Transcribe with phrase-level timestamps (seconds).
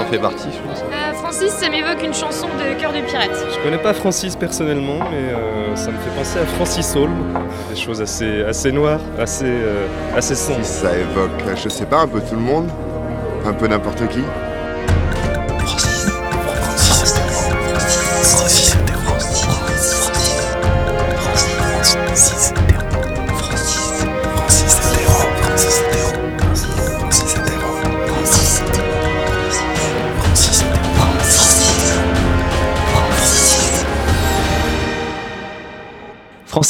[0.00, 0.82] en fait partie, je pense.
[0.82, 3.30] Euh, Francis, ça m'évoque une chanson de Cœur de Pirate.
[3.52, 7.14] Je connais pas Francis personnellement, mais euh, ça me fait penser à Francis Holm.
[7.68, 9.86] Des choses assez, assez noires, assez, euh,
[10.16, 10.64] assez sombres.
[10.64, 12.68] Ça évoque, je sais pas, un peu tout le monde,
[13.44, 14.22] un peu n'importe qui.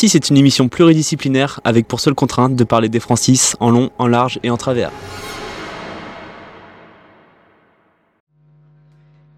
[0.01, 3.91] Francis est une émission pluridisciplinaire avec pour seule contrainte de parler des Francis en long,
[3.99, 4.91] en large et en travers.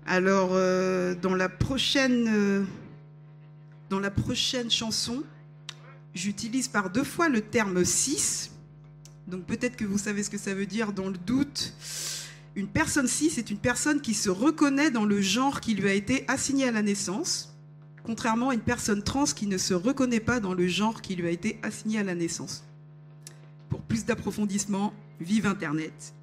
[0.06, 2.62] Alors, euh, dans, la prochaine, euh,
[3.91, 5.25] dans la prochaine chanson,
[6.15, 8.53] j'utilise par deux fois le terme 6.
[9.27, 11.75] Donc peut-être que vous savez ce que ça veut dire dans le doute.
[12.55, 15.94] Une personne 6 est une personne qui se reconnaît dans le genre qui lui a
[15.94, 17.52] été assigné à la naissance
[18.05, 21.28] contrairement à une personne trans qui ne se reconnaît pas dans le genre qui lui
[21.28, 22.64] a été assigné à la naissance.
[23.69, 26.14] Pour plus d'approfondissement, vive Internet.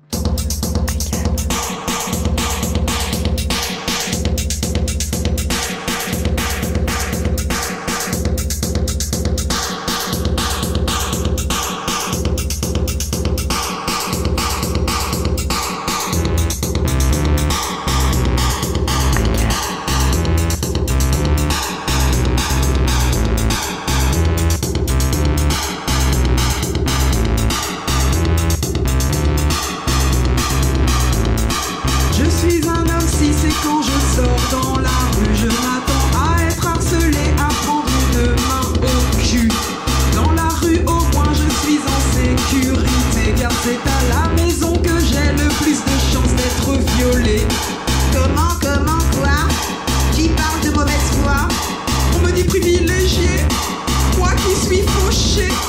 [55.30, 55.68] shit.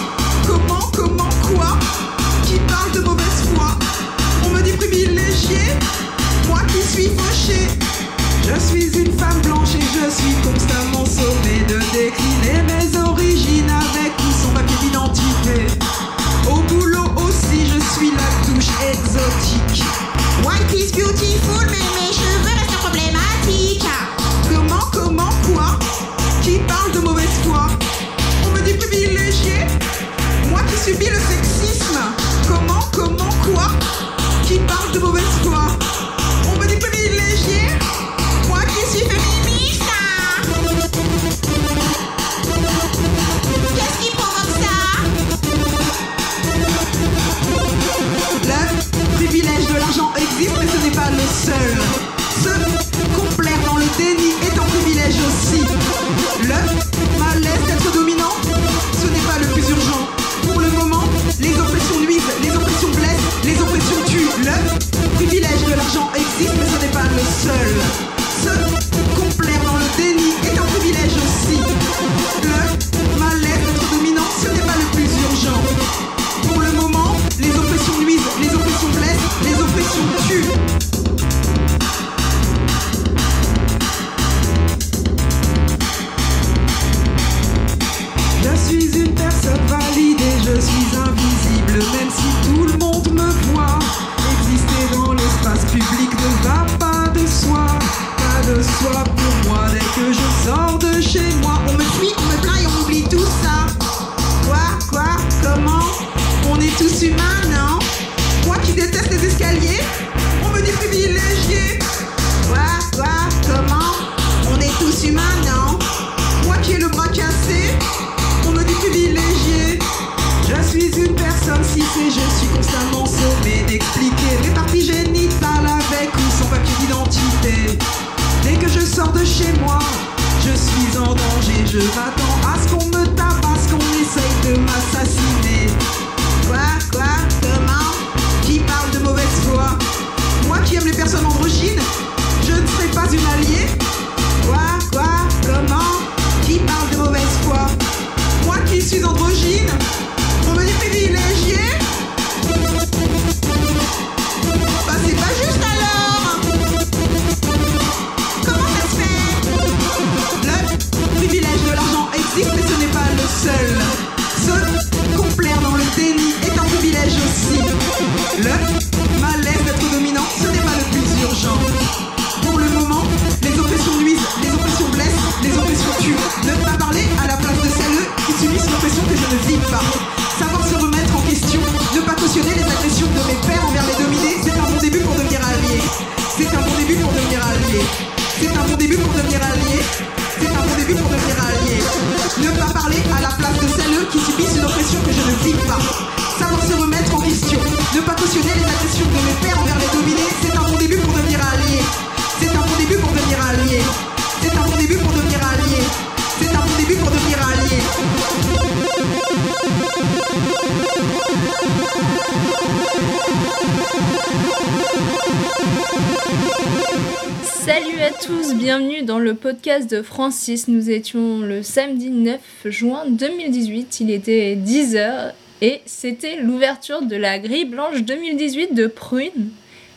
[220.03, 220.69] Francis.
[220.69, 225.33] Nous étions le samedi 9 juin 2018, il était 10h
[225.63, 229.51] et c'était l'ouverture de la grille blanche 2018 de Prune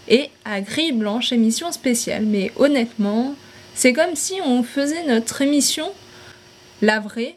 [0.10, 2.26] et à grille blanche émission spéciale.
[2.26, 3.36] Mais honnêtement,
[3.76, 5.90] c'est comme si on faisait notre émission
[6.82, 7.36] la vraie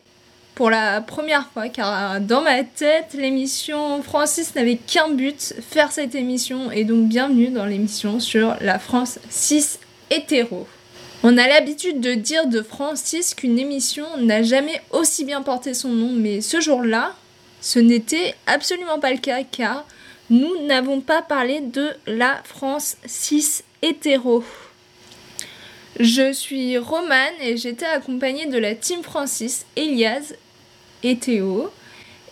[0.54, 6.14] pour la première fois car dans ma tête l'émission Francis n'avait qu'un but, faire cette
[6.14, 9.78] émission et donc bienvenue dans l'émission sur la France 6
[10.10, 10.66] hétéro.
[11.22, 15.88] On a l'habitude de dire de Francis qu'une émission n'a jamais aussi bien porté son
[15.88, 17.14] nom mais ce jour-là
[17.60, 19.86] ce n'était absolument pas le cas car
[20.30, 24.44] nous n'avons pas parlé de la France 6 hétéro.
[25.98, 30.34] Je suis Romane et j'étais accompagnée de la team Francis, Elias
[31.02, 31.70] et Théo,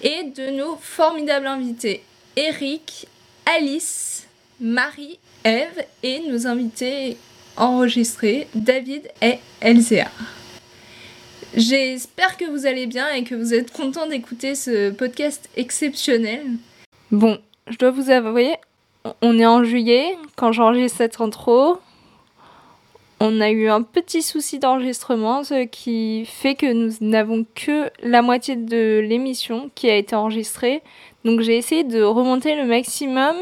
[0.03, 2.03] et de nos formidables invités,
[2.37, 3.07] Eric,
[3.47, 4.27] Alice,
[4.61, 7.17] Marie, Eve et nos invités
[7.57, 10.11] enregistrés, David et Elzéa.
[11.57, 16.43] J'espère que vous allez bien et que vous êtes contents d'écouter ce podcast exceptionnel.
[17.13, 18.57] Bon, je dois vous avouer,
[19.23, 21.79] on est en juillet quand j'enregistre cette intro.
[23.21, 28.23] On a eu un petit souci d'enregistrement, ce qui fait que nous n'avons que la
[28.23, 30.83] moitié de l'émission qui a été enregistrée.
[31.25, 33.37] Donc j'ai essayé de remonter le maximum.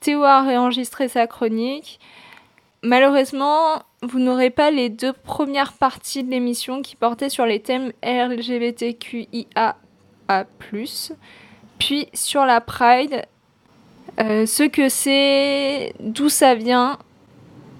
[0.00, 2.00] Théo a réenregistré sa chronique.
[2.84, 7.92] Malheureusement, vous n'aurez pas les deux premières parties de l'émission qui portaient sur les thèmes
[8.02, 9.76] LGBTQIA,
[11.78, 13.24] puis sur la Pride,
[14.20, 16.98] euh, ce que c'est, d'où ça vient,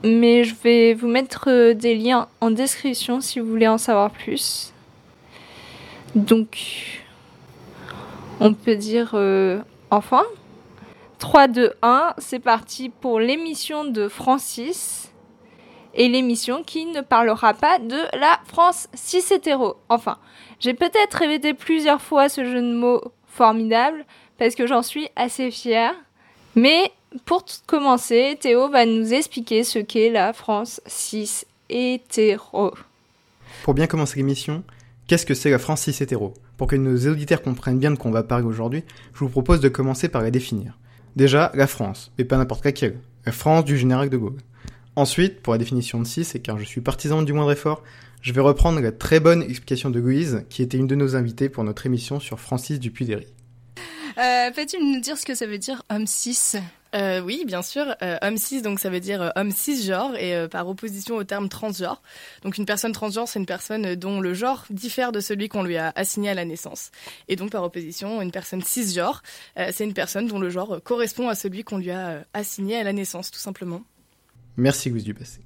[0.04, 4.10] mais je vais vous mettre euh, des liens en description si vous voulez en savoir
[4.10, 4.72] plus.
[6.14, 7.02] Donc,
[8.38, 9.60] on peut dire euh,
[9.90, 10.22] enfin.
[11.22, 15.12] 3, 2, 1, c'est parti pour l'émission de Francis.
[15.94, 19.76] Et l'émission qui ne parlera pas de la France 6 hétéro.
[19.88, 20.18] Enfin,
[20.58, 24.04] j'ai peut-être répété plusieurs fois ce jeu de mots formidable
[24.36, 25.94] parce que j'en suis assez fière.
[26.56, 26.90] Mais
[27.24, 32.74] pour commencer, Théo va nous expliquer ce qu'est la France 6 hétéro.
[33.62, 34.64] Pour bien commencer l'émission,
[35.06, 36.34] qu'est-ce que c'est la France 6 hétéro?
[36.56, 38.82] Pour que nos auditeurs comprennent bien de quoi on va parler aujourd'hui,
[39.14, 40.76] je vous propose de commencer par la définir.
[41.16, 42.98] Déjà, la France, mais pas n'importe laquelle.
[43.26, 44.38] La France du général de Gaulle.
[44.96, 47.82] Ensuite, pour la définition de 6, et car je suis partisan du moindre effort,
[48.20, 51.48] je vais reprendre la très bonne explication de Louise, qui était une de nos invitées
[51.48, 53.26] pour notre émission sur Francis Dupuy-Derry.
[54.18, 56.56] Euh, Peux-tu nous dire ce que ça veut dire homme 6
[56.94, 57.94] Euh, oui, bien sûr.
[58.02, 61.24] Euh, homme cis, donc ça veut dire euh, homme cisgenre et euh, par opposition au
[61.24, 62.02] terme transgenre.
[62.42, 65.76] Donc une personne transgenre, c'est une personne dont le genre diffère de celui qu'on lui
[65.76, 66.90] a assigné à la naissance.
[67.28, 69.22] Et donc par opposition, une personne cisgenre,
[69.56, 72.92] c'est une personne dont le genre correspond à celui qu'on lui a assigné à la
[72.92, 73.82] naissance, tout simplement.
[74.56, 75.40] Merci Louise du passé.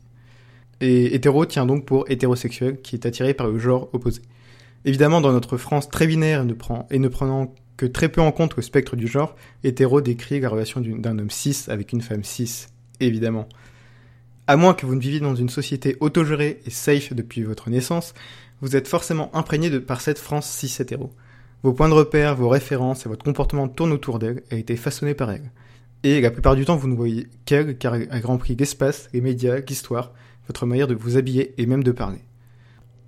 [0.80, 4.20] Et hétéro tient donc pour hétérosexuel, qui est attiré par le genre opposé.
[4.84, 8.20] Évidemment, dans notre France très binaire et ne, prend, et ne prenant que très peu
[8.20, 12.00] en compte le spectre du genre, hétéro décrit la relation d'un homme cis avec une
[12.00, 12.66] femme cis,
[13.00, 13.48] évidemment.
[14.46, 18.14] À moins que vous ne viviez dans une société autogérée et safe depuis votre naissance,
[18.60, 21.10] vous êtes forcément imprégné par cette France cis hétéro.
[21.62, 24.76] Vos points de repère, vos références et votre comportement tournent autour d'elle et a été
[24.76, 25.50] façonné par elle.
[26.04, 29.08] Et la plupart du temps, vous ne voyez qu'elle car elle a grand prix l'espace,
[29.12, 30.12] les médias, l'histoire,
[30.46, 32.20] votre manière de vous habiller et même de parler.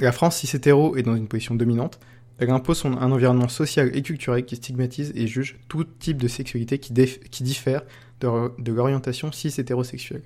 [0.00, 2.00] La France cis hétéro est dans une position dominante,
[2.38, 6.28] elle impose son- un environnement social et culturel qui stigmatise et juge tout type de
[6.28, 7.82] sexualité qui, diffère
[8.20, 10.22] de, l'orientation cis-hétérosexuelle.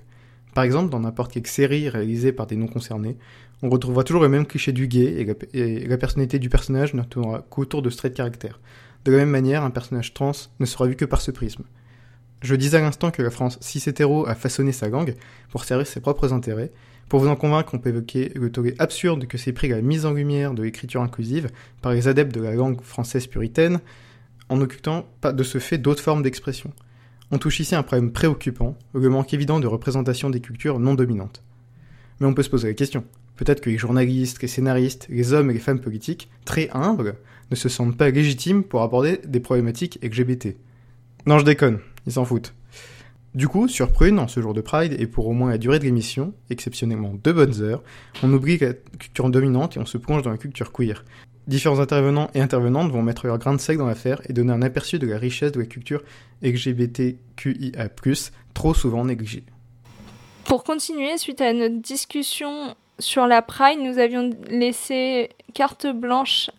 [0.53, 3.17] Par exemple, dans n'importe quelle série réalisée par des non-concernés,
[3.63, 7.43] on retrouvera toujours le même cliché du gay et la, personnalité du personnage ne tournera
[7.49, 8.59] qu'autour de ce de caractère.
[9.05, 11.63] De la même manière, un personnage trans ne sera vu que par ce prisme.
[12.41, 15.15] Je disais à l'instant que la France cis-hétéro a façonné sa gangue
[15.49, 16.71] pour servir ses propres intérêts.
[17.09, 20.05] Pour vous en convaincre, on peut évoquer le tollé absurde que s'est pris la mise
[20.05, 21.49] en lumière de l'écriture inclusive
[21.81, 23.79] par les adeptes de la langue française puritaine,
[24.49, 26.71] en occultant pas de ce fait d'autres formes d'expression.
[27.31, 31.43] On touche ici un problème préoccupant, le manque évident de représentation des cultures non dominantes.
[32.19, 33.03] Mais on peut se poser la question.
[33.35, 37.15] Peut-être que les journalistes, les scénaristes, les hommes et les femmes politiques, très humbles,
[37.49, 40.55] ne se sentent pas légitimes pour aborder des problématiques LGBT.
[41.25, 42.53] Non, je déconne, ils s'en foutent.
[43.35, 45.79] Du coup, sur Prune, en ce jour de Pride, et pour au moins la durée
[45.79, 47.81] de l'émission, exceptionnellement deux bonnes heures,
[48.21, 51.03] on oublie la culture dominante et on se plonge dans la culture queer.
[51.47, 54.61] Différents intervenants et intervenantes vont mettre leur grain de sec dans l'affaire et donner un
[54.61, 56.03] aperçu de la richesse de la culture
[56.43, 57.89] LGBTQIA+,
[58.53, 59.43] trop souvent négligée.
[60.45, 66.51] Pour continuer, suite à notre discussion sur la Pride, nous avions laissé carte blanche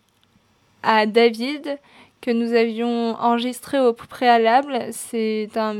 [0.83, 1.79] à David,
[2.19, 4.87] que nous avions enregistré au préalable.
[4.91, 5.75] C'est un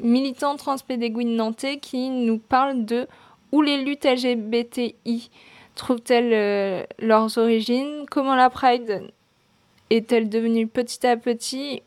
[0.00, 3.06] militant transpédéguine nantais qui nous parle de
[3.52, 5.30] où les luttes LGBTI
[5.74, 9.10] trouvent-elles euh, leurs origines, comment la Pride
[9.90, 11.82] est-elle devenue petit à petit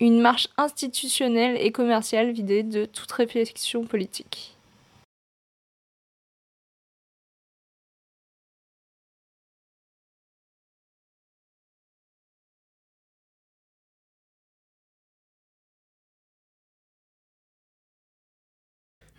[0.00, 4.51] une marche institutionnelle et commerciale vidée de toute réflexion politique?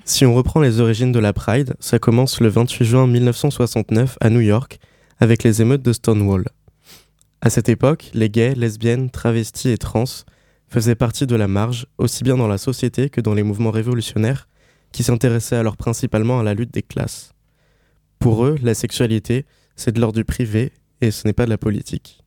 [0.06, 4.30] Si on reprend les origines de la Pride, ça commence le 28 juin 1969 à
[4.30, 4.80] New York
[5.20, 6.44] avec les émeutes de Stonewall.
[7.40, 10.04] À cette époque, les gays, lesbiennes, travestis et trans
[10.68, 14.50] faisaient partie de la marge, aussi bien dans la société que dans les mouvements révolutionnaires,
[14.92, 17.32] qui s'intéressaient alors principalement à la lutte des classes.
[18.20, 19.46] Pour eux, la sexualité,
[19.78, 22.22] c'est de l'ordre du privé et ce n'est pas de la politique.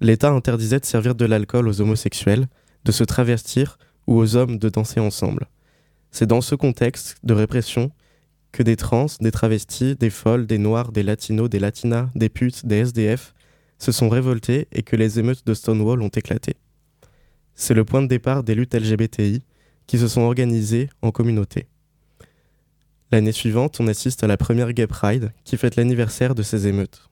[0.00, 2.48] L'État interdisait de servir de l'alcool aux homosexuels,
[2.84, 3.78] de se travestir
[4.08, 5.46] ou aux hommes de danser ensemble.
[6.10, 7.90] C'est dans ce contexte de répression
[8.52, 12.66] que des trans, des travestis, des folles, des noirs, des latinos, des latinas, des putes,
[12.66, 13.34] des SDF
[13.78, 16.56] se sont révoltés et que les émeutes de Stonewall ont éclaté.
[17.54, 19.42] C'est le point de départ des luttes LGBTI
[19.86, 21.66] qui se sont organisées en communauté.
[23.12, 27.08] L'année suivante, on assiste à la première Gay Pride qui fête l'anniversaire de ces émeutes.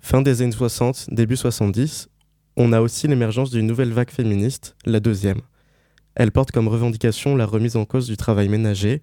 [0.00, 2.08] Fin des années 60, début 70,
[2.56, 5.40] on a aussi l'émergence d'une nouvelle vague féministe, la deuxième.
[6.14, 9.02] Elle porte comme revendication la remise en cause du travail ménager,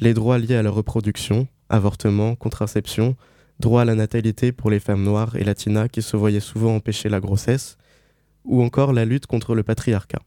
[0.00, 3.16] les droits liés à la reproduction, avortement, contraception,
[3.58, 7.08] droit à la natalité pour les femmes noires et latinas qui se voyaient souvent empêcher
[7.08, 7.76] la grossesse,
[8.44, 10.22] ou encore la lutte contre le patriarcat.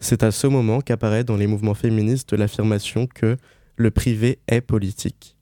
[0.00, 3.36] C'est à ce moment qu'apparaît dans les mouvements féministes l'affirmation que
[3.76, 5.36] le privé est politique.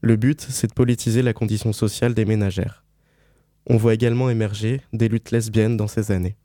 [0.00, 2.84] Le but, c'est de politiser la condition sociale des ménagères.
[3.66, 6.36] On voit également émerger des luttes lesbiennes dans ces années.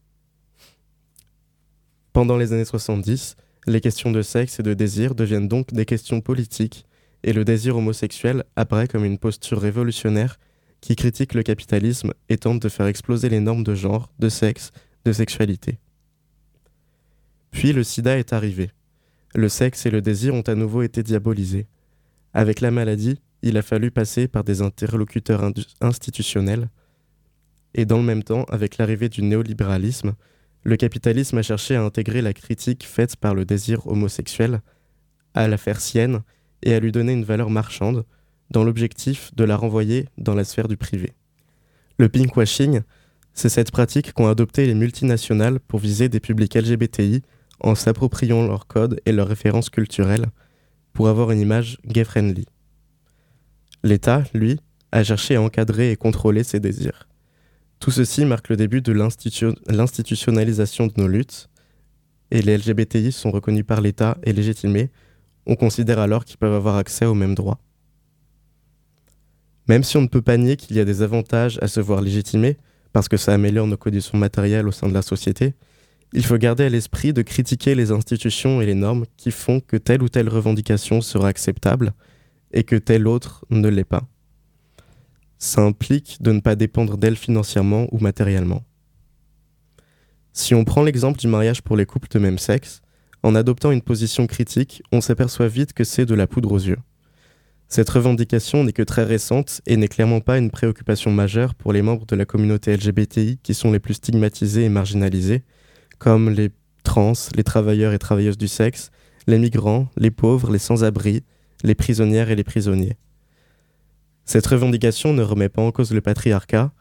[2.17, 3.35] Pendant les années 70,
[3.67, 6.87] les questions de sexe et de désir deviennent donc des questions politiques,
[7.21, 10.39] et le désir homosexuel apparaît comme une posture révolutionnaire
[10.81, 14.71] qui critique le capitalisme et tente de faire exploser les normes de genre, de sexe,
[15.05, 15.77] de sexualité.
[17.51, 18.71] Puis le sida est arrivé.
[19.35, 21.67] Le sexe et le désir ont à nouveau été diabolisés.
[22.33, 26.69] Avec la maladie, il a fallu passer par des interlocuteurs institutionnels,
[27.75, 30.15] et dans le même temps, avec l'arrivée du néolibéralisme,
[30.67, 34.59] le capitalisme a cherché à intégrer la critique faite par le désir homosexuel,
[35.33, 36.23] à la faire sienne
[36.61, 38.03] et à lui donner une valeur marchande,
[38.51, 41.13] dans l'objectif de la renvoyer dans la sphère du privé.
[41.97, 42.81] Le pinkwashing,
[43.33, 47.21] c'est cette pratique qu'ont adopté les multinationales pour viser des publics LGBTI
[47.61, 50.25] en s'appropriant leurs codes et leurs références culturelles
[50.91, 52.45] pour avoir une image gay-friendly.
[53.83, 54.59] L'État, lui,
[54.91, 57.07] a cherché à encadrer et contrôler ces désirs.
[57.79, 61.49] Tout ceci marque le début de l'institutionnalisation de nos luttes,
[62.31, 64.89] et les LGBTI sont reconnus par l'État et légitimés.
[65.45, 67.59] On considère alors qu'ils peuvent avoir accès aux mêmes droits.
[69.69, 72.01] Même si on ne peut pas nier qu'il y a des avantages à se voir
[72.01, 72.57] légitimés,
[72.93, 75.53] parce que ça améliore nos conditions matérielles au sein de la société,
[76.13, 79.77] il faut garder à l'esprit de critiquer les institutions et les normes qui font que
[79.77, 81.93] telle ou telle revendication sera acceptable
[82.51, 84.07] et que telle autre ne l'est pas
[85.39, 88.63] ça implique de ne pas dépendre d'elle financièrement ou matériellement.
[90.33, 92.81] Si on prend l'exemple du mariage pour les couples de même sexe,
[93.23, 96.77] en adoptant une position critique, on s'aperçoit vite que c'est de la poudre aux yeux.
[97.69, 101.81] Cette revendication n'est que très récente et n'est clairement pas une préoccupation majeure pour les
[101.81, 105.43] membres de la communauté LGBTI qui sont les plus stigmatisés et marginalisés,
[105.97, 106.51] comme les
[106.83, 108.91] trans, les travailleurs et travailleuses du sexe,
[109.27, 111.23] les migrants, les pauvres, les sans-abri,
[111.63, 112.95] les prisonnières et les prisonniers.
[114.27, 116.73] Cette revendication ne remet pas en cause le patriarcat,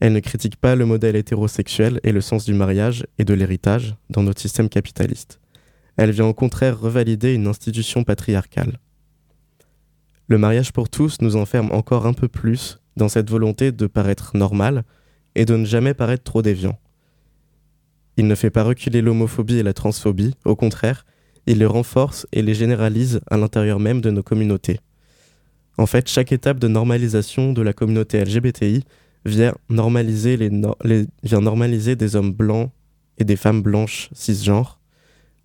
[0.00, 3.96] elle ne critique pas le modèle hétérosexuel et le sens du mariage et de l'héritage
[4.10, 5.40] dans notre système capitaliste.
[5.96, 8.78] Elle vient au contraire revalider une institution patriarcale.
[10.28, 14.36] Le mariage pour tous nous enferme encore un peu plus dans cette volonté de paraître
[14.36, 14.84] normal
[15.34, 16.78] et de ne jamais paraître trop déviant.
[18.18, 21.06] Il ne fait pas reculer l'homophobie et la transphobie, au contraire,
[21.46, 24.80] il les renforce et les généralise à l'intérieur même de nos communautés.
[25.80, 28.84] En fait, chaque étape de normalisation de la communauté LGBTI
[29.24, 32.70] vient normaliser, des hommes blancs
[33.16, 34.78] et des femmes blanches cisgenres,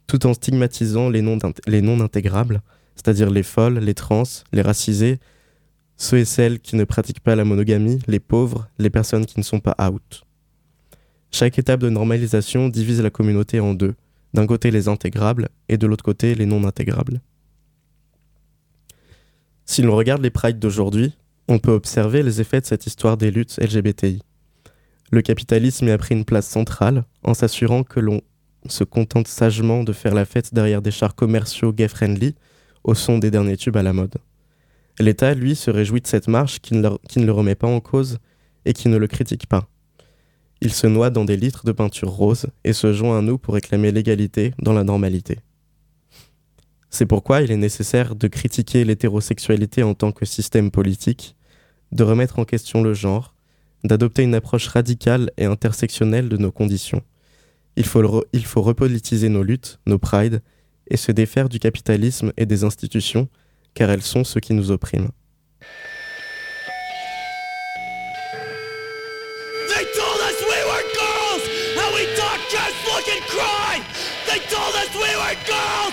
[0.08, 2.62] tout en stigmatisant les non les non intégrables,
[2.96, 5.20] c'est-à-dire les folles, les trans, les racisés,
[5.96, 9.44] ceux et celles qui ne pratiquent pas la monogamie, les pauvres, les personnes qui ne
[9.46, 10.26] sont pas out.
[11.32, 13.96] Chaque étape de normalisation divise la communauté en deux,
[14.34, 17.22] d'un côté les intégrables et de l'autre côté les non intégrables.
[19.66, 21.14] Si l'on regarde les prides d'aujourd'hui,
[21.48, 24.22] on peut observer les effets de cette histoire des luttes LGBTI.
[25.12, 28.22] Le capitalisme y a pris une place centrale en s'assurant que l'on
[28.68, 32.36] se contente sagement de faire la fête derrière des chars commerciaux gay-friendly
[32.84, 34.16] au son des derniers tubes à la mode.
[35.00, 37.68] L'État, lui, se réjouit de cette marche qui ne, le, qui ne le remet pas
[37.68, 38.20] en cause
[38.66, 39.68] et qui ne le critique pas.
[40.62, 43.56] Il se noie dans des litres de peinture rose et se joint à nous pour
[43.56, 45.40] réclamer l'égalité dans la normalité.
[46.98, 51.36] C'est pourquoi il est nécessaire de critiquer l'hétérosexualité en tant que système politique,
[51.92, 53.36] de remettre en question le genre,
[53.84, 57.02] d'adopter une approche radicale et intersectionnelle de nos conditions.
[57.76, 58.00] Il faut,
[58.62, 60.42] repolitiser nos luttes, nos prides,
[60.90, 63.28] et se défaire du capitalisme et des institutions,
[63.74, 64.80] car elles sont ce qui nous were
[75.46, 75.85] girls,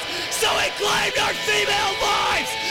[0.43, 2.62] so we claimed our female lives.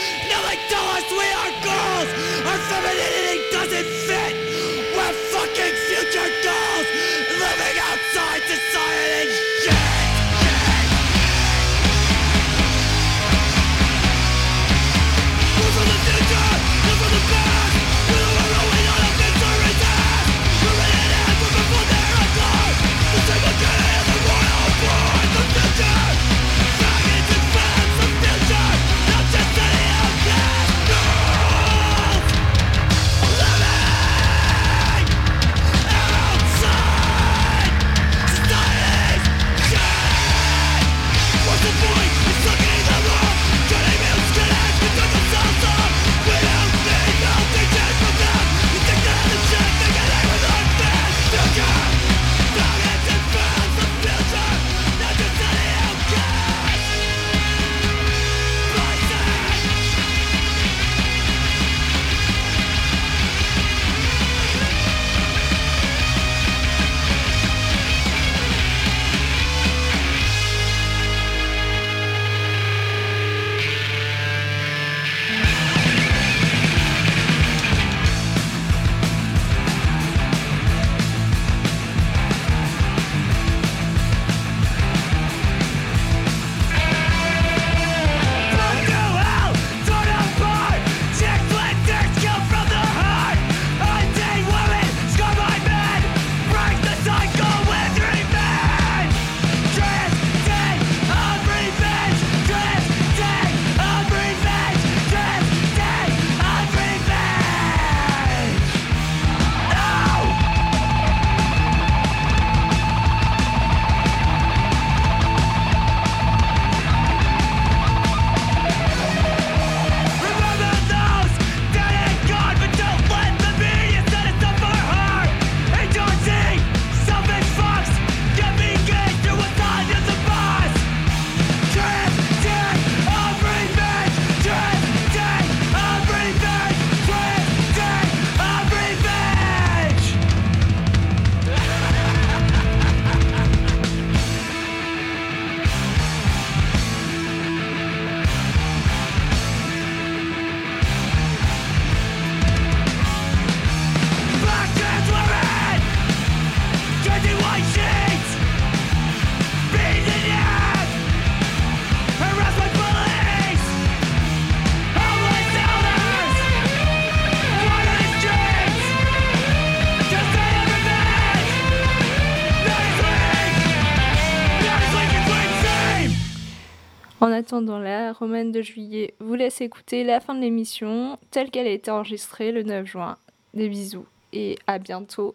[177.52, 181.70] Attendant la Romaine de juillet vous laisse écouter la fin de l'émission telle qu'elle a
[181.70, 183.18] été enregistrée le 9 juin.
[183.52, 185.34] Des bisous et à bientôt.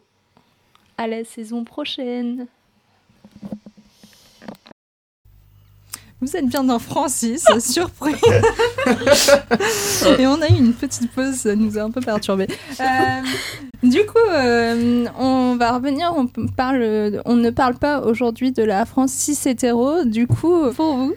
[0.98, 2.48] À la saison prochaine.
[6.22, 8.16] Vous êtes bien dans Francis, surpris.
[10.18, 12.48] Et on a eu une petite pause, ça nous a un peu perturbé.
[13.84, 16.12] du coup, euh, on va revenir.
[16.16, 20.04] On parle, on ne parle pas aujourd'hui de la France cis hétéro.
[20.06, 21.14] Du coup, pour vous,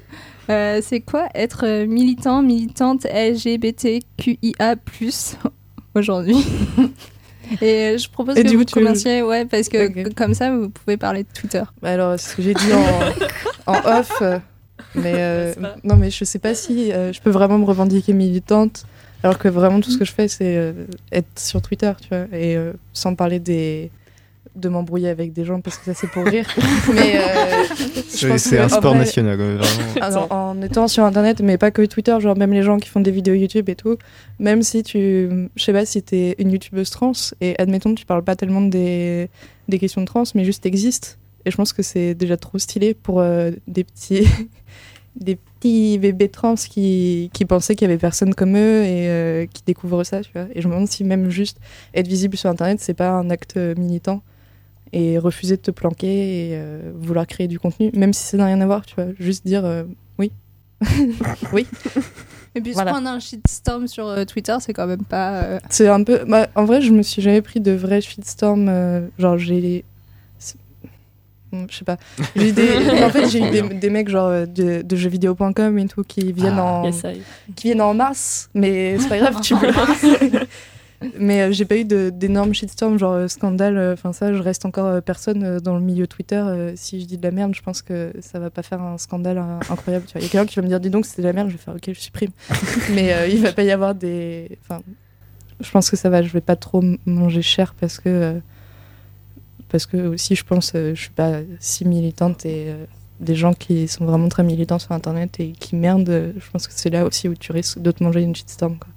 [0.51, 4.77] euh, c'est quoi être militant, militante LGBTQIA+
[5.95, 6.37] aujourd'hui
[7.61, 10.55] Et je propose Et que du vous coup, tu- commenciez, ouais, parce que comme ça,
[10.57, 11.63] vous pouvez parler de Twitter.
[11.83, 12.73] Bah alors, c'est ce que j'ai dit
[13.67, 14.23] en, en off.
[14.95, 18.85] mais euh, non, mais je sais pas si euh, je peux vraiment me revendiquer militante,
[19.25, 20.73] alors que vraiment tout ce que je fais, c'est euh,
[21.11, 23.91] être sur Twitter, tu vois, et euh, sans parler des
[24.57, 26.47] de m'embrouiller avec des gens parce que ça c'est pour rire.
[26.93, 27.65] mais euh,
[28.07, 29.93] C'est un sport vrai, national, ouais, vraiment.
[30.01, 33.01] alors, en étant sur internet, mais pas que Twitter, genre même les gens qui font
[33.01, 33.97] des vidéos YouTube et tout,
[34.39, 35.49] même si tu.
[35.57, 39.29] Je sais pas si t'es une youtubeuse trans, et admettons, tu parles pas tellement des,
[39.69, 41.19] des questions de trans, mais juste existes.
[41.47, 44.27] Et je pense que c'est déjà trop stylé pour euh, des petits.
[45.17, 49.47] des petits bébés trans qui, qui pensaient qu'il y avait personne comme eux et euh,
[49.53, 50.47] qui découvrent ça, tu vois.
[50.55, 51.59] Et je me demande si même juste
[51.95, 54.23] être visible sur internet, c'est pas un acte militant
[54.93, 58.47] et refuser de te planquer et euh, vouloir créer du contenu, même si ça n'a
[58.47, 59.07] rien à voir, tu vois.
[59.19, 59.85] Juste dire euh,
[60.19, 60.33] oui.
[61.53, 61.67] oui.
[62.57, 62.91] Et puis Voilà.
[62.91, 65.43] se prendre un shitstorm sur euh, Twitter, c'est quand même pas.
[65.43, 66.25] euh, C'est un peu.
[66.27, 68.67] bah, en vrai, je me suis jamais pris de vrais shitstorm.
[68.69, 69.85] euh, genre, j'ai.
[71.53, 71.97] Hmm, Je sais pas.
[72.37, 72.69] J'ai des...
[73.05, 76.59] en fait, j'ai eu des, des mecs genre de, de jeuxvideo.com et tout qui viennent
[76.61, 77.03] Ah, en yes,
[77.57, 79.67] qui viennent en masse, mais c'est pas grave, tu peux.
[81.19, 83.79] Mais euh, j'ai pas eu d'énormes shitstorms genre euh, scandale.
[83.93, 86.37] Enfin ça, je reste encore euh, personne euh, dans le milieu Twitter.
[86.37, 88.99] euh, si je dis de la merde, je pense que ça va pas faire un
[88.99, 90.05] scandale euh, incroyable.
[90.15, 91.57] Il y a quelqu'un qui va me dire dis donc c'était de la merde, je
[91.57, 92.31] vais faire ok, je supprime.
[92.95, 94.59] mais euh, il va pas y avoir des.
[94.63, 94.83] Enfin,
[95.61, 96.23] je pense que ça va.
[96.23, 98.39] Je vais pas trop manger cher parce que euh,
[99.71, 102.85] parce que aussi je pense euh, je suis pas si militante et euh,
[103.21, 106.67] des gens qui sont vraiment très militants sur internet et qui merdent euh, je pense
[106.67, 108.89] que c'est là aussi où tu risques de te manger une shitstorm quoi.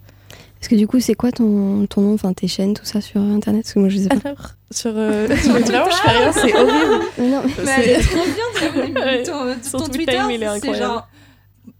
[0.63, 3.19] Parce que du coup, c'est quoi ton, ton nom, enfin tes chaînes, tout ça sur
[3.19, 3.63] internet?
[3.63, 4.29] Parce que moi, je sais pas.
[4.29, 7.03] Alors, sur, euh, sur Vraiment, je fais rien, c'est horrible.
[7.19, 10.41] Non, mais- Mais elle est trop bien, Ouais, ton, son ton tweet Twitter, time, il
[10.43, 11.09] est c'est genre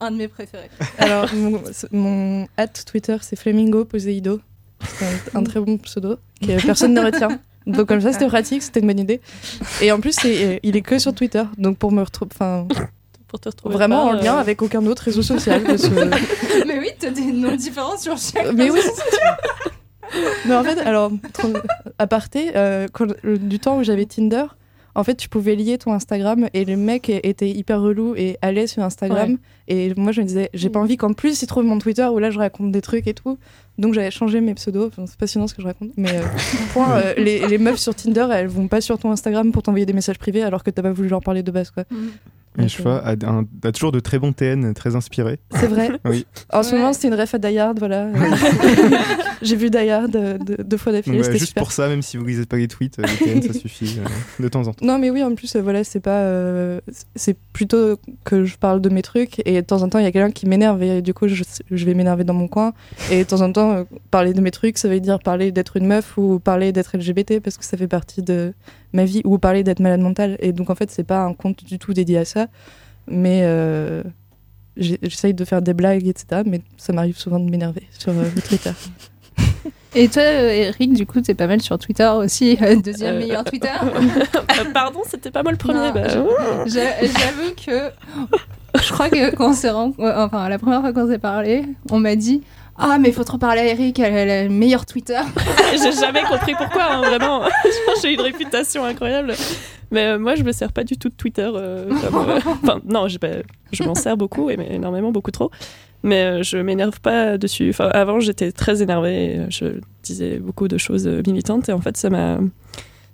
[0.01, 0.69] un de mes préférés.
[0.97, 1.29] Alors,
[1.91, 2.45] mon,
[2.85, 4.41] Twitter, c'est Flamingo Poseido.
[4.85, 7.39] C'est un, un très bon pseudo que personne ne retient.
[7.65, 9.21] Donc, comme ça, c'était pratique, c'était une bonne idée.
[9.81, 11.43] Et en plus, c'est- il est que sur Twitter.
[11.57, 12.31] Donc, pour me retrouver.
[12.35, 12.67] Enfin.
[13.33, 15.63] Pour te retrouver Vraiment pas, en lien euh, avec aucun autre réseau social.
[15.63, 18.53] parce que- Mais oui, t'as des noms différents sur chaque.
[18.53, 18.79] Mais oui.
[20.45, 21.51] Mais en fait, alors, trop-
[21.97, 22.87] aparté, euh,
[23.23, 24.43] du temps où j'avais Tinder,
[24.95, 28.67] en fait, tu pouvais lier ton Instagram et le mec était hyper relou et allait
[28.67, 29.31] sur Instagram.
[29.31, 29.37] Ouais.
[29.67, 32.19] Et moi, je me disais, j'ai pas envie qu'en plus il trouve mon Twitter où
[32.19, 33.39] là je raconte des trucs et tout.
[33.79, 34.89] Donc j'avais changé mes pseudos.
[34.89, 35.89] Enfin, c'est passionnant ce que je raconte.
[35.97, 36.21] Mais euh,
[36.73, 39.87] point, euh, les, les meufs sur Tinder, elles vont pas sur ton Instagram pour t'envoyer
[39.87, 41.85] des messages privés alors que t'as pas voulu leur parler de base, quoi.
[41.91, 41.95] Et
[42.57, 45.39] je vois, a, un- a toujours de très bons TN, très inspirés.
[45.55, 45.91] C'est vrai.
[46.05, 46.25] Oui.
[46.51, 48.07] En ce moment, c'était une ref à Die Hard, voilà.
[49.41, 51.63] J'ai vu Die Hard euh, deux, deux fois d'affilée, c'était juste super.
[51.63, 54.43] pour ça, même si vous lisez pas les tweets, euh, les TN, ça suffit euh,
[54.43, 54.85] de temps en temps.
[54.85, 56.19] Non, mais oui, en plus, euh, voilà, c'est pas.
[56.21, 56.79] euh,
[57.15, 60.07] c'est plutôt que je parle de mes trucs et de temps en temps, il y
[60.07, 62.73] a quelqu'un qui m'énerve et du coup, je, je vais m'énerver dans mon coin.
[63.11, 65.77] Et de temps en temps, euh, parler de mes trucs, ça veut dire parler d'être
[65.77, 68.53] une meuf ou parler d'être LGBT parce que ça fait partie de
[68.93, 70.37] ma vie ou parler d'être malade mentale.
[70.39, 72.42] Et donc, en fait, c'est pas un compte du tout dédié à ça.
[73.07, 74.03] Mais euh,
[74.77, 76.41] j'essaye de faire des blagues, etc.
[76.45, 78.71] Mais ça m'arrive souvent de m'énerver sur euh, Twitter.
[79.95, 83.69] Et toi, Eric, du coup, t'es pas mal sur Twitter aussi, euh, deuxième meilleur Twitter.
[84.73, 85.91] Pardon, c'était pas moi le premier.
[85.91, 87.91] Bah, J'avoue que
[88.81, 91.63] je crois que quand on s'est ren- ouais, enfin la première fois qu'on s'est parlé,
[91.91, 92.41] on m'a dit
[92.77, 95.19] ah mais faut te reparler à Eric, elle a le meilleur Twitter.
[95.71, 97.43] J'ai jamais compris pourquoi, hein, vraiment.
[98.01, 99.33] J'ai une réputation incroyable.
[99.91, 101.47] Mais euh, moi, je me sers pas du tout de Twitter.
[101.53, 103.27] euh, comme, euh, Enfin, non, pas-
[103.71, 105.51] je m'en sers beaucoup, et mais énormément, beaucoup trop.
[106.01, 107.69] Mais euh, je m'énerve pas dessus.
[107.69, 109.41] Enfin, avant, j'étais très énervée.
[109.49, 109.65] Je
[110.01, 112.39] disais beaucoup de choses militantes, et en fait, ça m'a,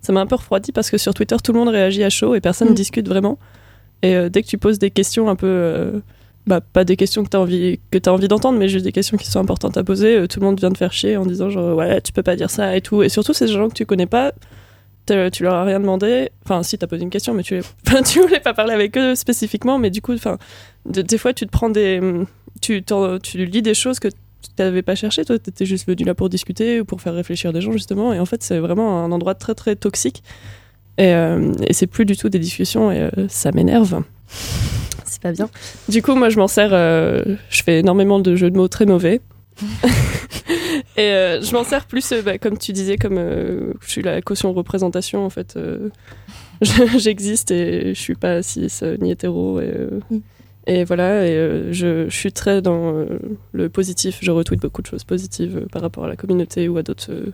[0.01, 2.33] ça m'a un peu refroidi parce que sur Twitter, tout le monde réagit à chaud
[2.33, 2.75] et personne ne Mm.
[2.75, 3.37] discute vraiment.
[4.01, 6.01] Et dès que tu poses des questions un peu
[6.49, 8.91] bah, pas des questions que tu as envie, que as envie d'entendre, mais juste des
[8.91, 10.17] questions qui sont importantes à poser.
[10.17, 12.35] euh, tout le monde vient te faire chier en disant genre ouais, tu peux pas
[12.35, 13.03] dire ça et tout.
[13.03, 14.33] Et surtout, ces gens que tu connais pas,
[15.05, 16.29] tu leur as rien demandé.
[16.45, 17.61] Enfin, si, t'as posé une question, mais tu,
[18.21, 20.37] voulais pas parler avec eux spécifiquement, mais du coup, enfin,
[20.87, 22.01] de- des fois, tu te prends des.
[22.61, 22.83] Tu,
[23.23, 26.29] tu lis des choses que tu t'avais pas cherché, toi, t'étais juste venu là pour
[26.29, 28.11] discuter ou pour faire réfléchir des gens, justement.
[28.13, 30.23] Et en fait, c'est vraiment un endroit très, très toxique.
[30.97, 34.01] Et, euh, c'est plus du tout des discussions et euh, ça m'énerve.
[35.09, 35.49] C'est pas bien.
[35.87, 36.69] Du coup, moi, je m'en sers.
[36.73, 39.21] euh, je fais énormément de jeux de mots très mauvais.
[40.97, 44.01] et euh, je m'en sers plus, euh, bah, comme tu disais, comme euh, je suis
[44.01, 45.55] la caution représentation, en fait.
[45.57, 45.89] euh,
[46.61, 49.59] je- J'existe et je suis pas cis euh, ni hétéro.
[49.59, 49.99] Et, euh,
[50.67, 53.05] et voilà, et euh, je, je suis très dans euh,
[53.53, 54.19] le positif.
[54.21, 57.11] Je retweet beaucoup de choses positives euh, par rapport à la communauté ou à d'autres
[57.11, 57.33] euh,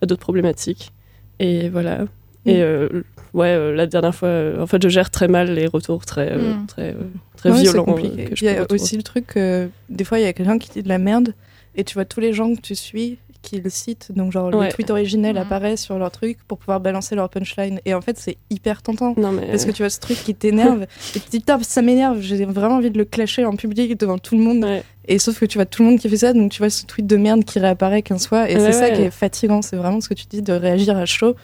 [0.00, 0.92] à d'autres problématiques.
[1.38, 2.06] Et voilà.
[2.44, 2.88] Et euh,
[3.34, 6.32] ouais, euh, la dernière fois, euh, en fait, je gère très mal les retours très,
[6.32, 6.66] euh, Mm.
[6.66, 6.94] très, euh,
[7.36, 7.84] très Ouais, violents.
[7.88, 8.80] euh, Il y a retrouver.
[8.80, 11.34] aussi le truc que des fois il y a quelqu'un qui dit de la merde
[11.74, 14.12] et tu vois tous les gens que tu suis qu'ils citent.
[14.14, 14.68] Donc, genre, Ouais.
[14.68, 15.42] le tweet originel Mhm.
[15.42, 17.80] apparaît sur leur truc pour pouvoir balancer leur punchline.
[17.84, 19.14] Et en fait, c'est hyper tentant.
[19.16, 19.46] Non, mais...
[19.48, 20.82] Parce que tu vois ce truc qui t'énerve.
[20.84, 20.86] et
[21.18, 22.20] tu te dis, putain, ça m'énerve.
[22.20, 24.62] J'ai vraiment envie de le clasher en public devant tout le monde.
[24.64, 24.84] Ouais.
[25.08, 26.32] Et sauf que tu vois tout le monde qui fait ça.
[26.32, 28.48] Donc, tu vois ce tweet de merde qui réapparaît 15 fois.
[28.48, 29.60] Et Ouais, c'est ça qui est fatigant.
[29.60, 31.34] C'est vraiment ce que tu dis de réagir à chaud.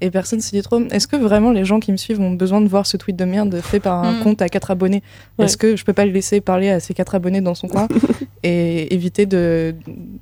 [0.00, 0.80] Et personne se dit trop.
[0.90, 3.24] Est-ce que vraiment les gens qui me suivent ont besoin de voir ce tweet de
[3.24, 4.22] merde fait par un Mm.
[4.22, 5.02] compte à quatre abonnés?
[5.38, 5.46] Ouais.
[5.46, 7.88] Est-ce que je peux pas le laisser parler à ses quatre abonnés dans son coin
[8.42, 9.74] et éviter de,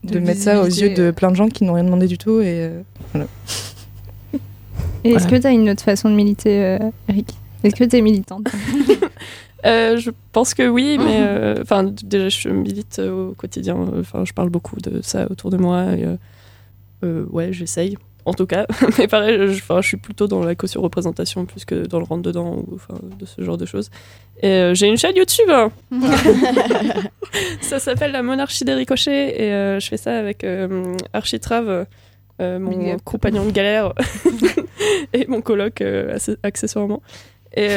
[0.05, 2.19] de, De mettre ça aux yeux de plein de gens qui n'ont rien demandé du
[2.19, 2.81] tout et euh,
[3.13, 3.27] voilà.
[5.03, 5.37] Et est-ce Voilà.
[5.37, 7.35] que tu as une autre façon de militer, euh, Eric?
[7.63, 8.47] Est-ce que tu es militante?
[9.67, 13.75] Euh, je pense que oui, mais enfin déjà je milite euh, au quotidien.
[13.99, 15.85] Enfin, je parle beaucoup de ça autour de moi.
[15.97, 16.17] Et, euh,
[17.03, 17.97] euh, ouais, j'essaye.
[18.27, 18.67] En tout cas,
[18.99, 22.23] mais pareil, je, je suis plutôt dans la caution représentation plus que dans le rentre
[22.23, 23.91] dedans ou enfin de ce genre de choses.
[24.43, 25.49] Et euh, j'ai une chaîne YouTube.
[25.51, 25.71] hein.
[27.61, 31.87] ça s'appelle La Monarchie des ricochets et euh, je fais ça avec euh, Architrave,
[32.41, 33.93] euh, mon compagnon de galère
[35.13, 35.83] et mon coloc
[36.43, 37.03] accessoirement.
[37.57, 37.69] Et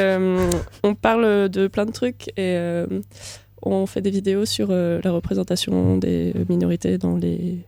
[0.83, 2.57] on parle de plein de trucs et
[3.61, 7.59] on fait des vidéos sur la représentation des minorités dans les,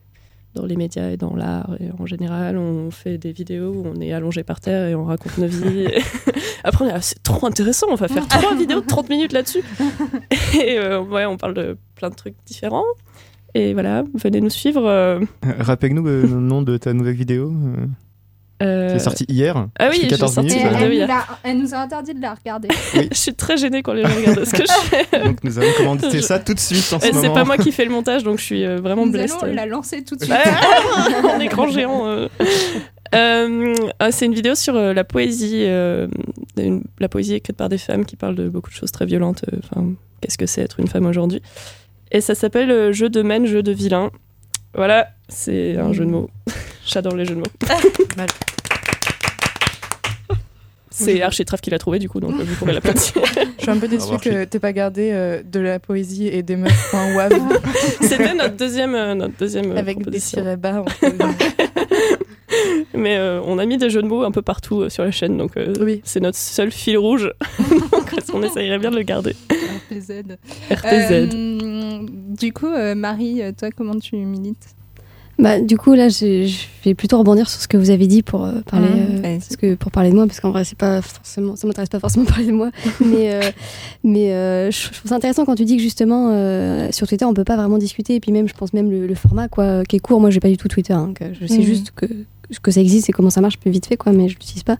[0.55, 1.75] dans les médias et dans l'art.
[1.79, 5.05] Et en général, on fait des vidéos où on est allongé par terre et on
[5.05, 5.87] raconte nos vies.
[6.63, 9.31] Après, on est là, c'est trop intéressant, on va faire trois vidéos de 30 minutes
[9.33, 9.63] là-dessus.
[10.61, 12.83] Et euh, ouais, on parle de plein de trucs différents.
[13.55, 14.85] Et voilà, venez nous suivre.
[14.85, 17.51] euh, Euh, Rappelle-nous euh, le nom de ta nouvelle vidéo.
[18.61, 19.67] Euh, C'est sorti hier.
[19.79, 20.67] Ah oui, C'est j'ai 14 sorti minutes.
[20.75, 22.67] elle, elle nous l'a- elle nous a interdit de la regarder.
[23.11, 24.71] Je suis très gênée quand les gens regardent ce que je
[25.07, 25.23] fais.
[25.23, 27.21] Donc nous avons commandé Je- ça tout de suite en ce Et moment.
[27.23, 29.35] c'est pas moi qui fais le montage, donc je suis euh, vraiment Nous blessée.
[29.41, 30.35] allons la lancer tout de suite.
[31.23, 32.05] En écran géant.
[32.07, 32.27] euh.
[33.15, 36.07] Euh, ah, c'est une vidéo sur la poésie, euh,
[36.57, 39.43] une- la poésie écrite par des femmes qui parlent de beaucoup de choses très violentes.
[39.63, 39.87] Enfin,
[40.21, 41.41] qu'est-ce que c'est être une femme aujourd'hui
[42.11, 44.11] Et ça s'appelle euh, Jeu de mène, jeu de vilain.
[44.75, 46.29] Voilà, c'est un jeu de mots.
[46.85, 47.45] J'adore les jeux de mots.
[50.91, 53.13] C'est Architrave qui l'a trouvé, du coup, donc euh, vous pourrez l'applaudir.
[53.57, 56.57] Je suis un peu déçue que t'aies pas gardé euh, de la poésie et des
[56.57, 57.31] meufs.wav
[58.01, 60.83] C'était notre deuxième, euh, notre deuxième avec des tirets bas.
[62.93, 65.11] Mais euh, on a mis des jeux de mots un peu partout euh, sur la
[65.11, 66.01] chaîne, donc euh, Oui.
[66.03, 67.31] c'est notre seul fil rouge.
[67.91, 69.35] donc on essayerait bien de le garder.
[69.89, 70.37] RPZ.
[70.71, 71.11] RTZ.
[71.11, 71.99] Euh,
[72.37, 74.67] du coup, euh, Marie, euh, toi, comment tu milites?
[75.37, 78.23] Bah, du coup, là, je, je vais plutôt rebondir sur ce que vous avez dit
[78.23, 79.39] pour euh, parler, euh, Allez-y.
[79.39, 82.01] parce que pour parler de moi, parce qu'en vrai, c'est pas forcément, ça m'intéresse pas
[82.01, 83.41] forcément de parler de moi, mais euh,
[84.03, 87.33] mais euh, je trouve ça intéressant quand tu dis que justement euh, sur Twitter, on
[87.33, 89.95] peut pas vraiment discuter, et puis même, je pense même le, le format quoi, qui
[89.95, 90.19] est court.
[90.19, 91.63] Moi, j'ai pas du tout Twitter, hein, que je sais Mhm.
[91.63, 92.05] juste que
[92.63, 94.77] que ça existe et comment ça marche, peu vite fait quoi, mais je l'utilise pas.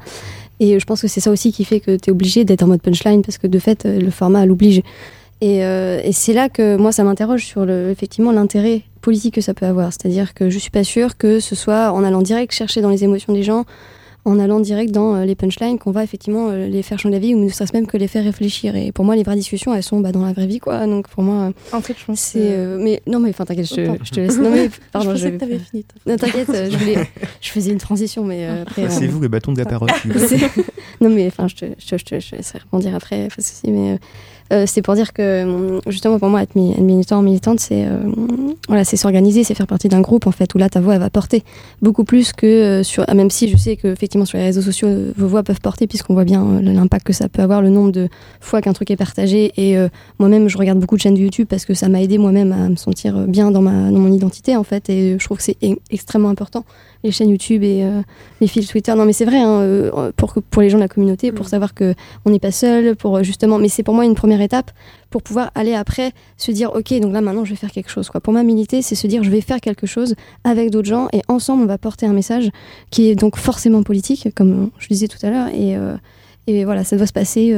[0.60, 2.68] Et je pense que c'est ça aussi qui fait que tu es obligé d'être en
[2.68, 4.82] mode punchline, parce que de fait, euh, le format l'oblige.
[5.42, 9.54] Et, euh, et c'est là que moi, ça m'interroge sur effectivement l'intérêt politique que ça
[9.54, 9.94] peut avoir.
[9.94, 13.06] C'est-à-dire que je suis pas sûre que ce soit en allant direct chercher dans les
[13.06, 13.66] émotions des gens,
[14.30, 17.36] en allant direct dans euh, les punchlines, qu'on va effectivement euh, les faire changer d'avis
[17.36, 18.76] ou ne serait-ce même que les faire réfléchir.
[18.76, 20.86] Et pour moi, les vraies discussions, elles sont bah, dans la vraie vie, quoi.
[20.86, 21.36] Donc pour moi,
[21.74, 22.40] euh, En fait, je pense c'est.
[22.40, 24.38] que- euh, mais non, mais enfin, t'inquiète, je, te- je laisse.
[24.38, 25.86] Non, mais pardon, je pensais vais que t'avais fini.
[26.06, 26.98] Non, t'inquiète, euh, je, voulais...
[27.42, 28.90] je faisais une transition, mais euh, après.
[28.90, 29.90] C'est vous le bâton de la parole.
[31.02, 33.36] non mais enfin je te, je, te- je te- je te laisserai rebondir après pas
[33.38, 33.98] de souci mais
[34.52, 38.84] euh, c'est pour dire que justement pour moi être mi- être militant militante c'est euh,
[38.84, 41.10] c'est s'organiser c'est faire partie d'un groupe en fait où là ta voix elle va
[41.10, 41.44] porter
[41.82, 44.62] beaucoup plus que euh, sur ah, même si je sais que effectivement sur les réseaux
[44.62, 47.92] sociaux vos voix peuvent porter puisqu'on voit bien l'impact que ça peut avoir le nombre
[47.92, 48.10] de
[48.42, 49.52] fois qu'un truc est partagé.
[49.58, 49.78] Et
[50.20, 52.70] moi-même je regarde beaucoup de chaînes de YouTube parce que ça m'a aidé moi-même à
[52.70, 54.90] me sentir bien dans ma dans mon identité en fait.
[54.90, 55.58] Et je trouve que c'est
[55.92, 56.66] extrêmement important
[57.04, 58.02] les chaînes YouTube et euh,
[58.42, 58.94] les fils Twitter.
[58.96, 61.48] Non, mais c'est vrai, hein, euh, pour, que- pour les gens de la communauté, pour
[61.48, 61.94] savoir que
[62.26, 63.58] on n'est pas seul, pour euh, justement.
[63.58, 64.72] Mais c'est pour moi une première étape
[65.10, 68.10] pour pouvoir aller après se dire, ok, donc là maintenant je vais faire quelque chose.
[68.10, 68.20] Quoi.
[68.22, 71.22] Pour moi, militer, c'est se dire, je vais faire quelque chose avec d'autres gens et
[71.28, 72.50] ensemble on va porter un message
[72.92, 75.48] qui est donc forcément politique, comme je disais tout à l'heure.
[75.50, 75.96] Et, euh,
[76.48, 77.56] et voilà, ça doit se passer.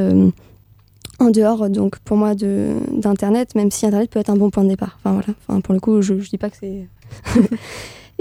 [1.19, 4.63] en dehors donc pour moi de d'internet même si internet peut être un bon point
[4.63, 6.88] de départ enfin voilà enfin pour le coup je, je dis pas que c'est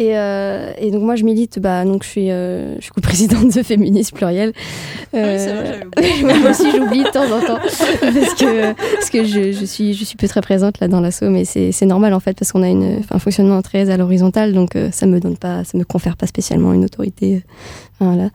[0.01, 3.55] et, euh, et donc moi je milite bah donc je suis euh, je suis co-présidente
[3.55, 4.55] de féministes pluriel.
[5.13, 5.81] Ah oui, c'est vrai,
[6.41, 7.59] moi aussi j'oublie de temps en temps.
[8.01, 11.29] Parce que parce que je, je suis je suis peu très présente là dans l'assaut
[11.29, 14.75] mais c'est normal en fait parce qu'on a une un fonctionnement très à l'horizontale donc
[14.75, 17.43] euh, ça me donne pas ça me confère pas spécialement une autorité
[18.01, 18.31] voilà.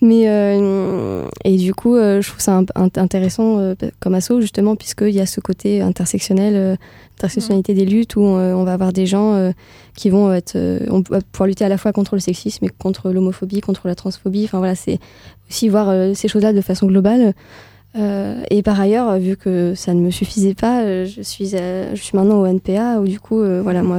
[0.00, 5.10] Mais euh, et du coup euh, je trouve ça intéressant euh, comme assaut justement puisqu'il
[5.10, 6.78] y a ce côté intersectionnel
[7.16, 9.52] intersectionnalité des luttes où on va avoir des gens
[9.96, 10.56] qui vont être
[11.32, 14.44] pouvoir lutter à la fois contre le sexisme et contre l'homophobie contre la transphobie.
[14.44, 15.00] Enfin voilà c'est
[15.50, 17.34] aussi voir ces choses là de façon globale.
[17.96, 22.40] Et par ailleurs, vu que ça ne me suffisait pas, je suis, je suis maintenant
[22.40, 23.98] au NPA, où du coup, voilà, moi,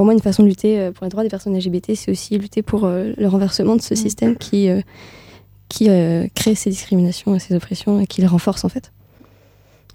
[0.00, 2.38] pour moi, une façon de lutter euh, pour les droits des personnes LGBT, c'est aussi
[2.38, 4.80] lutter pour euh, le renversement de ce système qui, euh,
[5.68, 5.90] qui
[6.34, 8.92] crée ces discriminations et ces oppressions et qui les renforce en fait.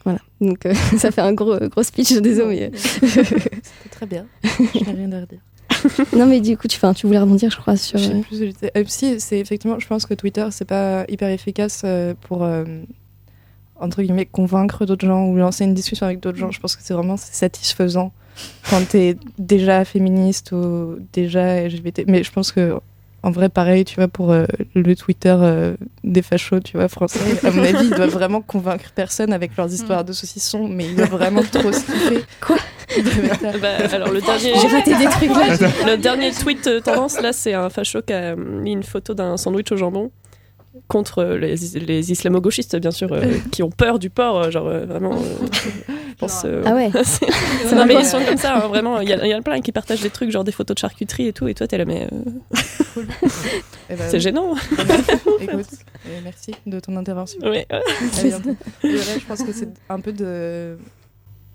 [0.04, 0.60] Voilà, donc
[1.00, 2.70] ça fait un gros, gros speech, désolé.
[2.72, 3.50] mais- C'était
[3.90, 4.28] très bien.
[4.44, 5.40] Je n'ai rien à redire.
[6.16, 8.00] non, mais du coup, tu, tu voulais rebondir, je crois, sur.
[8.00, 8.54] Euh, plus.
[8.78, 12.48] Euh, si, c'est effectivement, je pense que Twitter, c'est pas hyper efficace euh, pour,
[13.80, 16.52] entre guillemets, convaincre d'autres gens ou lancer une discussion avec d'autres gens.
[16.52, 18.14] Je pense que c'est vraiment satisfaisant
[18.70, 22.04] quand t'es déjà féministe ou déjà LGBT.
[22.08, 22.76] Mais je pense que,
[23.24, 24.46] en vrai, pareil, tu vois, pour euh,
[24.76, 28.92] le Twitter euh, des fachos, tu vois, français, à mon avis, ils doivent vraiment convaincre
[28.94, 32.24] personne avec leurs histoires de saucissons, mais ils doivent vraiment trop se kiffer.
[32.42, 32.58] Quoi
[33.62, 35.58] Bah, alors le dernier, J'ai raté des trucs, là.
[35.86, 39.38] Le dernier tweet euh, tendance là, c'est un facho qui a mis une photo d'un
[39.38, 40.12] sandwich au jambon
[40.88, 44.68] contre euh, les, les islamo-gauchistes bien sûr euh, qui ont peur du porc euh, genre
[44.68, 45.48] euh, vraiment euh,
[45.88, 46.90] je pense euh, Ah ouais.
[47.04, 47.26] c'est-
[47.68, 49.72] c'est- non mais ils sont comme ça hein, vraiment il y, en a plein qui
[49.72, 52.08] partagent des trucs genre des photos de charcuterie et tout et toi t'es là mais
[52.12, 53.02] euh,
[53.90, 54.54] Eh ben, c'est gênant
[55.42, 55.66] Écoute,
[56.08, 57.40] euh, merci de ton intervention.
[57.44, 57.66] Oui.
[58.84, 60.78] Je pense que c'est un peu de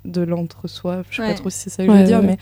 [0.06, 1.28] de l'entre-soi, je sais Ouais.
[1.32, 2.26] pas trop si c'est ça que je Ouais, veux dire, ouais.
[2.26, 2.38] mais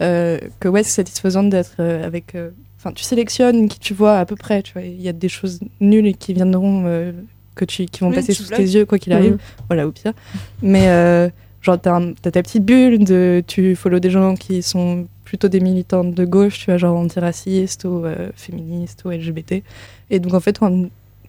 [0.00, 2.34] euh, que ouais, c'est satisfaisant d'être euh, avec.
[2.36, 2.50] euh,
[2.82, 4.80] Enfin, tu sélectionnes qui tu vois à peu près, tu vois.
[4.82, 7.12] Il y a des choses nulles et qui viendront, euh,
[7.54, 9.32] que tu, qui vont Oui, passer sous tes yeux, quoi qu'il arrive.
[9.32, 9.38] Mhm.
[9.68, 10.14] Voilà, au pire.
[10.62, 11.28] Mais euh,
[11.60, 15.48] genre, t'as un- t'as ta petite bulle, de, tu follow des gens qui sont plutôt
[15.48, 19.62] des militantes de gauche, tu vois, genre antiracistes ou euh, féministes ou LGBT.
[20.08, 20.86] Et donc, en fait, quand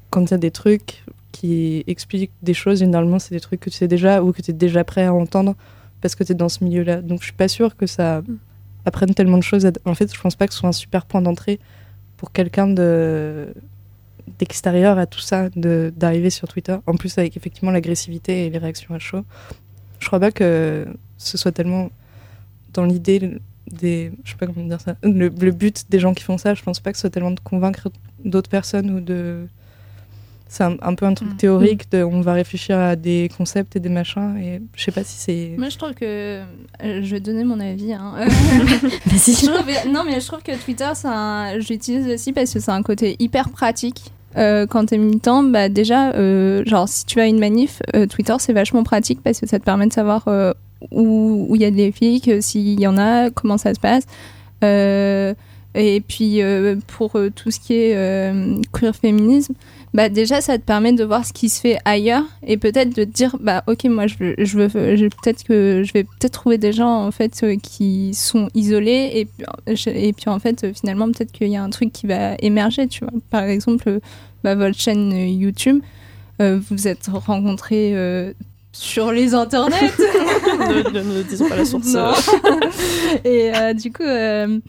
[0.09, 3.69] quand il y a des trucs qui expliquent des choses, généralement, c'est des trucs que
[3.69, 5.55] tu sais déjà ou que tu es déjà prêt à entendre
[6.01, 7.01] parce que tu es dans ce milieu-là.
[7.01, 8.21] Donc, je suis pas sûre que ça
[8.85, 9.69] apprenne tellement de choses.
[9.85, 11.59] En fait, je pense pas que ce soit un super point d'entrée
[12.17, 13.53] pour quelqu'un de
[14.39, 16.75] d'extérieur à tout ça, d'arriver sur Twitter.
[16.85, 19.23] En plus, avec effectivement l'agressivité et les réactions à chaud.
[19.99, 21.89] Je crois pas que ce soit tellement
[22.73, 23.39] dans l'idée
[23.71, 24.11] des.
[24.23, 24.95] Je sais pas comment dire ça.
[25.03, 27.31] Le, le but des gens qui font ça, je pense pas que ce soit tellement
[27.31, 27.89] de convaincre
[28.23, 29.47] d'autres personnes ou de.
[30.53, 33.79] C'est un, un peu un truc théorique de on va réfléchir à des concepts et
[33.79, 35.55] des machins et je sais pas si c'est.
[35.57, 36.03] Moi, je trouve que.
[36.03, 36.43] euh,
[36.81, 37.93] je vais donner mon avis.
[37.93, 38.15] Hein.
[39.07, 41.57] Je trouve- Non, mais je trouve que Twitter, c'est un...
[41.59, 44.11] j'utilise aussi parce que c'est un côté hyper pratique.
[44.35, 48.35] Euh, quand t'es militant, bah déjà, euh, genre si tu as une manif, euh, Twitter
[48.39, 50.51] c'est vachement pratique parce que ça te permet de savoir euh,
[50.91, 54.03] où il y a des flics, euh, s'il y en a, comment ça se passe.
[54.63, 55.33] Euh,
[55.75, 59.53] et puis euh, pour euh, tout ce qui est euh, queer féminisme,
[59.93, 63.03] bah déjà ça te permet de voir ce qui se fait ailleurs et peut-être de
[63.03, 66.71] te dire bah ok moi je veux, je peut-être que je vais peut-être trouver des
[66.71, 69.11] gens en fait euh, qui sont isolés
[69.67, 72.07] et je- et puis en fait euh, finalement peut-être qu'il y a un truc qui
[72.07, 73.13] va émerger tu vois.
[73.29, 73.99] Par exemple euh,
[74.43, 75.81] bah, votre chaîne euh, YouTube
[76.41, 78.33] euh, vous êtes rencontrés euh,
[78.71, 81.93] sur les internets ne, ne- ne disons pas la source
[83.25, 84.59] et euh, du coup, euh,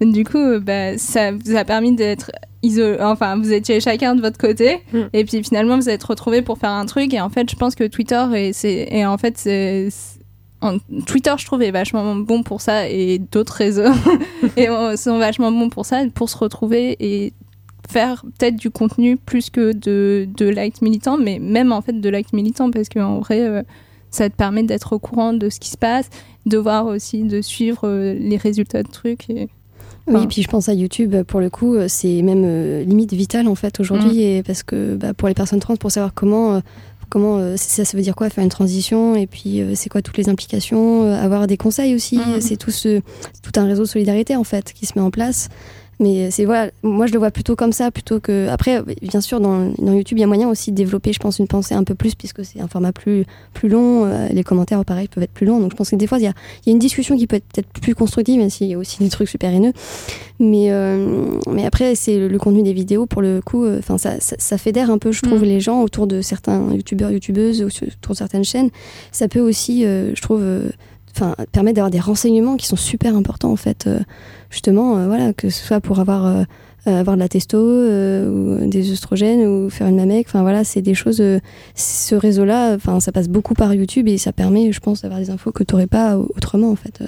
[0.00, 2.30] du coup, bah, ça vous a permis d'être
[2.62, 2.96] isolé.
[3.00, 4.82] Enfin, vous étiez chacun de votre côté,
[5.12, 7.14] et puis finalement, vous êtes retrouvés pour faire un truc.
[7.14, 9.88] Et en fait, je pense que Twitter et c'est et en fait c'est
[11.06, 13.92] Twitter, je trouve, est vachement bon pour ça, et d'autres réseaux
[14.56, 17.32] et, euh, sont vachement bons pour ça, pour se retrouver et
[17.88, 22.08] faire peut-être du contenu plus que de, de likes militants, mais même en fait de
[22.08, 23.62] likes militants, parce qu'en vrai, euh,
[24.10, 26.08] ça te permet d'être au courant de ce qui se passe,
[26.46, 29.28] de voir aussi, de suivre euh, les résultats de trucs.
[29.30, 29.48] Et...
[30.08, 33.12] Oui, Enfin, puis je pense à YouTube, pour le coup, euh, c'est même euh, limite
[33.12, 34.20] vital en fait aujourd'hui, Mm.
[34.20, 36.60] et parce que bah, pour les personnes trans, pour savoir comment, euh,
[37.08, 40.02] comment euh, ça, ça veut dire quoi faire une transition, et puis euh, c'est quoi
[40.02, 42.40] toutes les implications, euh, avoir des conseils aussi, Mm.
[42.40, 43.00] c'est tout, ce,
[43.42, 45.48] tout un réseau de solidarité en fait qui se met en place.
[45.98, 48.48] Mais c'est voilà, moi je le vois plutôt comme ça, plutôt que.
[48.48, 51.38] Après, bien sûr, dans, dans YouTube, il y a moyen aussi de développer, je pense,
[51.38, 54.04] une pensée un peu plus, puisque c'est un format plus, plus long.
[54.04, 55.58] euh, les commentaires, pareil, peuvent être plus longs.
[55.60, 56.34] Donc je pense que des fois, il y a,
[56.66, 58.98] y a une discussion qui peut être peut-être plus constructive, même s'il y a aussi
[58.98, 59.72] des trucs super haineux.
[60.38, 64.20] Mais, euh, mais après, c'est le, le contenu des vidéos, pour le coup, euh, ça,
[64.20, 68.12] ça, ça fédère un peu, je trouve, les gens autour de certains youtubeurs, youtubeuses, autour
[68.12, 68.68] de certaines chaînes.
[69.12, 70.42] Ça peut aussi, je trouve,
[71.16, 73.86] enfin permettre d'avoir des renseignements qui sont super importants, en fait.
[73.86, 74.00] euh,
[74.50, 76.42] justement, euh, voilà, que ce soit pour avoir, euh,
[76.86, 80.82] avoir de la testo, euh, ou des œstrogènes, ou faire une mamec, enfin voilà, c'est
[80.82, 81.20] des choses.
[81.20, 81.40] euh,
[81.74, 85.30] ce réseau-là, enfin ça passe beaucoup par YouTube et ça permet, je pense, d'avoir des
[85.30, 87.00] infos que tu n'aurais pas autrement, en fait.
[87.00, 87.06] euh,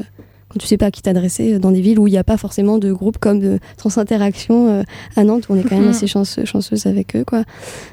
[0.51, 2.39] quand tu sais pas à qui t'adresser dans des villes où il n'y a pas
[2.39, 4.83] forcément de groupe comme de Trans Interaction
[5.15, 5.91] à Nantes où on est quand même Mhm.
[5.91, 7.45] assez chanceux, chanceuse avec eux quoi.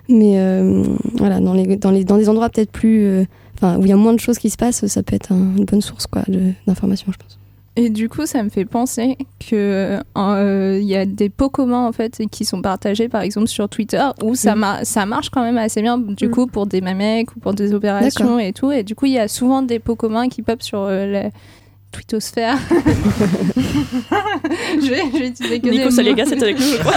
[0.07, 0.39] Mais
[1.18, 3.95] voilà, dans, les, dans, les, dans des endroits peut-être plus, enfin où il y a
[3.97, 6.23] moins de choses qui se passent, ça peut être un- une bonne source quoi
[6.67, 7.39] d'informations, je pense.
[7.77, 9.17] Et du coup, ça me fait penser
[9.49, 13.47] que euh, il y a des pots communs en fait qui sont partagés, par exemple
[13.47, 14.59] sur Twitter, où ça, Mm.
[14.59, 15.97] mar- ça marche quand même assez bien.
[15.97, 18.71] Du coup, pour des mamecs ou pour des opérations et tout.
[18.71, 21.29] Et du coup, il y a souvent des pots communs qui pop sur euh, la-
[21.95, 22.57] twittosphère.
[23.55, 25.91] je, vais, je vais utiliser que Nico mots.
[25.91, 26.01] c'est
[26.43, 26.93] avec nous, je crois.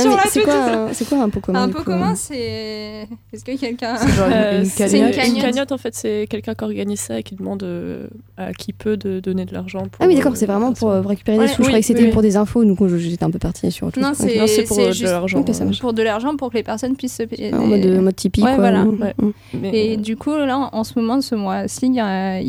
[0.00, 3.06] Sur la c'est quoi, c'est quoi un pot commun Un pot commun, c'est.
[3.32, 3.96] Est-ce que quelqu'un.
[3.96, 5.40] Euh, C'est c'est une une cagnotte.
[5.42, 5.72] cagnotte.
[5.72, 8.06] en fait, c'est quelqu'un qui organise ça et qui demande euh,
[8.36, 9.80] à qui peut de donner de l'argent.
[9.80, 11.56] pour, Ah oui, d'accord, euh, c'est vraiment pour euh, récupérer Ouais, des sous.
[11.56, 13.86] Je oui, croyais que c'était oui, pour des infos, donc j'étais un peu partie sur
[13.88, 14.04] autre chose.
[14.04, 15.44] Non, c'est Non, c'est pour, euh, de l'argent.
[15.64, 15.80] Marche.
[15.80, 17.52] pour de l'argent pour que les personnes puissent se payer.
[17.54, 18.70] En mode, euh, Tipeee, Ouais, quoi.
[18.70, 18.84] voilà.
[18.84, 19.32] Mm,
[19.72, 21.94] Et euh, du coup, là, en ce moment, ce mois-ci, il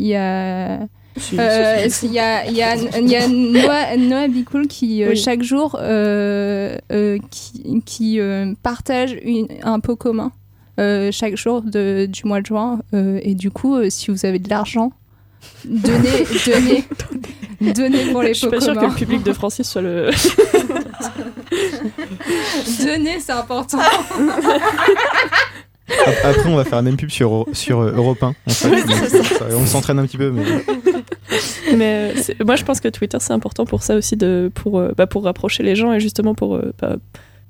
[0.06, 0.80] y a.
[1.32, 1.88] il y a...
[1.90, 2.08] si, euh.
[2.08, 5.16] Il y a, y a, y a Noah, Noah Bicool qui, euh, Oui.
[5.16, 10.32] chaque jour, euh, euh, qui, qui euh, partage une- un pot commun
[10.80, 12.80] euh, chaque jour de, du mois de juin.
[12.94, 14.92] Euh, et du coup, euh, si vous avez de l'argent,
[15.64, 16.84] donnez, donnez,
[17.74, 20.10] donnez pour les Je suis pas sûre que le public de Francis soit le.
[22.84, 23.78] Donnez, c'est important.
[23.80, 24.04] Ap-
[26.24, 28.26] Après, on va faire la même pub sur, sur Europe 1.
[28.28, 28.68] En fait.
[28.70, 29.38] Ouais, Donc, c'est ça.
[29.38, 30.42] ça- on s'entraîne un petit peu, mais.
[31.76, 34.92] Mais euh, moi, je pense que Twitter, c'est important pour ça aussi, de, pour, euh,
[34.96, 36.56] bah, pour rapprocher les gens et justement pour.
[36.56, 36.96] euh, bah,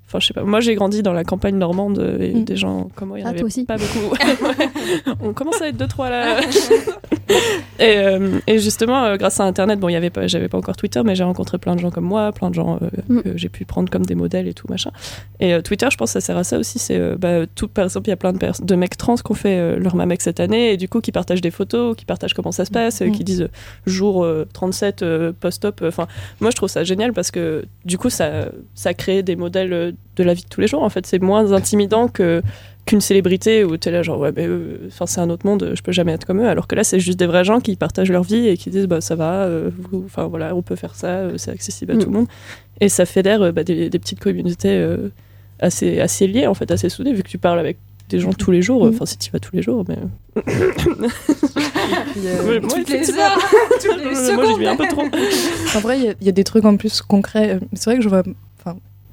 [0.08, 0.42] Enfin, je sais pas.
[0.42, 2.44] Moi, j'ai grandi dans la campagne normande et Mm.
[2.44, 4.14] des gens comme moi, il y en Ah, avait aussi pas beaucoup.
[5.22, 6.40] On commence à être deux trois là.
[7.78, 10.58] et, euh, et justement, euh, grâce à Internet, bon, il y avait pas, j'avais pas
[10.58, 13.20] encore Twitter, mais j'ai rencontré plein de gens comme moi, plein de gens euh, Mm.
[13.22, 14.90] que j'ai pu prendre comme des modèles et tout machin.
[15.40, 16.78] Et Twitter, je pense, que ça sert à ça aussi.
[16.78, 19.78] C'est bah, tout, par exemple, il y a plein de, mecs trans qui ont fait
[19.78, 22.64] leur Mamek cette année et du coup, qui partagent des photos, qui partagent comment ça
[22.64, 23.12] se passe, Mm.
[23.12, 23.48] qui disent
[23.86, 25.82] jour euh, 37 euh, post-op.
[25.86, 26.06] Enfin,
[26.40, 30.24] moi, je trouve ça génial parce que du coup, ça, ça crée des modèles de
[30.24, 30.82] la vie de tous les jours.
[30.82, 32.42] En fait, c'est moins intimidant que
[32.86, 35.82] qu'une célébrité où t'es là genre ouais mais euh, enfin c'est un autre monde je
[35.82, 38.10] peux jamais être comme eux alors que là c'est juste des vrais gens qui partagent
[38.10, 40.94] leur vie et qui disent bah ça va euh, vous- enfin voilà on peut faire
[40.94, 41.98] ça euh, c'est accessible à Mm.
[41.98, 42.26] tout le monde
[42.80, 45.10] et ça fédère euh, bah, des, des petites communautés euh,
[45.60, 47.76] assez assez liées en fait assez soudées vu que tu parles avec
[48.08, 48.88] des gens tous les jours Mm.
[48.88, 49.98] enfin si tu vas tous les jours mais
[52.46, 53.38] Ouais, moi, Toutes les heures,
[53.82, 54.58] toutes les moi j'y secondes.
[54.60, 55.02] vais un peu trop
[55.76, 57.58] En vrai, il y a- il y, a des trucs en plus concrets.
[57.74, 58.22] C'est vrai que je vois.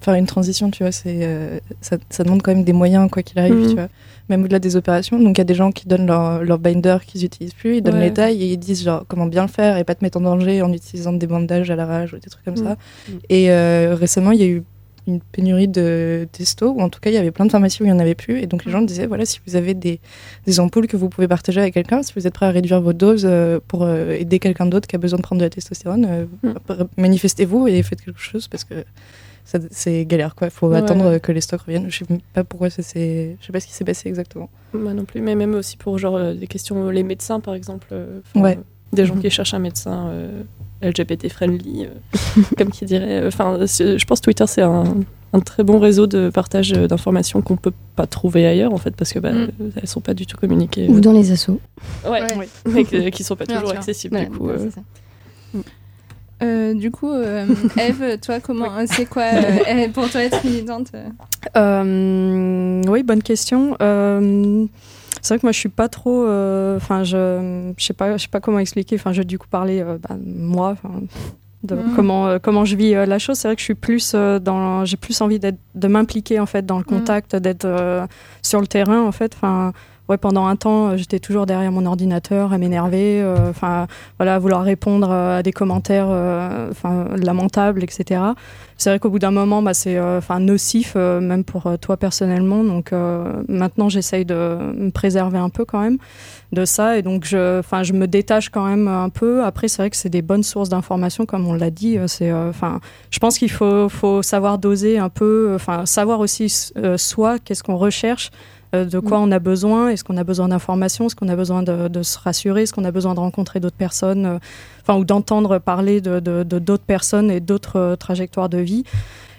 [0.05, 3.23] Faire une transition, tu vois, c'est euh, ça, ça demande quand même des moyens, quoi
[3.23, 3.67] qu'il arrive, Mhm.
[3.69, 3.87] tu vois.
[4.29, 5.17] Même au-delà des opérations.
[5.19, 7.81] Donc, il y a des gens qui donnent leur, leur binder qu'ils n'utilisent plus, ils
[7.81, 8.09] donnent Ouais.
[8.09, 10.21] les tailles et ils disent genre comment bien le faire et pas te mettre en
[10.21, 12.75] danger en utilisant des bandages à l'arrache ou des trucs comme ça.
[13.09, 13.19] Mhm.
[13.29, 14.63] Et euh, récemment, il y a eu
[15.07, 17.85] une pénurie de testo, ou en tout cas, il y avait plein de pharmacies où
[17.85, 18.39] il n'y en avait plus.
[18.41, 19.99] Et donc, les gens disaient voilà, si vous avez des,
[20.47, 22.93] des ampoules que vous pouvez partager avec quelqu'un, si vous êtes prêt à réduire vos
[22.93, 26.05] doses euh, pour euh, aider quelqu'un d'autre qui a besoin de prendre de la testostérone,
[26.09, 26.83] euh, Mm.
[26.97, 28.75] manifestez-vous et faites quelque chose parce que
[29.71, 30.47] c'est galère quoi.
[30.47, 31.19] Il faut Ouais, attendre ouais.
[31.19, 31.89] que les stocks reviennent.
[31.89, 33.37] Je sais pas pourquoi ça s'est.
[33.39, 34.49] Je sais pas ce qui s'est passé exactement.
[34.73, 37.87] Moi non plus, mais même aussi pour genre euh, des questions, les médecins par exemple,
[37.91, 38.57] euh, Ouais.
[38.57, 38.61] euh,
[38.95, 39.21] des gens Mhm.
[39.21, 40.41] qui cherchent un médecin euh,
[40.81, 41.89] LGBT friendly, euh,
[42.57, 43.25] comme qui dirait.
[43.25, 44.83] Enfin, c'est- je pense Twitter c'est un,
[45.33, 49.13] un très bon réseau de partage d'informations qu'on peut pas trouver ailleurs en fait parce
[49.13, 49.47] que bah, Mm.
[49.77, 50.87] elles sont pas du tout communiquées.
[50.89, 51.59] Ou dans les assos.
[52.05, 52.47] Ouais, Ouais.
[52.69, 54.49] mais que- qui sont pas toujours accessibles du coup.
[56.41, 56.73] Euh.
[56.73, 57.45] du coup, euh,
[57.77, 60.91] Eve, toi, comment, c'est quoi euh, pour toi être militante
[61.55, 63.75] oui, bonne question.
[63.79, 66.23] C'est vrai que moi, je suis pas trop.
[66.75, 68.95] Enfin, je, je sais pas, je sais pas comment expliquer.
[68.95, 70.75] Enfin, je vais du coup parler bah, moi.
[71.63, 71.95] De Mhm.
[71.95, 75.19] comment comment je vis la chose c'est vrai que je suis plus dans j'ai plus
[75.21, 77.67] envie de m'impliquer en fait dans le contact d'être
[78.43, 79.73] sur le terrain en fait enfin
[80.09, 83.87] ouais pendant un temps euh, j'étais toujours derrière mon ordinateur à m'énerver euh, enfin
[84.17, 86.07] voilà à vouloir répondre euh, à des commentaires
[87.15, 88.21] lamentables etc
[88.77, 92.63] c'est vrai qu'au bout d'un moment bah, c'est enfin nocif même pour toi personnellement.
[92.65, 92.91] Donc
[93.47, 95.97] maintenant j'essaye de me préserver un peu quand même
[96.51, 96.97] de ça.
[96.97, 99.45] Et donc je enfin je me détache quand même un peu.
[99.45, 101.97] Après c'est vrai que c'est des bonnes sources d'informations comme on l'a dit.
[102.07, 102.81] C'est enfin
[103.11, 106.53] je pense qu'il faut faut savoir doser un peu enfin savoir aussi
[106.97, 108.29] soi qu'est-ce qu'on recherche
[108.83, 111.87] de quoi on a besoin Est-ce qu'on a besoin d'informations Est-ce qu'on a besoin de,
[111.87, 114.37] de se rassurer Est-ce qu'on a besoin de rencontrer d'autres personnes euh,
[114.81, 118.83] Enfin, ou d'entendre parler de d'autres personnes et d'autres euh, trajectoires de vie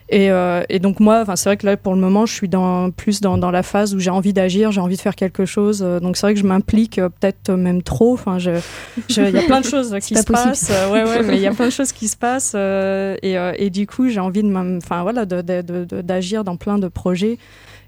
[0.09, 2.91] et, euh, et donc moi, c'est vrai que là, pour le moment, je suis dans,
[2.93, 5.82] plus dans, dans la phase où j'ai envie d'agir, j'ai envie de faire quelque chose.
[5.84, 8.12] Euh, Donc c'est vrai que je m'implique euh, peut-être même trop.
[8.14, 10.51] Enfin, il y a plein de choses qui se possible.
[10.51, 10.70] passent.
[10.70, 12.53] Euh, ouais, ouais, mais il y a plein de choses qui se passent.
[12.55, 16.87] euh, et, euh, et du coup, j'ai envie de, enfin voilà, d'agir dans plein de
[16.87, 17.39] projets.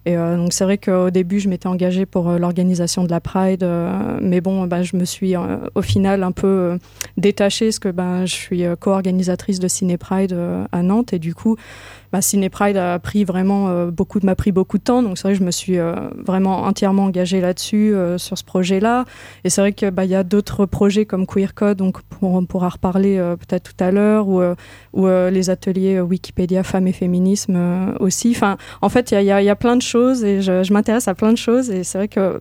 [0.07, 3.21] Et euh, donc c'est vrai qu'au début, je m'étais engagée pour euh, l'organisation de la
[3.21, 6.79] Pride, euh, mais bon, bah, je me suis au final un peu
[7.17, 10.37] détachée, parce que ben, je suis co-organisatrice de Ciné Pride
[10.73, 11.57] à Nantes, et du coup,
[12.13, 15.25] bah, Ciné Pride a pris vraiment euh, beaucoup, m'a pris beaucoup de temps, donc c'est
[15.25, 15.95] vrai que je me suis euh,
[16.27, 19.05] vraiment entièrement engagée là-dessus, euh, sur ce projet-là.
[19.45, 23.19] Et c'est vrai qu'il y a d'autres projets comme Queer Code, donc on, pourra reparler
[23.41, 24.43] peut-être tout à l'heure, ou,
[24.93, 28.33] ou les ateliers Wikipédia Femmes et Féminisme aussi.
[28.35, 31.09] Enfin, en fait, il y y y a plein de choses et je, je m'intéresse
[31.09, 32.41] à plein de choses et c'est vrai que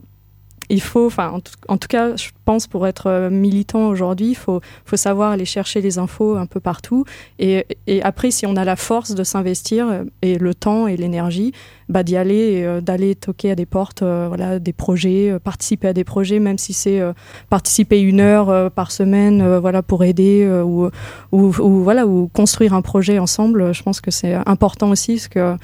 [0.70, 1.32] il faut, enfin,
[1.68, 5.46] en, tout- cas, je pense pour être euh, militant aujourd'hui, il faut, faut savoir aller
[5.46, 7.06] chercher les infos un peu partout.
[7.40, 10.98] Et, et après, si on a la force de s'investir euh, et le temps et
[10.98, 11.54] l'énergie,
[11.88, 16.04] bah, d'y aller, euh, d'aller toquer à des portes, voilà, des projets, participer à des
[16.04, 17.02] projets, même si c'est
[17.50, 20.90] participer une heure par semaine, voilà, pour aider ou,
[21.32, 23.74] ou, ou, voilà, ou construire un projet ensemble.
[23.74, 25.58] Je pense que c'est important aussi, parce que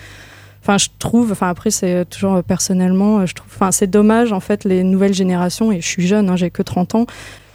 [0.66, 4.39] Enfin, je trouve, enfin après c'est toujours personnellement, euh, je trouve, enfin c'est dommage en
[4.39, 7.05] fait les nouvelles générations et je suis jeune, hein, j'ai que 30 ans.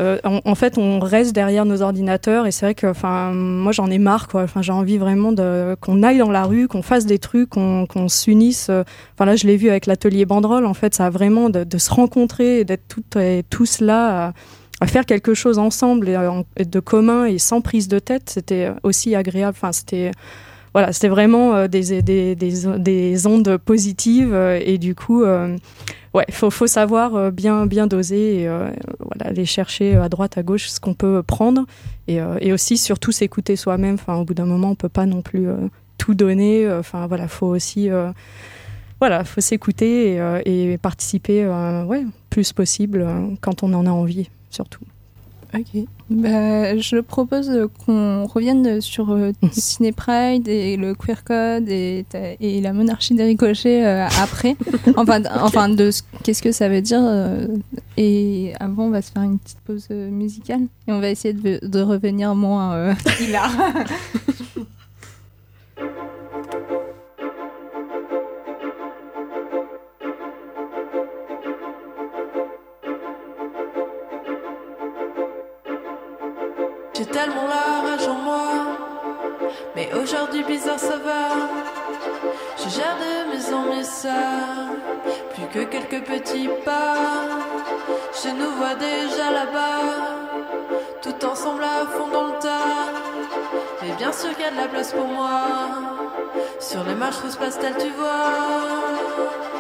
[0.01, 3.91] euh, en, fait, on reste derrière nos ordinateurs et c'est vrai que, enfin, moi j'en
[3.91, 4.43] ai marre quoi.
[4.43, 7.87] Enfin, j'ai envie vraiment de qu'on aille dans la rue, qu'on fasse des trucs, qu'on
[7.87, 8.67] qu'on s'unisse.
[8.69, 8.85] euh.
[9.15, 10.67] Enfin là, je l'ai vu avec l'atelier banderole.
[10.67, 14.27] En fait, ça a vraiment de, de se rencontrer d'être toutes et tous là.
[14.29, 14.33] À,
[14.81, 16.17] à faire quelque chose ensemble et,
[16.57, 19.57] et de commun et sans prise de tête, c'était aussi agréable.
[19.61, 20.13] Enfin, c'était
[20.73, 25.57] voilà, c'était vraiment euh, des, des, des, des ondes positives euh, et du coup, euh,
[26.15, 30.69] ouais, faut, faut savoir bien, bien doser et voilà, aller chercher à droite, à gauche
[30.69, 31.65] ce qu'on peut prendre
[32.07, 33.95] et, et aussi surtout s'écouter soi-même.
[33.95, 35.47] Enfin, au bout d'un moment, on peut pas non plus
[35.99, 36.71] tout donner.
[36.71, 37.91] Enfin, voilà, faut aussi,
[39.01, 44.29] voilà, faut s'écouter et, participer, euh, ouais, plus possible euh, quand on en a envie,
[44.51, 44.85] surtout.
[45.55, 45.85] Ok.
[46.11, 47.51] Bah, je propose
[47.85, 52.05] qu'on revienne sur euh, Ciné Pride et le queer code et,
[52.41, 54.57] la monarchie des ricochets euh, après.
[54.97, 57.01] enfin, d- enfin, de ce- qu'est-ce que ça veut dire.
[57.03, 57.47] euh,
[57.97, 61.35] et avant, on va se faire une petite pause euh, musicale et on va essayer
[61.35, 63.51] de, de revenir moins euh, hilar.
[80.77, 81.29] Ça va.
[82.59, 84.11] Je gère de mes en mes ça,
[85.35, 86.97] plus que quelques petits pas.
[88.23, 89.81] Je nous vois déjà là-bas,
[91.01, 92.93] tout ensemble à fond dans le tas.
[93.81, 95.41] Mais bien sûr qu'il y a de la place pour moi,
[96.61, 99.58] sur les marches rose pastel tu vois.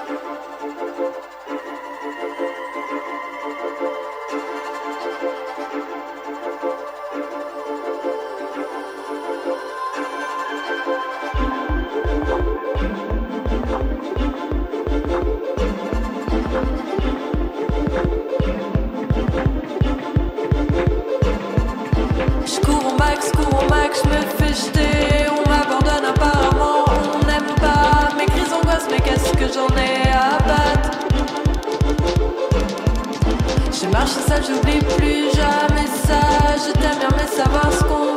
[33.98, 36.20] Je marche seule, j'oublie plus jamais ça.
[36.56, 38.07] Je t'aime bien, mais savoir ce qu'on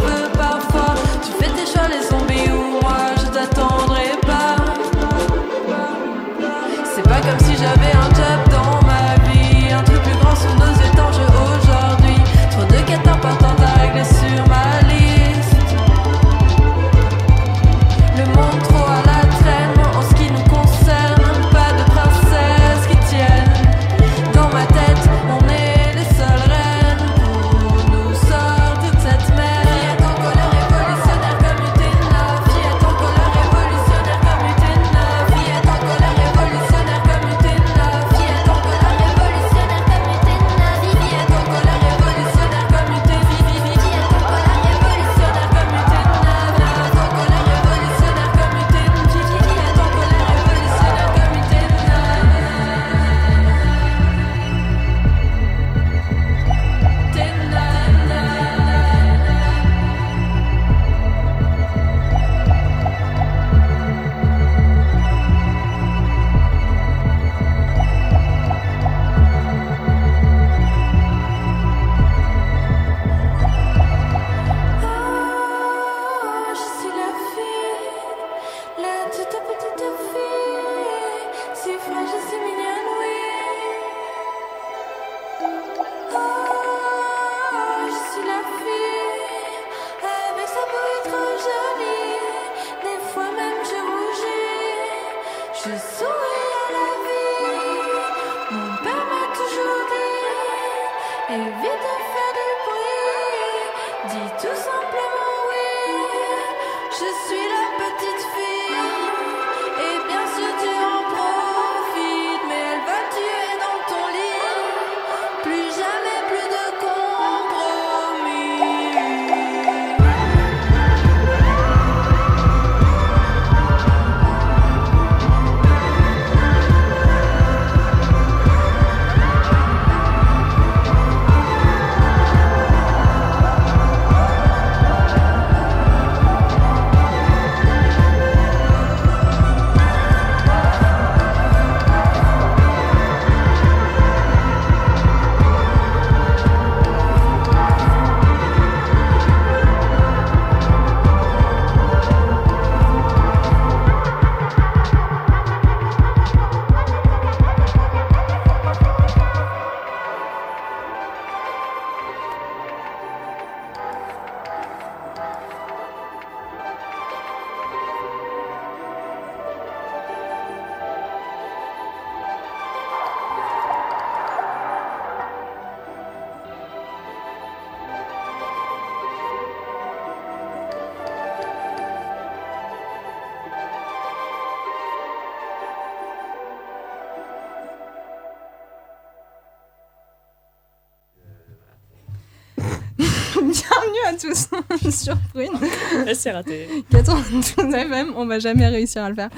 [196.22, 196.68] c'est raté.
[196.92, 199.30] 92 FM, on va jamais réussir à le faire.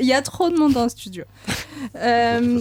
[0.00, 1.24] Il y a trop de monde dans le studio.
[1.96, 2.60] Euh,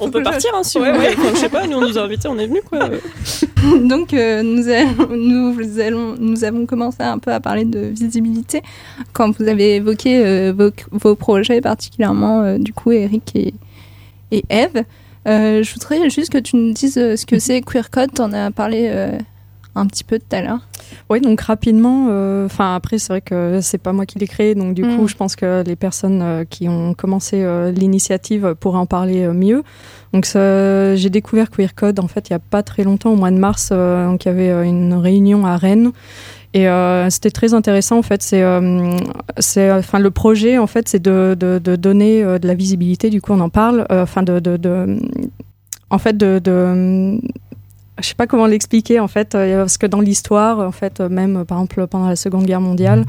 [0.00, 1.08] On peut partir hein, si Ouais, vous voulez.
[1.08, 1.14] ouais.
[1.18, 2.88] Enfin, je sais pas, nous on nous a invités, on est venus quoi.
[3.82, 8.62] Donc euh, nous, allons, nous, allons, nous avons commencé un peu à parler de visibilité
[9.12, 13.54] quand vous avez évoqué euh, vos, vos projets, particulièrement euh, du coup Eric et,
[14.30, 14.84] et Eve.
[15.28, 18.10] Euh, je voudrais juste que tu nous dises ce que c'est Queer Code.
[18.14, 19.18] Tu en as parlé euh,
[19.80, 20.60] un petit peu tout à l'heure.
[21.08, 24.54] Oui, donc rapidement, euh, enfin après c'est vrai que c'est pas moi qui l'ai créé,
[24.54, 24.96] donc du Mm.
[24.96, 29.26] coup je pense que les personnes euh, qui ont commencé euh, l'initiative pourraient en parler
[29.28, 29.62] mieux.
[30.12, 33.30] Donc j'ai découvert Queer Code en fait il y a pas très longtemps, au mois
[33.30, 35.92] de mars, donc il y avait une réunion à Rennes.
[36.52, 38.20] Et euh, c'était très intéressant en fait.
[38.22, 38.96] C'est, euh,
[39.38, 43.08] c'est, enfin le projet en fait, c'est de, de, de donner euh, de la visibilité.
[43.08, 43.86] Du coup, on en parle.
[43.88, 44.98] Enfin de, de, de-
[45.90, 47.20] en fait de, de
[48.00, 51.08] je sais pas comment l'expliquer en fait, euh, parce que dans l'histoire, en fait, euh,
[51.08, 53.04] même euh, par exemple pendant la Seconde Guerre mondiale,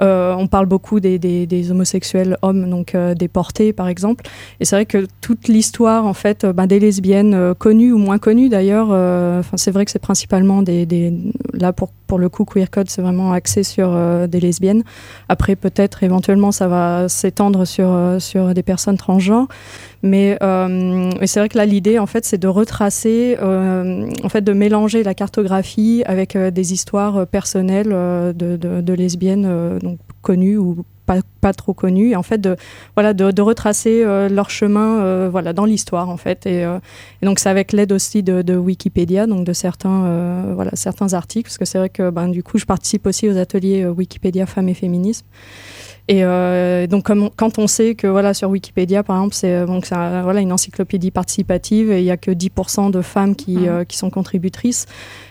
[0.00, 4.24] euh, on parle beaucoup des, des, des homosexuels hommes, donc euh, déportés par exemple.
[4.58, 8.18] Et c'est vrai que toute l'histoire en fait euh, ben, des lesbiennes connues ou moins
[8.18, 11.12] connues d'ailleurs, enfin c'est vrai que c'est principalement des, des
[11.52, 13.94] là pour pour le coup Queer Code c'est vraiment axé sur
[14.26, 14.82] des lesbiennes.
[15.28, 19.48] Après peut-être éventuellement ça va s'étendre sur sur des personnes transgenres.
[20.02, 24.40] Mais euh, c'est vrai que là l'idée en fait c'est de retracer, euh, en fait
[24.42, 30.56] de mélanger la cartographie avec euh, des histoires personnelles de, de, de lesbiennes donc connues
[30.56, 32.10] ou pas, pas trop connues.
[32.10, 32.56] Et en fait de
[32.94, 36.46] voilà de, de retracer euh, leur chemin euh, voilà dans l'histoire en fait.
[36.46, 36.78] Et, euh,
[37.20, 41.48] et donc c'est avec l'aide aussi de, de Wikipédia donc de certains voilà certains articles
[41.48, 44.68] parce que c'est vrai que ben du coup je participe aussi aux ateliers Wikipédia femmes
[44.68, 45.26] et féminisme
[46.12, 49.64] et euh, donc, comme on- quand on sait que voilà, sur Wikipédia, par exemple, c'est
[49.64, 53.36] donc c'est un- voilà, une encyclopédie participative et il n'y a que 10% de femmes
[53.36, 53.68] qui, Mhm.
[53.68, 54.86] euh, qui sont contributrices.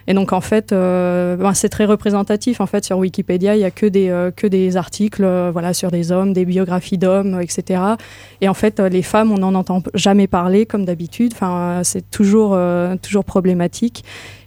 [0.07, 2.61] Et donc, en fait, euh, ben, c'est très représentatif.
[2.61, 5.73] En fait, sur Wikipédia, il n'y a que des, euh, que des articles euh, voilà,
[5.73, 7.81] sur des hommes, des biographies d'hommes, euh, etc.
[8.39, 11.33] Et en fait, euh, les femmes, on n'en entend jamais parler, comme d'habitude.
[11.35, 14.05] Enfin, euh, c'est toujours, euh, toujours problématique.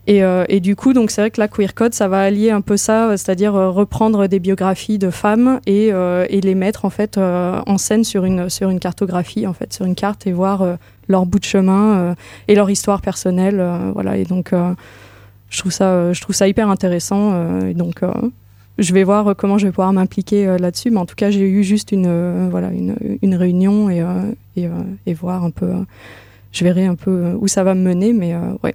[0.09, 2.51] Et, euh, et du coup, donc c'est vrai que la Queer Code, ça va allier
[2.51, 5.93] un peu ça, euh, c'est-à-dire euh, reprendre des biographies de femmes et,
[6.43, 9.95] les mettre en fait en scène sur une sur une cartographie, en fait, sur une
[9.95, 10.67] carte et voir
[11.07, 12.17] leur bout de chemin
[12.49, 14.17] et leur histoire personnelle, voilà.
[14.17, 14.51] Et donc,
[15.49, 17.33] je trouve ça, je trouve ça hyper intéressant.
[17.75, 18.01] donc,
[18.79, 20.91] je vais voir comment je vais pouvoir m'impliquer là-dessus.
[20.91, 24.05] Mais en tout cas, j'ai eu juste une voilà une, une réunion et
[24.57, 24.69] et,
[25.07, 25.71] et voir un peu.
[26.51, 28.35] je verrai un peu où ça va me mener, mais
[28.65, 28.75] ouais.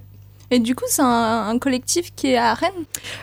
[0.50, 2.70] Et du coup, c'est un, collectif qui est à Rennes.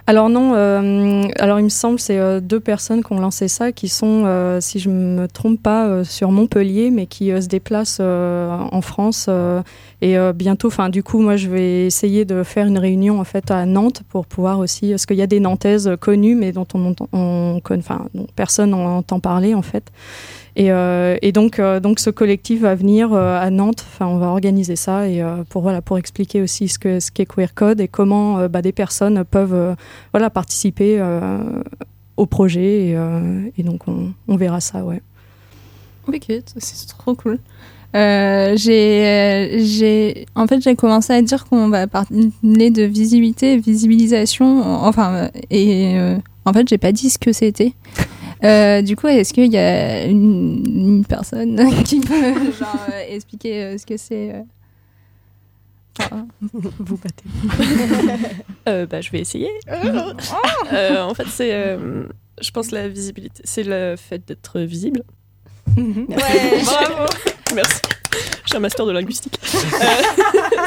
[0.06, 3.72] Alors non, euh, alors il me semble c'est euh, deux personnes qui ont lancé ça,
[3.72, 7.48] qui sont, euh, si je me trompe pas, euh, sur Montpellier, mais qui euh, se
[7.48, 9.30] déplacent en France
[10.02, 10.68] et bientôt.
[10.68, 14.04] Enfin, du coup, moi, je vais essayer de faire une réunion en fait à Nantes
[14.10, 18.06] pour pouvoir aussi, parce qu'il y a des Nantaises connues, mais dont on, on, enfin,
[18.14, 19.92] dont personne n'en entend parler en fait.
[20.58, 23.86] Et, euh, et donc, euh, donc ce collectif va venir euh, à Nantes.
[23.88, 27.26] Enfin, on va organiser ça et pour voilà pour expliquer aussi ce que ce qu'est
[27.26, 29.76] Queer Code et comment bah, des personnes peuvent
[30.14, 31.02] voilà participer
[32.18, 32.96] au projet.
[33.58, 35.02] Et, donc on, on verra ça, ouais.
[36.08, 36.26] Ok,
[36.58, 37.40] c'est trop cool.
[37.96, 45.30] Euh, j'ai, en fait, j'ai commencé à dire qu'on va parler de visibilité, visibilisation, enfin,
[45.50, 45.98] et
[46.46, 47.74] en fait, j'ai pas dit ce que c'était.
[48.46, 53.64] Euh, du coup, est-ce qu'il y a une, une personne qui peut genre, euh, expliquer
[53.64, 54.42] euh, ce que c'est euh,
[56.54, 58.26] Vous battez.
[58.68, 59.52] Euh, bah, je vais essayer.
[60.74, 62.08] Euh, en fait, c'est, euh,
[62.42, 63.44] je pense, la visibilité.
[63.46, 65.04] C'est le fait d'être visible.
[65.78, 66.64] Ouais.
[66.64, 67.06] Bravo.
[67.54, 67.82] Merci.
[68.48, 69.40] J'ai un master de linguistique.
[69.46, 69.88] Euh,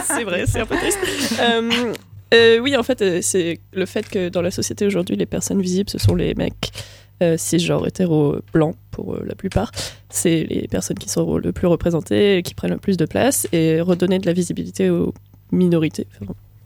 [0.04, 0.98] c'est vrai, c'est un peu triste.
[1.40, 1.92] Euh,
[2.34, 5.60] euh, oui, en fait, euh, c'est le fait que dans la société aujourd'hui, les personnes
[5.60, 6.70] visibles, ce sont les mecs
[7.22, 9.72] euh, cisgenres hétéros blancs pour euh, la plupart.
[10.08, 13.80] C'est les personnes qui sont le plus représentées, qui prennent le plus de place et
[13.80, 15.12] redonner de la visibilité aux
[15.52, 16.06] minorités.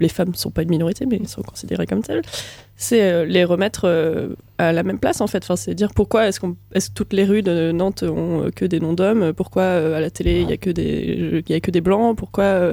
[0.00, 2.22] Les femmes ne sont pas une minorité, mais sont considérées comme telles.
[2.76, 5.44] C'est euh, les remettre euh, à la même place, en fait.
[5.44, 6.46] Enfin, c'est dire pourquoi est-ce, que
[6.94, 9.32] toutes les rues de Nantes ont euh, que des noms d'hommes?
[9.32, 12.16] Pourquoi euh, à la télé, il n'y a, que des- a que des blancs?
[12.16, 12.72] Pourquoi euh,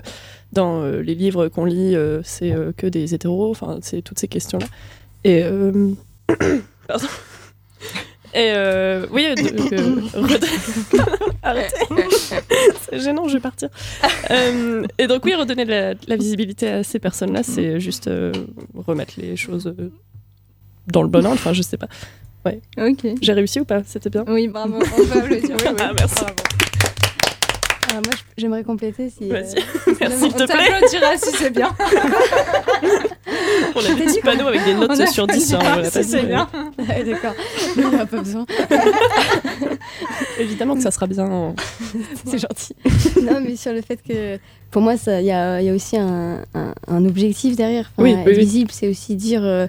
[0.54, 3.52] dans euh, les livres qu'on lit, euh, c'est euh, que des hétéros?
[3.52, 4.66] Enfin, c'est toutes ces questions-là.
[5.24, 5.44] Et...
[5.44, 5.92] euh,
[6.88, 7.06] Pardon.
[8.36, 11.76] Et euh, oui, euh, donc, euh, redonner- Arrêtez.
[12.90, 13.70] c'est gênant, je vais partir.
[14.30, 18.08] Euh, et donc oui, redonner de la, de la visibilité à ces personnes-là, c'est juste
[18.08, 18.32] euh,
[18.76, 19.74] remettre les choses
[20.88, 21.32] dans le bon ordre.
[21.34, 21.88] Enfin, je sais pas.
[22.46, 22.62] Ouais.
[22.78, 23.06] Ok.
[23.22, 23.82] J'ai réussi ou pas?
[23.86, 24.24] C'était bien?
[24.28, 24.76] Oui, bravo.
[24.78, 25.58] On peut applaudir.
[25.60, 25.76] Oui, oui.
[25.80, 26.24] Ah, merci.
[27.90, 29.32] Alors moi, j'aimerais compléter si.
[29.32, 29.50] euh, Vas-y.
[29.62, 30.70] si Merci, s'il te On plaît.
[30.70, 31.76] t'applaudira si c'est bien.
[33.76, 35.48] On a des petits panneaux avec des notes On sur pas 10.
[35.48, 36.48] dit, hein, on pas si, c'est bien.
[36.78, 37.34] Ouais, D'accord,
[37.78, 38.46] on n'a pas besoin.
[40.40, 41.54] Évidemment que ça sera bien.
[42.26, 42.76] C'est gentil.
[43.22, 44.40] non, mais sur le fait que,
[44.72, 47.92] pour moi, il y a, y a aussi un, un- un objectif derrière.
[47.98, 48.34] Enfin, oui.
[48.38, 49.68] visible, c'est aussi dire, euh,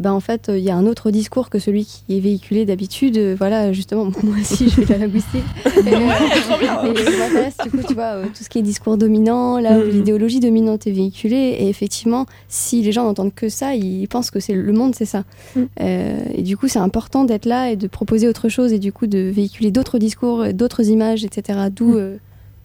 [0.00, 3.16] bah, en fait, il y a un autre discours que celui qui est véhiculé d'habitude.
[3.18, 5.44] Euh, Voilà, justement, moi aussi, je fais de la linguistique.
[5.86, 9.58] Et, euh, et m'intéresse, du coup, tu vois, euh, tout ce qui est discours dominant,
[9.58, 9.90] là où Mm.
[9.90, 11.56] l'idéologie dominante est véhiculée.
[11.60, 15.04] Et effectivement, si les gens n'entendent que ça, ils pensent que c'est le monde, c'est
[15.04, 15.24] ça.
[15.54, 15.60] Mm.
[15.80, 18.92] Euh, et du coup, c'est important d'être là et de proposer autre chose et du
[18.92, 21.58] coup de véhiculer d'autres discours, d'autres images, etc.
[21.74, 22.16] D'où euh,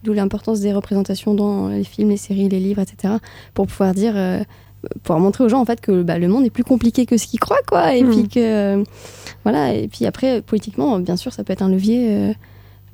[0.04, 3.14] d'où l'importance des représentations dans les films, les séries, les livres, etc.
[3.54, 4.40] Pour pouvoir dire, euh,
[5.02, 7.26] pouvoir montrer aux gens en fait que bah, le monde est plus compliqué que ce
[7.26, 7.94] qu'ils croient, quoi.
[7.94, 8.10] Et Mm.
[8.10, 8.84] puis que euh,
[9.44, 9.74] voilà.
[9.74, 12.32] Et puis après, politiquement, bien sûr, ça peut être un levier euh,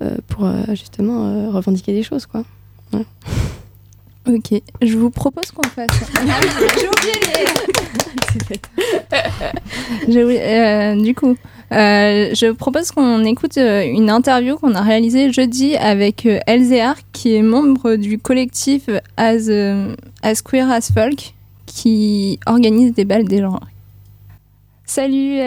[0.02, 2.42] euh, pour euh, justement euh, revendiquer des choses, quoi.
[4.28, 5.88] Ok, je vous propose qu'on fasse.
[6.16, 6.40] Ah
[6.78, 8.52] j'ai oublié les.
[10.12, 11.36] J'ai oublié- euh, du coup,
[11.72, 16.94] euh, je propose qu'on écoute euh, une interview qu'on a réalisée jeudi avec euh, Elzéar,
[17.12, 21.34] qui est membre du collectif As, euh, As Queer As Folk,
[21.74, 23.66] qui organise des balles des genres.
[24.84, 25.38] Salut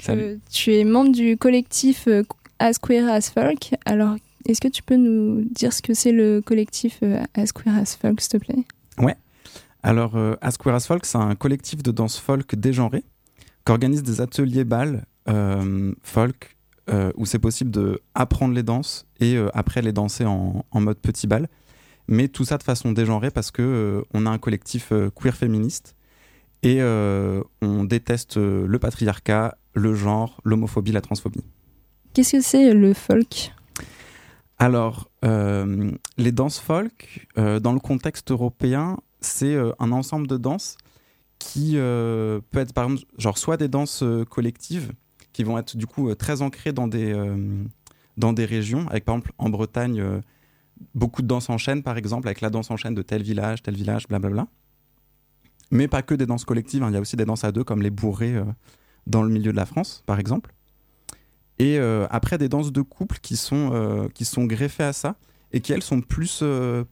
[0.00, 0.22] Salut.
[0.22, 2.22] euh, tu es membre du collectif euh,
[2.58, 3.74] As Queer As Folk.
[3.84, 7.76] Alors, est-ce que tu peux nous dire ce que c'est le collectif euh, As Queer
[7.76, 8.64] As Folk, s'il te plaît?
[8.98, 9.16] Ouais.
[9.82, 13.04] Alors, euh, As Queer As Folk, c'est un collectif de danse folk dégenré
[13.66, 15.04] qui organise des ateliers balles
[16.02, 16.56] folk
[17.16, 21.26] où c'est possible de apprendre les danses et après les danser en, en mode petit
[21.26, 21.48] bal.
[22.06, 25.34] Mais tout ça de façon dégenrée parce que euh, on a un collectif euh, queer
[25.34, 25.96] féministe
[26.62, 31.44] et euh, on déteste le patriarcat, le genre, l'homophobie, la transphobie.
[32.14, 33.52] Qu'est-ce que c'est le folk?
[34.58, 40.36] Alors, euh, les danses folk, euh, dans le contexte européen, c'est euh, un ensemble de
[40.36, 40.76] danses
[41.38, 44.92] qui peut être par exemple genre soit des danses collectives
[45.34, 47.14] qui vont être du coup très ancrées dans des
[48.16, 50.22] dans des régions avec par exemple en Bretagne
[50.94, 53.62] beaucoup de danses en chaîne par exemple avec la danse en chaîne de tel village
[53.62, 54.46] tel village blablabla
[55.70, 56.90] mais pas que des danses collectives hein.
[56.90, 58.44] il y a aussi des danses à deux comme les bourrées euh,
[59.06, 60.54] dans le milieu de la France par exemple.
[61.58, 65.16] Et euh, après des danses de couple qui sont euh, qui sont greffées à ça
[65.52, 66.42] et qui elles sont plus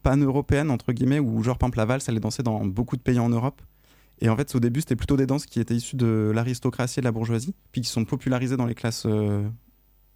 [0.03, 3.03] pan-européennes entre guillemets où genre par exemple la valse elle est dansée dans beaucoup de
[3.03, 3.62] pays en Europe.
[4.20, 7.03] Et en fait, au début, c'était plutôt des danses qui étaient issues de l'aristocratie et
[7.03, 9.05] de la bourgeoisie, puis qui sont popularisées dans les classes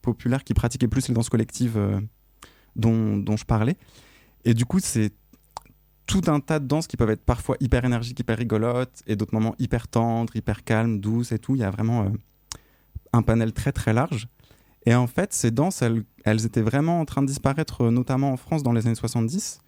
[0.00, 1.76] populaires qui pratiquaient plus les danses collectives
[2.76, 3.76] dont, je parlais.
[4.44, 5.12] Et du coup, c'est
[6.06, 9.34] tout un tas de danses qui peuvent être parfois hyper énergiques, hyper rigolotes, et d'autres
[9.34, 11.56] moments hyper tendres, hyper calmes, douces et tout.
[11.56, 12.08] Il y a vraiment euh,
[13.12, 14.28] un panel très très large.
[14.84, 18.62] Et en fait, ces danses, elles, étaient vraiment en train de disparaître, notamment en France
[18.62, 19.58] dans les années 70.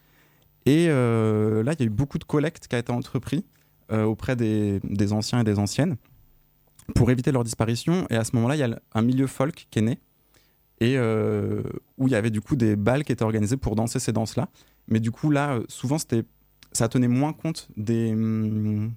[0.67, 3.45] Et euh, là, il y a eu beaucoup de collectes qui a été entrepris
[3.91, 5.97] euh, auprès des, des anciens et des anciennes
[6.95, 8.07] pour éviter leur disparition.
[8.11, 9.99] Et à ce moment-là, il y a un milieu folk qui est né
[10.81, 11.63] et euh,
[11.97, 14.49] où il y avait du coup des balles qui étaient organisées pour danser ces danses-là.
[14.87, 16.25] Mais du coup, là, euh, souvent, c'était,
[16.73, 18.93] ça tenait moins compte hum,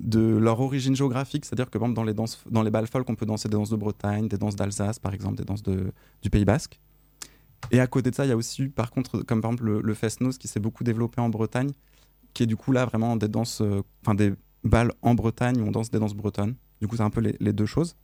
[0.00, 1.44] de leur origine géographique.
[1.44, 3.56] C'est-à-dire que, par exemple, dans les, danses, dans les balles folk, on peut danser des
[3.56, 5.92] danses de Bretagne, des danses d'Alsace, par exemple, des danses de,
[6.22, 6.80] du Pays Basque.
[7.70, 9.80] Et à côté de ça, il y a aussi, par contre, comme par exemple le,
[9.82, 11.70] le qui s'est beaucoup développé en Bretagne,
[12.34, 14.32] qui est du coup là vraiment des danses, euh, enfin des
[14.64, 16.56] balles en Bretagne où on danse des danses bretonnes.
[16.80, 17.94] Du coup, c'est un peu les deux choses.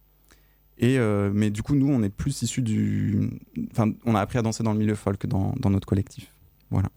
[0.78, 3.30] Et euh, mais du coup, nous, on est plus issus du.
[3.72, 6.32] Enfin, on a appris à danser dans le milieu folk dans, dans notre collectif.
[6.70, 6.88] Voilà.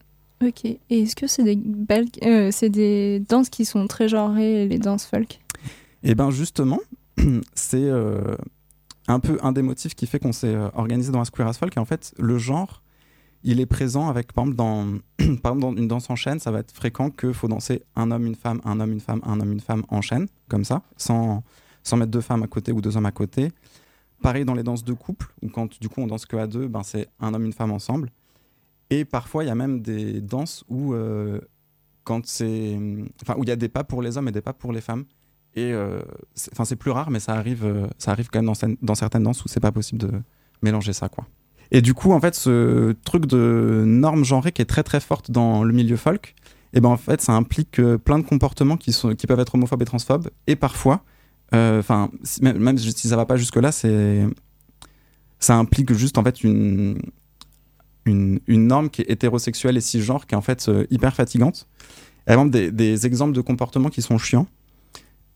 [0.46, 0.66] Ok.
[0.66, 1.60] Et est-ce que c'est des,
[2.24, 5.40] euh, c'est des danses qui sont très genrées, les danses folk?
[6.04, 6.80] Et ben justement,
[7.56, 8.36] c'est euh,
[9.08, 11.76] un peu un des motifs qui fait qu'on s'est organisé dans un Square as Folk.
[11.76, 12.84] Et en fait, le genre,
[13.44, 14.86] il est présent avec, par exemple, dans,
[15.42, 18.12] par exemple, dans une danse en chaîne, ça va être fréquent qu'il faut danser un
[18.12, 20.84] homme, une femme, un homme, une femme, un homme, une femme en chaîne, comme ça,
[20.98, 21.44] sans,
[21.84, 23.52] sans mettre deux femmes à côté ou deux hommes à côté.
[24.22, 26.68] Pareil dans les danses de couple, où quand du coup on danse que à deux,
[26.68, 28.10] ben, c'est un homme, une femme ensemble.
[28.90, 31.40] Et parfois, il y a même des danses où, euh,
[32.08, 35.06] enfin, il y a des pas pour les hommes et des pas pour les femmes.
[35.56, 36.02] Et euh,
[36.36, 39.24] c'est- plus rare, mais ça arrive, euh, ça arrive quand même dans, cer- dans certaines
[39.24, 40.12] danses où c'est pas possible de
[40.62, 41.26] mélanger ça, quoi.
[41.72, 45.32] Et du coup, en fait, ce truc de norme genrée qui est très très forte
[45.32, 46.36] dans le milieu folk,
[46.74, 49.82] et ben en fait, ça implique plein de comportements qui sont, qui peuvent être homophobes
[49.82, 51.04] et transphobes, et parfois,
[51.54, 54.26] enfin, si- même, si ça va pas jusque là, c'est,
[55.40, 57.00] ça implique juste en fait une
[58.06, 61.68] une, norme qui est hétérosexuelle et cisgenre qui est en fait euh, hyper fatigante.
[62.28, 64.48] Et vraiment des, des exemples de comportements qui sont chiants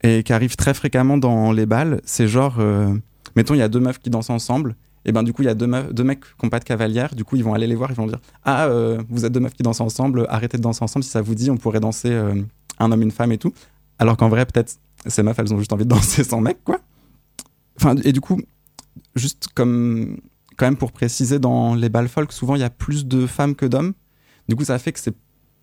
[0.01, 2.01] et qui arrivent très fréquemment dans les balles.
[2.05, 2.93] C'est genre, euh,
[3.36, 4.76] mettons, il y a deux meufs qui dansent ensemble.
[5.07, 6.63] Et ben du coup, il y a deux, meufs, deux mecs qui n'ont pas de
[6.63, 7.13] cavalière.
[7.16, 7.91] Du coup, ils vont aller les voir.
[7.91, 10.26] Ils vont dire Ah, euh, vous êtes deux meufs qui dansent ensemble.
[10.30, 11.03] Arrêtez de danser ensemble.
[11.03, 12.41] Si ça vous dit, on pourrait danser euh,
[12.80, 13.53] un homme, une femme et tout.
[13.99, 14.78] alors qu'en vrai, peut-être,
[15.08, 16.80] ces meufs, elles ont juste envie de danser sans mec, quoi.
[17.78, 18.41] Enfin, et du coup,
[19.16, 20.20] juste comme,
[20.58, 23.56] quand même pour préciser, dans les balles folk, souvent, il y a plus de femmes
[23.56, 23.93] que d'hommes.
[24.47, 25.16] Du coup, ça fait que c'est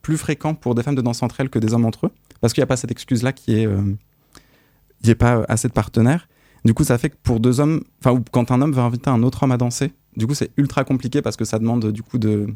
[0.03, 2.11] plus fréquent pour des femmes de danser entre elles que des hommes entre eux.
[2.40, 3.62] Parce qu'il n'y a pas cette excuse-là qui est.
[3.64, 3.97] il
[5.05, 6.28] n'y a pas assez de partenaires.
[6.64, 9.22] Du coup, ça fait que pour deux hommes, enfin, quand un homme veut inviter un
[9.22, 12.18] autre homme à danser, du coup, c'est ultra compliqué parce que ça demande du coup
[12.18, 12.55] de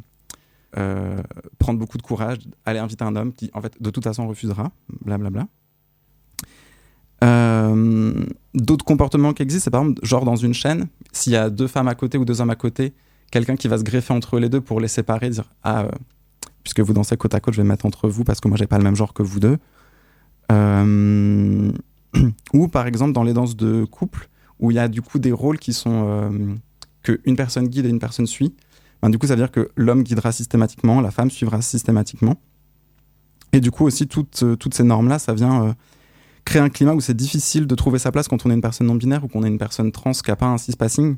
[0.76, 1.22] euh,
[1.58, 4.72] prendre beaucoup de courage, aller inviter un homme qui, en fait, de toute façon refusera,
[5.04, 5.48] blablabla.
[7.24, 11.50] Euh, D'autres comportements qui existent, c'est par exemple, genre dans une chaîne, s'il y a
[11.50, 12.94] deux femmes à côté ou deux hommes à côté,
[13.30, 15.90] quelqu'un qui va se greffer entre les deux pour les séparer, dire Ah, euh,
[16.62, 18.56] puisque vous dansez côte à côte, je vais me mettre entre vous parce que moi,
[18.56, 19.58] j'ai pas le même genre que vous deux.
[20.50, 21.70] Euh,
[22.54, 25.32] ou par exemple, dans les danses de couple, où il y a du coup des
[25.32, 26.30] rôles qui sont
[27.02, 28.54] que une personne guide et une personne suit.
[29.02, 32.36] Ben, du coup, ça veut dire que l'homme guidera systématiquement, la femme suivra systématiquement.
[33.52, 35.76] Et du coup aussi, toutes, toutes ces normes-là, ça vient
[36.46, 38.86] créer un climat où c'est difficile de trouver sa place quand on est une personne
[38.86, 41.16] non binaire ou qu'on est une personne trans qui n'a pas un cis-passing.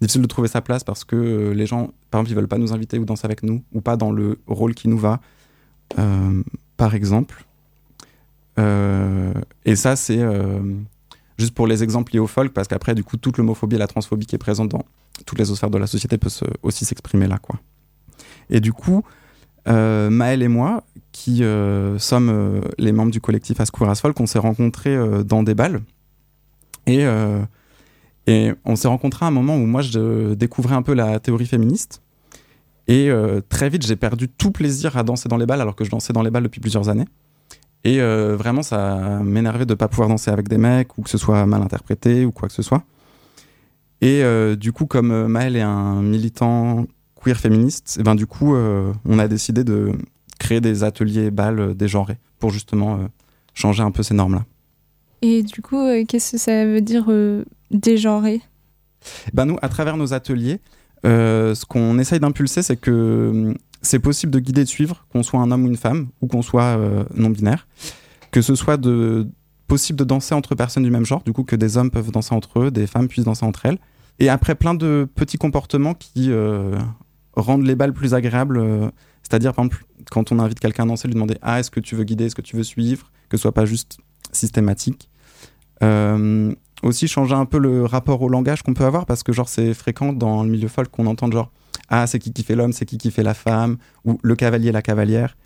[0.00, 2.58] Difficile de trouver sa place parce que euh, les gens, par exemple, ils veulent pas
[2.58, 5.20] nous inviter ou danser avec nous ou pas dans le rôle qui nous va,
[5.98, 6.42] euh,
[6.76, 7.46] par exemple.
[8.58, 9.32] Euh,
[9.64, 10.20] et ça, c'est
[11.38, 13.86] juste pour les exemples liés au folk, parce qu'après, du coup, toute l'homophobie et la
[13.86, 14.84] transphobie qui est présente dans
[15.26, 16.30] toutes les sphères de la société peut
[16.62, 17.58] aussi s'exprimer là, quoi.
[18.50, 19.04] Et du coup,
[19.68, 20.84] euh, Maël et moi,
[21.14, 24.94] qui euh, sommes euh, les membres du collectif As Queer As Folk, on s'est rencontrés
[24.94, 25.80] euh, dans des balles.
[26.86, 27.06] Et,
[28.26, 31.46] et on s'est rencontrés à un moment où moi, je découvrais un peu la théorie
[31.46, 32.02] féministe.
[32.88, 33.08] Et
[33.48, 36.12] très vite, j'ai perdu tout plaisir à danser dans les balles, alors que je dansais
[36.12, 37.06] dans les balles depuis plusieurs années.
[37.84, 41.16] Et vraiment, ça m'énervait de ne pas pouvoir danser avec des mecs, ou que ce
[41.16, 42.82] soit mal interprété, ou quoi que ce soit.
[44.02, 44.22] Et
[44.56, 46.84] du coup, comme Maël est un militant
[47.24, 49.92] queer féministe, eh ben, du coup, euh, on a décidé de
[50.38, 53.06] créer des ateliers balles euh, dégenrés pour justement euh,
[53.54, 54.44] changer un peu ces normes-là.
[55.22, 57.06] Et du coup, qu'est-ce que ça veut dire
[57.70, 58.42] dégenrer?
[59.32, 60.60] Ben nous, à travers nos ateliers,
[61.04, 65.06] euh, ce qu'on essaye d'impulser, c'est que hum, c'est possible de guider et de suivre,
[65.12, 67.66] qu'on soit un homme ou une femme, ou qu'on soit euh, non-binaire,
[68.30, 69.28] que ce soit de,
[69.66, 72.34] possible de danser entre personnes du même genre, du coup que des hommes peuvent danser
[72.34, 73.78] entre eux, des femmes puissent danser entre elles.
[74.20, 76.78] Et après, plein de petits comportements qui euh,
[77.36, 78.58] rendent les balles plus agréables.
[78.58, 78.90] euh,
[79.22, 81.94] C'est-à-dire, par exemple, quand on invite quelqu'un à danser, lui demander Ah, est-ce que tu
[81.96, 83.98] veux guider, est-ce que tu veux suivre Que ce soit pas juste
[84.32, 85.08] systématique.
[85.82, 89.48] Euh, aussi changer un peu le rapport au langage qu'on peut avoir parce que genre
[89.48, 91.50] c'est fréquent dans le milieu folk qu'on entende genre
[91.88, 94.70] ah c'est qui qui fait l'homme c'est qui qui fait la femme ou le cavalier
[94.70, 95.36] la cavalière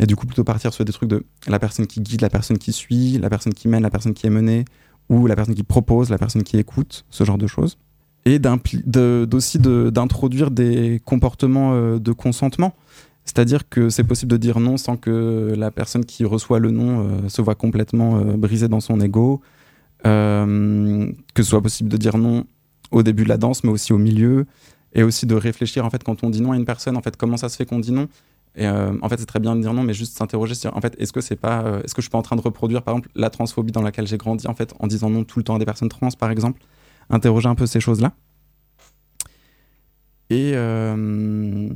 [0.00, 2.58] et du coup plutôt partir sur des trucs de la personne qui guide la personne
[2.58, 4.64] qui suit la personne qui mène la personne qui est menée
[5.08, 7.78] ou la personne qui propose la personne qui écoute ce genre de choses
[8.26, 12.74] et d'aussi d'introduire des comportements euh, de consentement.
[13.24, 17.00] C'est-à-dire que c'est possible de dire non sans que la personne qui reçoit le non
[17.00, 19.40] euh, se voit complètement euh, brisée dans son ego.
[20.04, 22.44] Que ce soit possible de dire non
[22.92, 24.46] au début de la danse, mais aussi au milieu,
[24.92, 27.16] et aussi de réfléchir en fait quand on dit non à une personne, en fait
[27.16, 28.06] comment ça se fait qu'on dit non?
[28.58, 31.12] En fait, c'est très bien de dire non, mais juste s'interroger sur en fait est-ce
[31.12, 33.30] que c'est pas, est-ce que je suis pas en train de reproduire par exemple la
[33.30, 35.64] transphobie dans laquelle j'ai grandi en fait en disant non tout le temps à des
[35.64, 36.60] personnes trans par exemple,
[37.10, 38.12] interroger un peu ces choses là.
[40.30, 41.68] Et euh,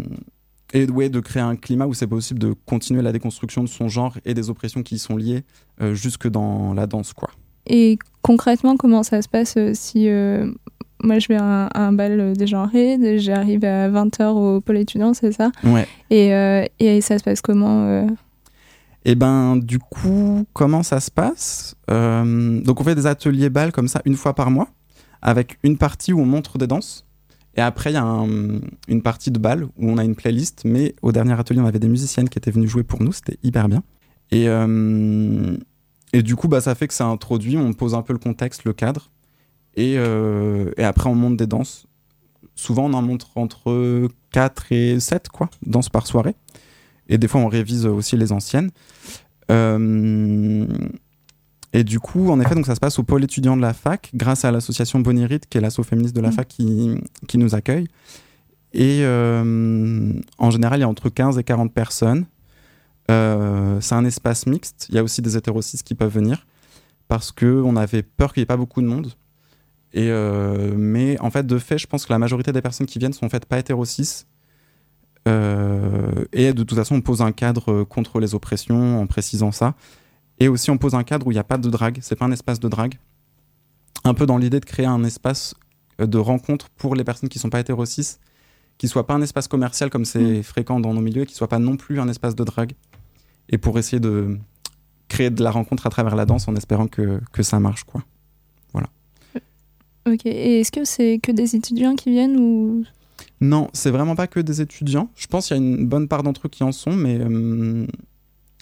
[0.72, 3.88] et ouais, de créer un climat où c'est possible de continuer la déconstruction de son
[3.88, 5.44] genre et des oppressions qui y sont liées
[5.80, 7.30] euh, jusque dans la danse quoi.
[7.66, 10.50] Et concrètement, comment ça se passe euh, si euh,
[11.02, 15.14] moi je vais à un, à un bal dégenré, j'arrive à 20h au pôle étudiant,
[15.14, 15.50] c'est ça?
[15.64, 15.86] Ouais.
[16.10, 16.30] et,
[16.78, 18.06] et ça se passe comment
[19.04, 21.74] Et ben, du coup, comment ça se passe?
[21.90, 24.68] Euh, Donc, on fait des ateliers balles comme ça une fois par mois,
[25.22, 27.06] avec une partie où on montre des danses.
[27.56, 30.62] Et après, il y a un- une partie de bal où on a une playlist.
[30.64, 33.12] Mais au dernier atelier, on avait des musiciennes qui étaient venues jouer pour nous.
[33.12, 33.82] C'était hyper bien.
[34.30, 35.56] Et, euh,
[36.12, 38.64] et du coup, bah, ça fait que ça introduit, on pose un peu le contexte,
[38.64, 39.10] le cadre.
[39.76, 41.86] Et, euh, et après, on monte des danses.
[42.54, 46.34] Souvent, on en montre entre 4 et 7, quoi, danses par soirée.
[47.08, 48.70] Et des fois, on révise aussi les anciennes.
[49.50, 50.66] Euh,
[51.72, 54.10] et du coup, en effet, donc ça se passe au pôle étudiant de la fac,
[54.14, 56.32] grâce à l'association Bonirite, qui est l'asso féministe de la Mm.
[56.32, 56.94] fac qui,
[57.28, 57.86] qui nous accueille.
[58.72, 62.26] Et euh, en général, il y a entre 15 et 40 personnes.
[63.10, 64.86] Euh, c'est un espace mixte.
[64.88, 66.46] Il y a aussi des hétérocis qui peuvent venir
[67.08, 69.12] parce qu'on avait peur qu'il n'y ait pas beaucoup de monde.
[69.92, 73.00] Et euh, mais en fait, de fait, je pense que la majorité des personnes qui
[73.00, 74.26] viennent sont en fait pas hétérocis.
[75.28, 79.74] Euh, et de toute façon, on pose un cadre contre les oppressions en précisant ça.
[80.40, 81.98] Et aussi, on pose un cadre où il n'y a pas de drague.
[82.00, 82.98] C'est pas un espace de drague.
[84.04, 85.54] Un peu dans l'idée de créer un espace
[86.00, 88.16] euh, de rencontre pour les personnes qui sont pas hétérocis,
[88.78, 91.48] qui soit pas un espace commercial comme c'est fréquent dans nos milieux, et qui soit
[91.48, 92.72] pas non plus un espace de drague.
[93.50, 94.38] Et pour essayer de
[95.08, 97.84] créer de la rencontre à travers la danse en espérant que, que ça marche.
[97.84, 98.02] Quoi.
[98.72, 98.88] Voilà.
[100.06, 102.84] Ok, et est-ce que c'est que des étudiants qui viennent ou?
[103.42, 105.10] Non, c'est vraiment pas que des étudiants.
[105.16, 107.86] Je pense qu'il y a une bonne part d'entre eux qui en sont, mais, euh,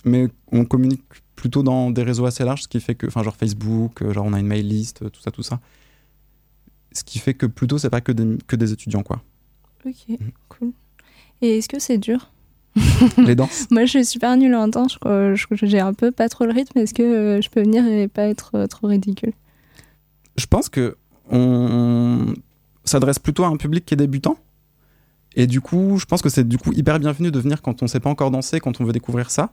[0.05, 1.03] mais on communique
[1.39, 4.27] plutôt dans des réseaux assez larges, ce qui fait que, enfin, genre Facebook, euh, genre
[4.27, 5.61] on a une mail list, euh, tout ça, tout ça.
[6.91, 9.23] Ce qui fait que plutôt c'est pas que des, que des étudiants, quoi.
[9.87, 10.19] Ok,
[10.49, 10.73] cool.
[11.41, 12.29] Et est-ce que c'est dur?
[13.19, 13.69] Les danses?
[13.71, 14.95] Moi, je suis super nulle en danse.
[14.95, 14.99] Je
[15.45, 16.79] crois, j'ai un peu pas trop le rythme.
[16.79, 19.33] Est-ce que euh, je peux venir et pas être euh, trop ridicule?
[20.37, 20.97] Je pense que
[21.31, 22.35] on
[22.85, 24.39] s'adresse plutôt à un public qui est débutant.
[25.37, 27.87] Et du coup, je pense que c'est du coup hyper bienvenu de venir quand on
[27.87, 29.53] sait pas encore danser, quand on veut découvrir ça.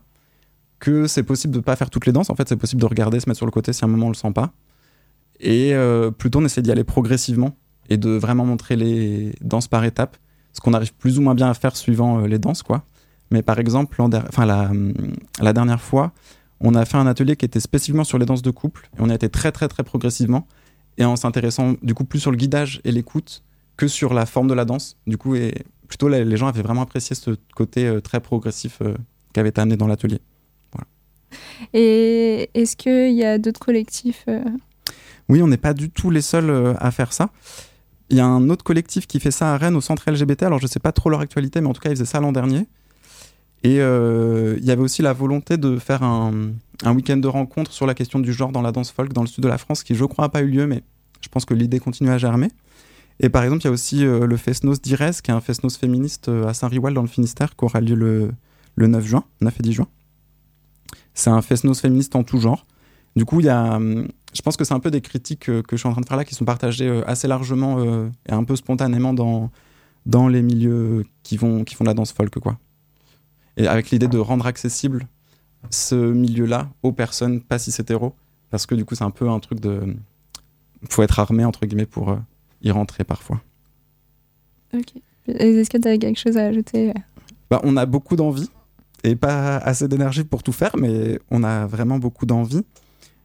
[0.79, 2.29] Que c'est possible de pas faire toutes les danses.
[2.29, 4.07] En fait, c'est possible de regarder, se mettre sur le côté si à un moment
[4.07, 4.51] on le sent pas.
[5.39, 7.57] Et euh, plutôt on essaie d'y aller progressivement
[7.89, 10.17] et de vraiment montrer les danses par étapes.
[10.53, 12.83] Ce qu'on arrive plus ou moins bien à faire suivant euh, les danses, quoi.
[13.31, 14.71] Mais par exemple, enfin, la,
[15.41, 16.13] la dernière fois,
[16.59, 18.89] on a fait un atelier qui était spécifiquement sur les danses de couple.
[18.97, 20.47] Et on a été très, très, très progressivement.
[20.97, 23.43] Et en s'intéressant du coup plus sur le guidage et l'écoute
[23.77, 24.97] que sur la forme de la danse.
[25.07, 28.81] Du coup, et plutôt les gens avaient vraiment apprécié ce côté euh, très progressif
[29.33, 30.21] qui avait été amené dans l'atelier.
[31.73, 34.43] Et est-ce qu'il y a d'autres collectifs euh,
[35.29, 37.29] Oui, on n'est pas du tout les seuls euh, à faire ça.
[38.09, 40.43] Il y a un autre collectif qui fait ça à Rennes au centre LGBT.
[40.43, 42.31] Alors, je sais pas trop leur actualité, mais en tout cas, ils faisaient ça l'an
[42.31, 42.67] dernier.
[43.63, 46.51] Et euh, il y avait aussi la volonté de faire un,
[46.85, 49.43] week-end de rencontre sur la question du genre dans la danse folk dans le sud
[49.43, 50.83] de la France, qui, je crois, n'a pas eu lieu, mais
[51.21, 52.49] je pense que l'idée continue à germer.
[53.19, 55.77] Et par exemple, il y a aussi euh, le Fesnos d'Ires, qui est un Fesnos
[55.77, 58.31] féministe à Saint-Riwal dans le Finistère, qui aura lieu le,
[58.75, 59.87] le 9 juin, 9 et 10 juin.
[61.15, 62.67] C'est un Fesnos féministe en tout genre.
[63.15, 65.61] Du coup, il y a, hum, je pense que c'est un peu des critiques euh,
[65.63, 68.09] que je suis en train de faire là qui sont partagées euh, assez largement euh,
[68.27, 69.49] et un peu spontanément dans,
[70.05, 72.37] dans les milieux qui, vont, qui font de la danse folk.
[72.39, 72.59] Quoi.
[73.55, 75.07] Et avec l'idée de rendre accessible
[75.69, 78.13] ce milieu-là aux personnes pas cis hétéros.
[78.51, 79.95] Parce que du coup, c'est un peu un truc de.
[80.89, 82.15] faut être armé, entre guillemets, pour
[82.61, 83.41] y rentrer parfois.
[84.73, 84.93] Ok.
[85.27, 86.93] Est-ce que tu as quelque chose à ajouter?
[87.49, 88.49] Bah, on a beaucoup d'envie
[89.05, 92.63] et pas assez d'énergie pour tout faire, mais on a vraiment beaucoup d'envie.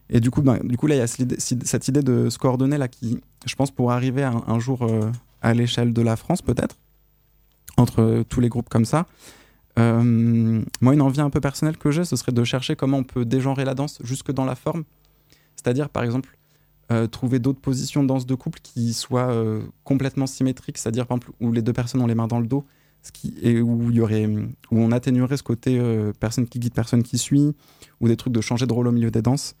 [0.09, 2.77] Et du coup, ben, du coup là, il y a cette idée, de se coordonner
[2.77, 5.09] là qui, je pense, pour arriver un, jour euh,
[5.41, 6.77] à l'échelle de la France, peut-être,
[7.77, 9.07] entre tous les groupes comme ça.
[9.79, 13.03] Euh, moi, une envie un peu personnelle que j'ai, ce serait de chercher comment on
[13.03, 14.83] peut dégenrer la danse jusque dans la forme.
[15.55, 16.37] C'est-à-dire, par exemple,
[16.91, 19.33] euh, trouver d'autres positions de danse de couple qui soient
[19.83, 22.65] complètement symétriques, c'est-à-dire, par exemple, où les deux personnes ont les mains dans le dos,
[23.61, 23.91] où,
[24.71, 27.55] on atténuerait ce côté euh, personne qui guide, personne qui suit,
[27.99, 29.55] ou des trucs de changer de rôle au milieu des danses.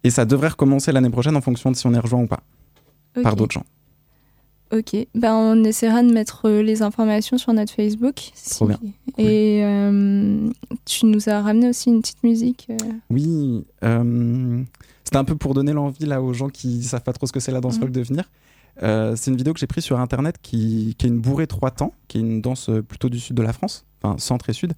[0.05, 2.43] Et ça devrait recommencer l'année prochaine en fonction de si on est rejoint ou pas
[3.23, 3.65] par d'autres gens.
[4.73, 8.31] Ok, ben on essaiera de mettre euh, les informations sur notre Facebook.
[8.35, 8.79] si- Trop bien.
[9.19, 10.49] Et euh,
[10.87, 12.69] tu nous as ramené aussi une petite musique.
[12.71, 12.77] euh.
[13.11, 14.63] Oui, euh,
[15.05, 17.41] c'était un peu pour donner l'envie là aux gens qui savent pas trop ce que
[17.41, 17.81] c'est la danse Mhm.
[17.81, 18.25] folk de venir.
[18.81, 21.93] C'est une vidéo que j'ai prise sur internet qui, qui est une bourrée trois temps,
[22.09, 24.73] qui est une danse plutôt du sud de la France, enfin centre et sud.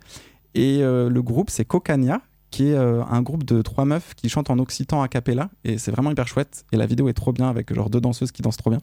[0.57, 2.21] Et le groupe c'est Cocania,
[2.55, 5.77] qui est euh, un groupe de trois meufs qui chantent en occitan a cappella, et
[5.77, 6.65] c'est vraiment hyper chouette.
[6.71, 8.79] Et la vidéo est trop bien avec genre deux danseuses qui dansent trop bien.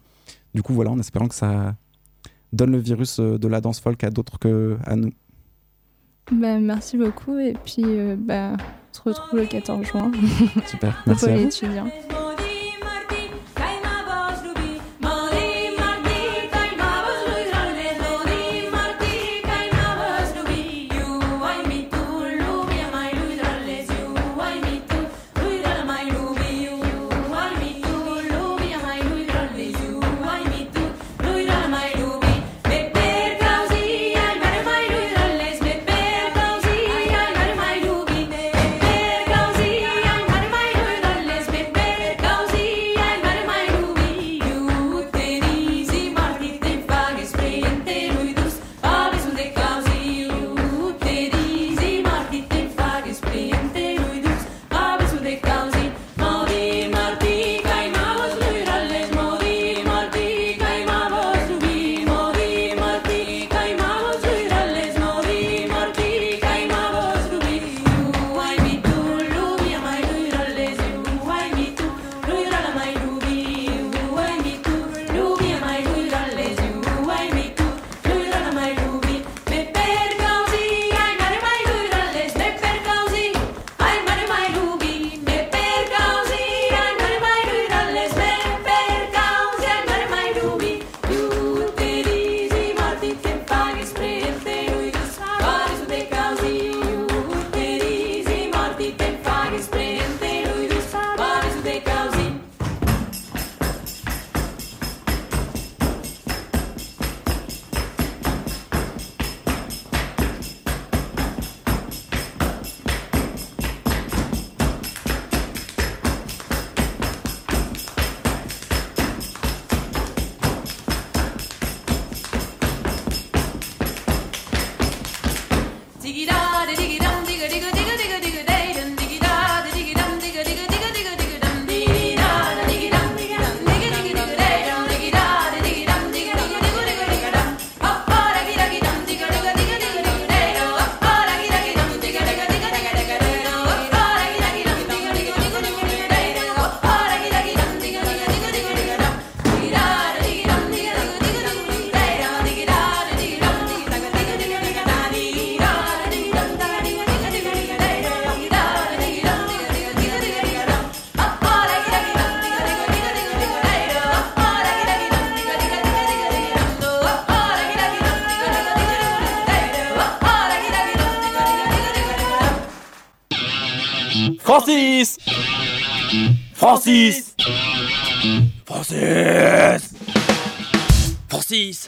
[0.54, 1.76] Du coup voilà, en espérant que ça
[2.52, 5.12] donne le virus euh, de la danse folk à d'autres que à nous.
[6.34, 7.40] Ben, merci beaucoup.
[7.40, 10.12] Et puis, euh, ben, on se retrouve le 14 juin.
[10.68, 11.28] Super, merci.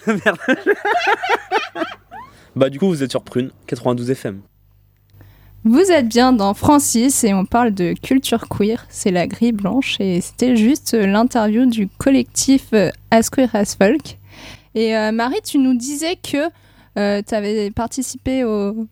[2.56, 4.42] Bah du coup vous êtes sur Prune, 92 FM.
[5.64, 10.00] Vous êtes bien dans Francis et on parle de culture queer, c'est la grille blanche
[10.00, 14.20] et c'était juste l'interview du collectif euh, As Queer As Folk.
[14.76, 16.50] Et euh, Marie, tu nous disais que
[16.96, 18.88] tu avais participé au...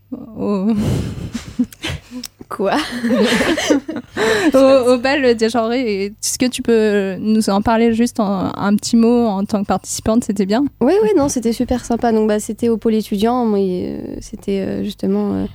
[2.49, 2.75] Quoi
[4.53, 5.71] au, au bal des genres.
[5.71, 9.67] Est-ce que tu peux nous en parler juste en, un petit mot en tant que
[9.67, 12.11] participante C'était bien Oui, oui, non, c'était super sympa.
[12.11, 13.51] Donc, bah, c'était au pôle étudiant.
[13.55, 15.45] Euh, c'était euh, justement euh,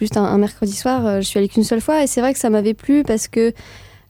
[0.00, 1.20] juste un, un mercredi soir.
[1.20, 3.52] Je suis allée qu'une seule fois et c'est vrai que ça m'avait plu parce que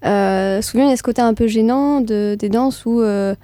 [0.04, 3.34] euh, souvent il y a ce côté un peu gênant de, des danses où euh,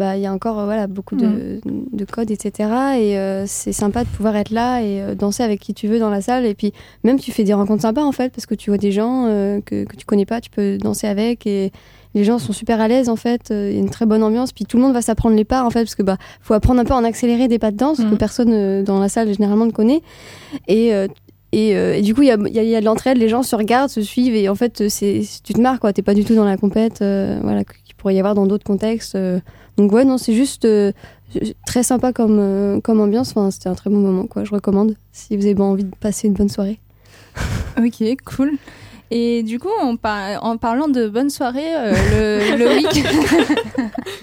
[0.00, 2.70] bah, il y a encore euh, voilà, beaucoup de, de codes, etc.
[2.96, 5.98] Et euh, c'est sympa de pouvoir être là et euh, danser avec qui tu veux
[5.98, 6.46] dans la salle.
[6.46, 6.72] Et puis
[7.04, 9.60] même tu fais des rencontres sympas en fait parce que tu vois des gens euh,
[9.60, 11.70] que, que tu connais pas, tu peux danser avec et
[12.14, 13.50] les gens sont super à l'aise en fait.
[13.50, 14.52] Il y a une très bonne ambiance.
[14.52, 16.80] Puis tout le monde va s'apprendre les pas en fait parce que bah faut apprendre
[16.80, 19.66] un peu en accéléré des pas de danse que personne euh, dans la salle généralement
[19.66, 20.00] ne connaît.
[20.66, 20.94] Et
[21.52, 22.36] et, euh, et du coup, il y a,
[22.80, 25.92] de l'entraide, les gens se regardent, se suivent, et en fait, tu te marres, quoi.
[25.92, 28.64] T'es pas du tout dans la compète, euh, voilà, qu'il pourrait y avoir dans d'autres
[28.64, 29.16] contextes.
[29.16, 29.40] euh.
[29.76, 30.92] Donc, ouais, non, c'est juste euh,
[31.66, 33.30] très sympa comme, comme ambiance.
[33.30, 34.44] Enfin, c'était un très bon moment, quoi.
[34.44, 36.80] Je recommande si vous avez envie de passer une bonne soirée.
[37.78, 38.52] Ok, cool.
[39.12, 41.92] Et du coup, en, par- en parlant de bonne soirée, euh,
[42.52, 43.04] le, le week-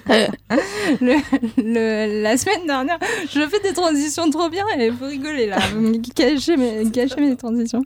[1.01, 1.15] le,
[1.57, 2.97] le- la semaine dernière,
[3.29, 5.57] je fais des transitions trop bien et vous rigolez là,
[6.15, 7.83] gâchez mes, transitions.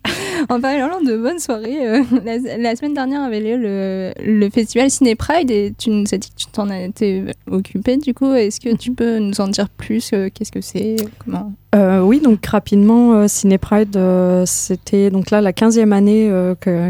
[0.50, 4.90] En parlant de bonne soirée, euh, la, la semaine dernière avait lieu le, le festival
[4.92, 8.32] Ciné Pride et tu nous as dit que tu t'en étais occupée du coup.
[8.34, 12.20] Est-ce que tu peux nous en dire plus euh, Qu'est-ce que c'est Comment Euh, oui,
[12.20, 16.30] donc rapidement, euh, Ciné Pride, euh, c'était donc là la 15e année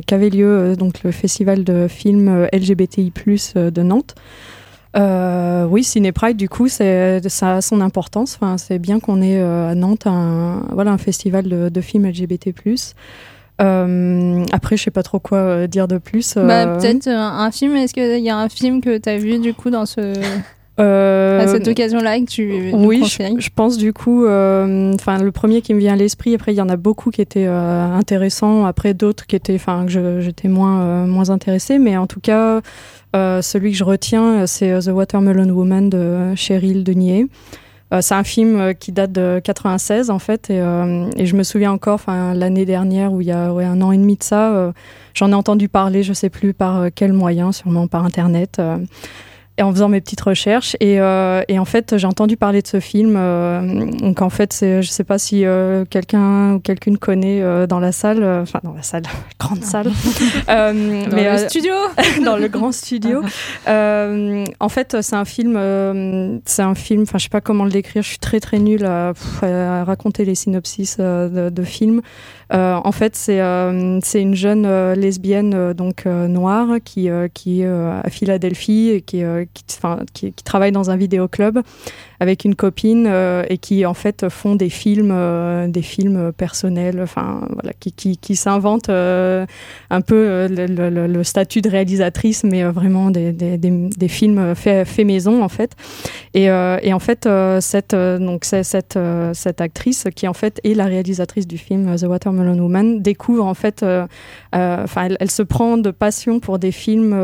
[0.07, 3.11] qu'avait lieu donc le festival de films LGBTI+
[3.55, 4.15] de Nantes.
[4.95, 8.37] Oui, Ciné Pride, du coup, c'est ça a son importance.
[8.41, 12.53] Enfin, c'est bien qu'on ait à Nantes un voilà un festival de, de films LGBT+.
[13.61, 16.35] Euh, après, je sais pas trop quoi dire de plus.
[16.35, 17.75] Bah, Peut-être un, un film.
[17.75, 20.13] Est-ce qu'il y a un film que tu as vu du coup dans ce.
[20.81, 25.31] Euh, à cette occasion-là que tu oui, je, je pense du coup, euh, enfin le
[25.31, 26.33] premier qui me vient à l'esprit.
[26.35, 28.65] Après, il y en a beaucoup qui étaient euh, intéressants.
[28.65, 31.77] Après, d'autres qui étaient, enfin que j'étais moins euh, moins intéressée.
[31.79, 32.61] Mais en tout cas,
[33.15, 37.27] euh, celui que je retiens, c'est The Watermelon Woman de Cheryl Denier.
[37.99, 41.73] C'est un film qui date de 96 en fait et, euh, et je me souviens
[41.73, 44.53] encore enfin l'année dernière où il y a ouais, un an et demi de ça
[44.53, 44.71] euh,
[45.13, 48.77] j'en ai entendu parler je sais plus par quel moyen sûrement par internet euh,
[49.61, 50.75] et en faisant mes petites recherches.
[50.79, 53.15] Et, euh, et en fait, j'ai entendu parler de ce film.
[53.15, 57.91] euh, donc en fait, je sais pas si euh, quelqu'un ou quelqu'une connaît dans la
[57.91, 59.03] salle, enfin dans la salle,
[59.39, 59.91] grande salle,
[60.49, 61.73] Euh, Dans le studio.
[62.25, 63.21] dans le grand studio.
[63.67, 65.53] Euh, en fait, c'est un film,
[66.45, 67.03] c'est un film.
[67.03, 68.01] Enfin, je sais pas comment le décrire.
[68.01, 69.13] Je suis très très nulle à,
[69.83, 72.01] raconter les synopsis de, de films.
[72.53, 78.09] Euh, en fait, c'est euh, une jeune euh, lesbienne donc noire qui qui est à
[78.09, 79.23] Philadelphie et qui,
[79.53, 79.63] qui,
[80.13, 81.59] qui qui travaille dans un vidéoclub
[82.22, 86.99] avec une copine euh, et qui en fait font des films euh, des films personnels
[87.02, 89.48] enfin voilà qui qui, qui s'inventent euh,
[89.89, 95.43] un peu le, statut de réalisatrice mais vraiment des, des, des, films faits fait maison
[95.43, 95.72] en fait.
[96.35, 97.27] Et, et en fait
[97.60, 98.99] cette donc c'est cette
[99.34, 103.53] cette actrice qui en fait est la réalisatrice du film The Watermelon Woman découvre en
[103.56, 103.84] fait
[104.53, 107.15] enfin elle, se prend de passion pour des films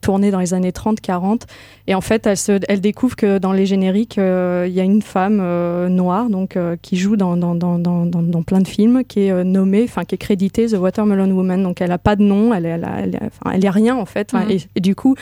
[0.00, 1.46] tournés dans les années 30 40
[1.86, 4.84] et en fait elle se elle découvre que dans les génériques euh, il y a
[4.84, 8.60] une femme euh, noire donc euh, qui joue dans dans, dans, dans, dans dans plein
[8.60, 11.62] de films qui est nommée enfin qui est créditée The Watermelon Woman.
[11.62, 13.70] Donc elle a pas de nom elle est elle, a- elle, a- enfin, elle est
[13.70, 15.16] rien en fait et, et du coup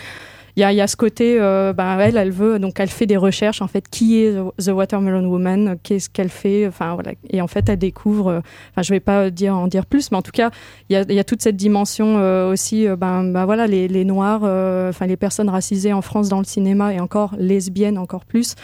[0.61, 3.63] il y a, ce côté, euh, ben, elle, elle veut, donc elle fait des recherches,
[3.63, 7.13] en fait, qui est The- Watermelon Woman, qu'est-ce qu'elle fait, enfin voilà.
[7.31, 8.41] Et en fait, elle découvre, euh,
[8.73, 10.51] enfin, je vais pas dire, en dire plus, mais en tout cas,
[10.89, 14.43] il y a, toute cette dimension euh, aussi, ben, ben voilà, les, les Noirs,
[14.89, 18.55] enfin, les personnes racisées en France dans le cinéma et encore lesbiennes encore plus.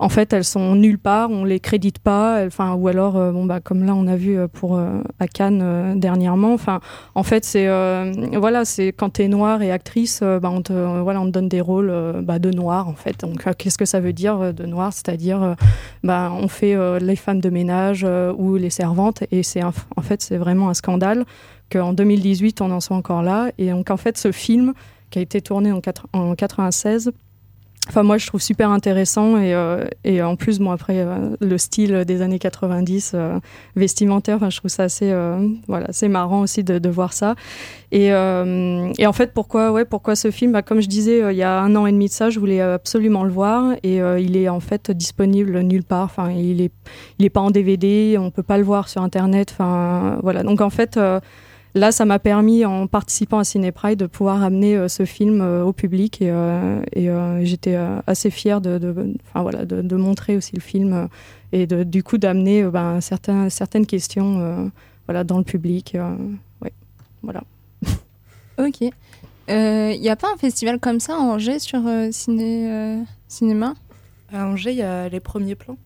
[0.00, 3.58] En fait, elles sont nulle part, on les crédite pas, enfin, ou alors, bon, bah,
[3.60, 6.52] comme là, on a vu pour euh, à Cannes dernièrement.
[6.54, 6.80] Enfin,
[7.14, 7.68] en fait, c'est
[8.36, 12.38] voilà, c'est quand t'es noire et actrice, bah, on te voilà, des rôles euh, bah,
[12.38, 13.20] de noir en fait.
[13.20, 14.92] Donc, euh, qu'est-ce que ça veut dire euh, de noir?
[14.92, 15.54] C'est-à-dire,
[16.02, 18.04] bah, on fait les femmes de ménage
[18.36, 21.24] ou les servantes, et c'est en fait, c'est vraiment un scandale
[21.70, 23.50] qu'en 2018 on en soit encore là.
[23.58, 24.72] Et donc, en fait, ce film
[25.10, 27.12] qui a été tourné en, quatre- en 96
[27.88, 31.56] Enfin, moi, je trouve super intéressant et, euh, et en plus, bon, après, euh, le
[31.56, 33.38] style des années 90 euh,
[33.76, 37.34] vestimentaire, enfin, je trouve ça assez, euh, voilà, c'est marrant aussi de, de voir ça.
[37.90, 40.52] Et, euh, et en fait, pourquoi, ouais, pourquoi ce film?
[40.52, 42.60] Bah, Comme je disais, il y a un an et demi de ça, je voulais
[42.60, 46.04] absolument le voir et il est en fait disponible nulle part.
[46.04, 46.72] Enfin, il est,
[47.18, 49.48] il est pas en DVD, on peut pas le voir sur Internet.
[49.52, 50.42] Enfin, voilà.
[50.42, 50.98] Donc en fait.
[51.78, 55.40] Là, ça m'a permis, en participant à Ciné Pride, de pouvoir amener euh, ce film
[55.40, 59.64] euh, au public et, euh, et, euh, j'étais euh, assez fière de, de, enfin, voilà,
[59.64, 61.06] de, de montrer aussi le film euh,
[61.52, 64.68] et de, du coup d'amener euh, ben, certains, certaines questions euh,
[65.06, 65.94] voilà, dans le public.
[65.94, 66.16] euh,
[66.62, 66.72] ouais,
[67.22, 67.44] voilà.
[68.58, 68.80] Ok.
[68.80, 73.74] Il n'y a pas un festival comme ça à Angers sur euh, ciné, euh, cinéma?
[74.32, 75.78] À Angers, il y a les premiers plans.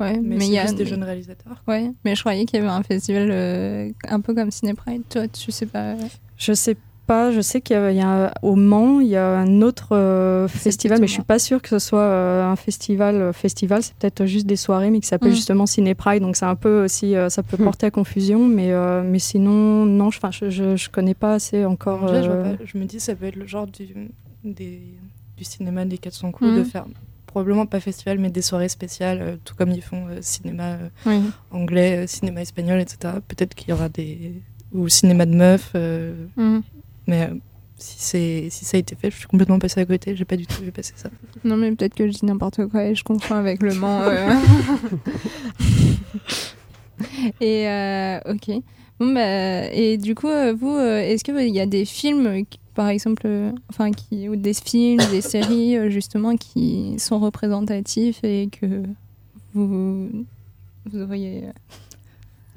[0.00, 1.62] Ouais, Mais mais c'est il y a juste des jeunes réalisateurs.
[1.66, 5.02] Ouais, mais je croyais qu'il y avait un festival euh, un peu comme Ciné Pride.
[5.08, 5.96] Toi, tu sais pas.
[6.36, 6.76] Je sais
[7.06, 9.62] pas, je sais qu'il y a, il y a- au Mans, il y a un
[9.62, 13.14] autre euh, festival, mais je suis pas sûre que ce soit euh, un festival.
[13.16, 15.34] euh, festival, c'est peut-être juste des soirées, mais qui s'appelle Mm.
[15.34, 18.72] justement Ciné Pride, donc c'est un peu aussi, euh, ça peut porter à confusion, mais,
[18.72, 22.06] euh, mais sinon, non, je, je, je, je connais pas assez encore.
[22.08, 22.64] Je, vois euh, pas.
[22.64, 23.88] Je me dis, ça peut être le genre du,
[24.44, 24.82] des,
[25.38, 26.56] du cinéma des 400 coups Mhm.
[26.58, 26.84] de faire
[27.28, 30.88] probablement pas festival, mais des soirées spéciales, euh, tout comme ils font euh, cinéma euh,
[31.06, 31.20] Oui.
[31.52, 33.14] anglais, cinéma espagnol, etc.
[33.28, 34.32] Peut-être qu'il y aura des.
[34.72, 35.72] ou cinéma de meufs.
[35.74, 36.62] Mhm.
[37.06, 37.30] Mais
[37.76, 40.36] si, c'est si ça a été fait, je suis complètement passée à côté, j'ai pas
[40.36, 41.10] du tout vu passer ça.
[41.44, 44.02] Non, mais peut-être que je dis n'importe quoi et je confonds avec le Mans.
[47.40, 48.50] et ok.
[48.98, 50.26] Bon, bah, et du coup,
[50.58, 52.44] vous, est-ce qu'il y a des films,
[52.78, 58.22] par exemple, euh, enfin, qui, ou des films, des séries, euh, justement, qui sont représentatifs
[58.22, 58.84] et que
[59.52, 60.08] vous,
[60.86, 61.42] vous auriez.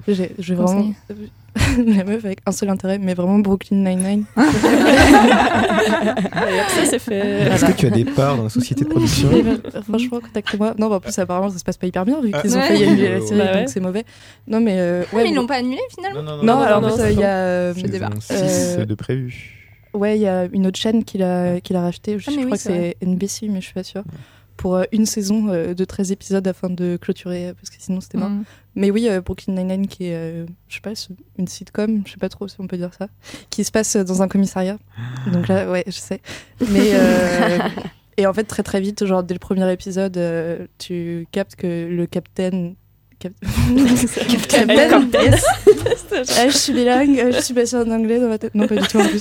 [0.06, 0.92] euh, J'ai vraiment.
[1.86, 4.24] La meuf avec un seul intérêt, mais vraiment Brooklyn Nine-Nine.
[4.36, 4.42] ça,
[6.84, 7.42] c'est fait.
[7.52, 9.28] Est-ce que tu as des parts dans la société de production
[9.88, 10.74] Franchement, contactez-moi.
[10.78, 12.40] Non, bah, en plus, apparemment, ça se passe pas hyper bien vu Ah.
[12.40, 12.76] qu'ils ont Ouais.
[12.76, 13.58] fait annuler la série, ouais.
[13.58, 14.04] donc c'est mauvais.
[14.46, 14.76] Non, mais.
[14.78, 16.90] euh, Ah, ouais, mais ils bon- l'ont pas annulé finalement Non, Non, alors non, en
[16.92, 17.36] fait, non, euh, il y a.
[17.36, 18.22] euh, Je débarque.
[18.22, 19.58] Saison six euh, de prévu.
[19.94, 22.18] Ouais, il y a une autre chaîne qui l'a qui l'a racheté.
[22.18, 24.04] Je, Ah, mais je oui, crois c'est que c'est NBC, mais je suis pas sûre.
[24.56, 28.00] Pour euh, une saison euh, de 13 épisodes afin de clôturer, euh, parce que sinon
[28.00, 28.28] c'était mort.
[28.30, 28.44] Mm.
[28.74, 30.92] Mais oui, euh, Brooklyn Nine-Nine, qui est, euh, je sais pas,
[31.38, 33.08] une sitcom, je sais pas trop si on peut dire ça,
[33.50, 34.78] qui se passe dans un commissariat.
[35.32, 36.20] Donc là, ouais, je sais.
[36.70, 36.90] Mais.
[36.94, 37.58] euh,
[38.18, 41.88] et en fait, très très vite, genre dès le premier épisode, euh, tu captes que
[41.90, 42.74] le capitaine.
[43.22, 43.32] Cap...
[44.48, 44.70] capitaine,
[45.12, 45.44] yes.
[46.36, 48.54] Ah, je suis bilingue, je suis passée en anglais dans ma tête.
[48.54, 49.20] Non, pas du tout en plus.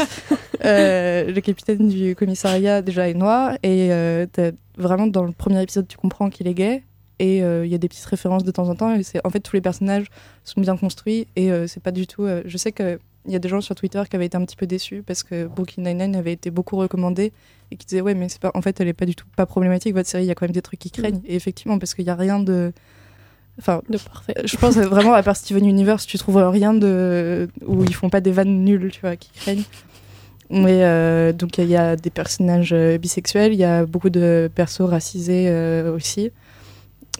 [0.65, 4.25] Euh, le capitaine du commissariat déjà est noir et euh,
[4.77, 6.83] vraiment dans le premier épisode tu comprends qu'il est gay
[7.17, 9.39] et euh, il y a des petites références de temps en temps et en fait
[9.39, 10.05] tous les personnages
[10.43, 12.27] sont bien construits et c'est pas du tout.
[12.45, 14.55] je sais que il y a des gens sur Twitter qui avaient été un petit
[14.55, 17.33] peu déçus parce que Brooklyn Nine-Nine avait été beaucoup recommandé
[17.71, 19.47] et qui disaient ouais mais c'est pas en fait elle est pas du tout pas
[19.47, 21.95] problématique votre série il y a quand même des trucs qui craignent et effectivement parce
[21.95, 22.71] qu'il y a rien de
[23.59, 27.83] enfin de parfait je pense vraiment à part Steven Universe tu trouves rien de où
[27.83, 29.63] ils font pas des vannes nulles tu vois qui craignent
[30.49, 34.49] mais euh, donc il y a des personnages euh, bisexuels il y a beaucoup de
[34.53, 36.31] persos racisés euh, aussi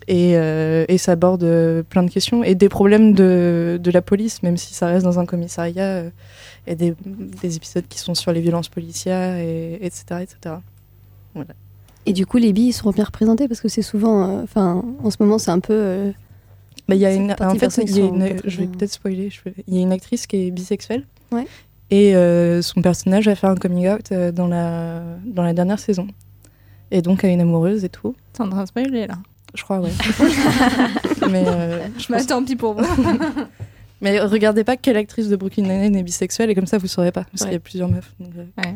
[0.08, 4.02] et, euh, et ça aborde euh, plein de questions et des problèmes de, de la
[4.02, 6.10] police, même si ça reste dans un commissariat, euh,
[6.68, 10.04] et des, des épisodes qui sont sur les violences policières, et, etc.
[10.22, 10.56] etc.
[11.34, 11.54] Voilà.
[12.06, 14.24] Et du coup, les billes sont bien représentées parce que c'est souvent.
[14.40, 15.74] euh, Enfin, en ce moment, c'est un peu.
[15.74, 16.12] euh,
[16.88, 19.30] Bah, il y a une, en fait, y a une- je vais peut-être spoiler.
[19.68, 21.06] Il y a une actrice qui est bisexuelle.
[21.32, 21.46] Ouais.
[21.92, 25.80] Et euh, son personnage a fait un coming out euh, dans la, dans la dernière
[25.80, 26.08] saison.
[26.90, 28.16] Et donc a une amoureuse et tout.
[28.34, 29.16] T'es en train de spoiler là.
[29.54, 29.92] Je crois, ouais.
[31.30, 32.86] Mais euh, je Bah, pense- tant pis pour vous.
[34.02, 37.12] Mais regardez pas quelle actrice de Brooklyn Nine-Nine est bisexuelle et comme ça vous saurez
[37.12, 37.26] pas.
[37.26, 38.12] Parce qu'il y a plusieurs meufs.
[38.20, 38.76] donc, euh, Ouais.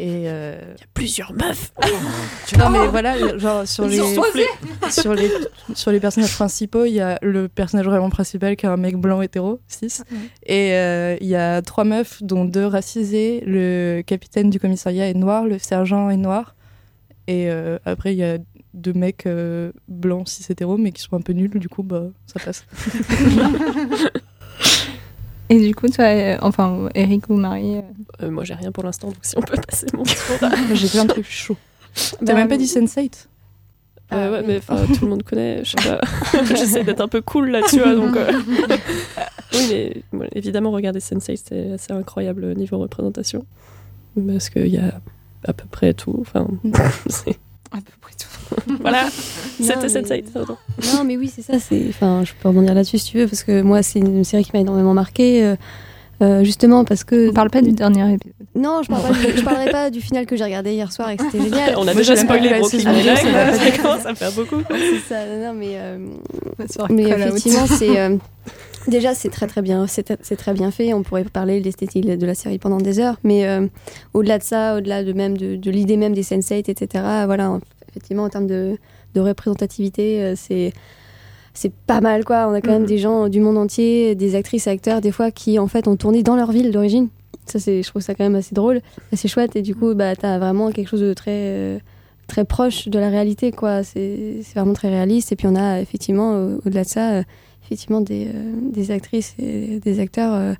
[0.00, 1.72] Et euh, Il y a plusieurs meufs.
[2.58, 3.98] non mais voilà, genre sur les,
[4.90, 5.28] sur les
[5.74, 8.96] sur les personnages principaux, il y a le personnage vraiment principal qui est un mec
[8.96, 10.04] blanc hétéro, 6
[10.46, 15.14] et euh, il y a trois meufs dont deux racisées, le capitaine du commissariat est
[15.14, 16.54] noir, le sergent est noir.
[17.26, 18.38] Et euh, après il y a
[18.74, 21.58] deux mecs euh, blancs cis hétéros mais qui sont un peu nuls.
[21.58, 22.64] Du coup bah ça passe.
[25.50, 27.76] Et du coup, toi, euh, enfin, Eric ou Marie.
[27.76, 27.82] euh,
[28.22, 30.48] Euh, moi, j'ai rien pour l'instant, donc si on peut passer mon tour.
[30.74, 31.56] J'ai plein de trucs chauds.
[31.94, 33.26] T'as Bah, même pas dit Sense8
[34.12, 35.62] Euh, ouais, mais enfin, tout le monde connaît.
[35.64, 36.00] Je sais pas.
[36.54, 37.94] J'essaie d'être un peu cool là, tu vois.
[37.94, 38.30] Donc, euh,
[39.54, 43.44] oui, mais bon, évidemment, regarder Sensei, c'est assez incroyable niveau représentation.
[44.26, 45.00] Parce qu'il y a
[45.44, 46.16] à peu près tout.
[46.20, 46.46] Enfin,
[47.08, 47.38] c'est-
[47.70, 47.97] À peu près tout.
[48.80, 49.06] voilà,
[49.60, 50.24] c'était mais- Sensei.
[50.94, 51.58] Non, mais oui, c'est ça.
[51.58, 54.44] C'est, enfin, je peux rebondir là-dessus si tu veux, parce que moi, c'est une série
[54.44, 55.54] qui m'a énormément marqué.
[56.20, 57.30] Euh, justement parce que.
[57.30, 58.34] On parle pas du dernier épisode.
[58.56, 61.10] Non, je, parle pas du- je parlerai pas du final que j'ai regardé hier soir
[61.10, 61.74] et que c'était génial.
[61.76, 62.80] On a déjà spoilé la Brooklyn
[63.14, 64.60] ça commence à faire beaucoup.
[64.68, 65.98] C'est ça, non, mais, euh,
[66.90, 68.16] mais effectivement, c'est euh,
[68.88, 70.92] déjà c'est très très bien, c'est très bien fait.
[70.92, 73.68] On pourrait parler de l'esthétique de la série pendant des heures, mais euh,
[74.12, 76.86] au-delà de ça, au-delà de même de, de l'idée même des sense etc.
[77.26, 78.76] Voilà, effectivement, en termes de,
[79.14, 80.72] de représentativité, euh, c'est
[81.54, 82.46] c'est pas mal quoi.
[82.48, 85.58] On a quand même des gens du monde entier, des actrices, acteurs, des fois qui
[85.58, 87.08] en fait ont tourné dans leur ville d'origine.
[87.46, 88.80] Ça, c'est, je trouve ça quand même assez drôle,
[89.12, 89.56] assez chouette.
[89.56, 91.78] Et du coup, bah, t'as vraiment quelque chose de très, euh,
[92.28, 93.82] très proche de la réalité, quoi.
[93.82, 95.32] C'est, vraiment très réaliste.
[95.32, 97.22] Et puis on a effectivement, au- au-delà de ça, euh,
[97.64, 100.54] effectivement des, euh, des actrices et des acteurs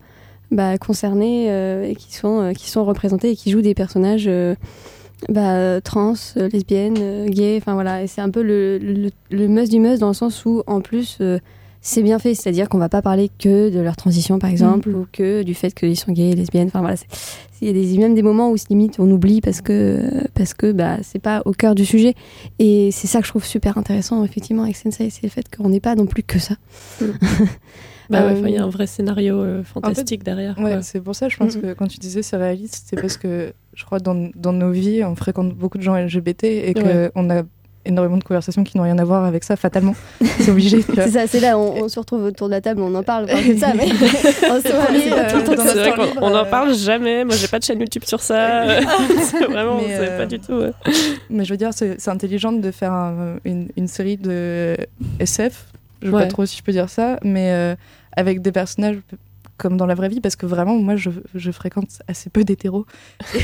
[0.51, 1.47] bah, concernés
[1.91, 4.29] et qui sont, qui sont représentés et qui jouent des personnages.
[5.29, 9.11] Euh, bah, trans, euh, lesbiennes, euh, gays, enfin voilà, et c'est un peu le, le,
[9.69, 11.39] du must dans le sens où en plus euh,
[11.81, 15.07] c'est bien fait, c'est-à-dire qu'on va pas parler que de leur transition par exemple ou
[15.13, 17.07] que du fait qu'ils sont gays, lesbiennes, enfin voilà, c'est-
[17.61, 20.01] il y a des, même des moments où limite on oublie parce que
[20.35, 22.15] parce que bah c'est pas au cœur du sujet.
[22.61, 25.69] Et c'est ça que je trouve super intéressant effectivement avec Sensei, c'est le fait qu'on
[25.69, 26.55] n'est pas non plus que ça.
[28.11, 30.59] Bah ouais, Euh, il y a un vrai scénario euh, En fait, fantastique derrière.
[30.59, 31.61] Ouais, c'est pour ça, je pense Mm.
[31.61, 35.05] que quand tu disais c'est réaliste, c'est parce que je crois dans, dans nos vies,
[35.05, 37.11] on fréquente beaucoup de gens LGBT et Ouais.
[37.15, 37.43] qu'on a
[37.85, 39.95] énormément de conversations qui n'ont rien à voir avec ça, fatalement.
[40.41, 40.83] c'est obligé.
[40.83, 43.27] C'est ça, c'est là, on, on se retrouve autour de la table, on en parle,
[43.31, 43.85] on ça, mais
[44.51, 46.45] on se tout le temps euh, dans C'est vrai libre, n'en euh.
[46.45, 47.25] parle jamais.
[47.25, 48.65] Moi, j'ai pas de chaîne YouTube sur ça.
[49.51, 50.53] vraiment, Mais, euh, pas du tout.
[50.53, 50.73] ouais.
[51.31, 54.77] Mais je veux dire, c'est intelligent de faire un- une, une série de
[55.19, 55.67] SF,
[56.03, 56.23] je sais Ouais.
[56.25, 57.75] pas trop si je peux dire ça, mais euh,
[58.17, 58.99] avec des personnages
[59.59, 62.87] comme dans la vraie vie, parce que vraiment, moi, je, je fréquente assez peu d'hétéros.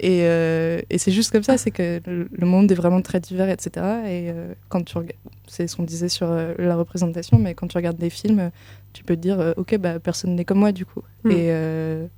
[0.00, 3.48] et euh, et c'est juste comme ça, c'est que le monde est vraiment très divers,
[3.48, 3.70] etc.
[4.06, 5.16] Et euh, quand tu regardes,
[5.46, 8.50] c'est ce qu'on disait sur euh, la représentation, mais quand tu regardes des films,
[8.92, 11.02] tu peux te dire, ok, bah, personne n'est comme moi, du coup.
[11.22, 11.30] Mm.
[11.30, 12.08] Et,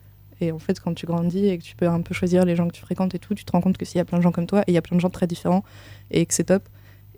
[0.41, 2.67] et en fait, quand tu grandis et que tu peux un peu choisir les gens
[2.67, 4.23] que tu fréquentes et tout, tu te rends compte que s'il y a plein de
[4.23, 5.65] gens comme toi, et il y a plein de gens très différents,
[6.11, 6.63] et que c'est top.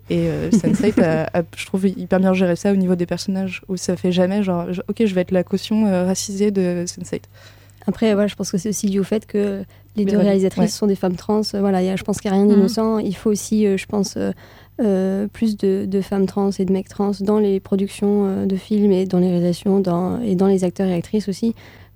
[0.09, 3.61] Et euh, Sense8 a, a, je trouve, hyper bien géré ça au niveau des personnages,
[3.69, 7.21] où ça fait jamais genre, ok, je vais être la caution euh, racisée de Sense8.
[7.87, 9.63] Après, voilà, je pense que c'est aussi dû au fait que
[9.95, 10.67] les Mais deux réalisatrices ouais.
[10.69, 11.41] sont des femmes trans.
[11.53, 12.55] Euh, Voilà, il y a- je pense qu'il n'y a rien Mhm.
[12.55, 12.97] d'innocent.
[12.99, 14.17] Il faut aussi, euh, je pense,
[15.33, 19.05] plus de, de femmes trans et de mecs trans dans les productions de films et
[19.05, 21.53] dans les réalisations dans, et dans les acteurs et actrices aussi,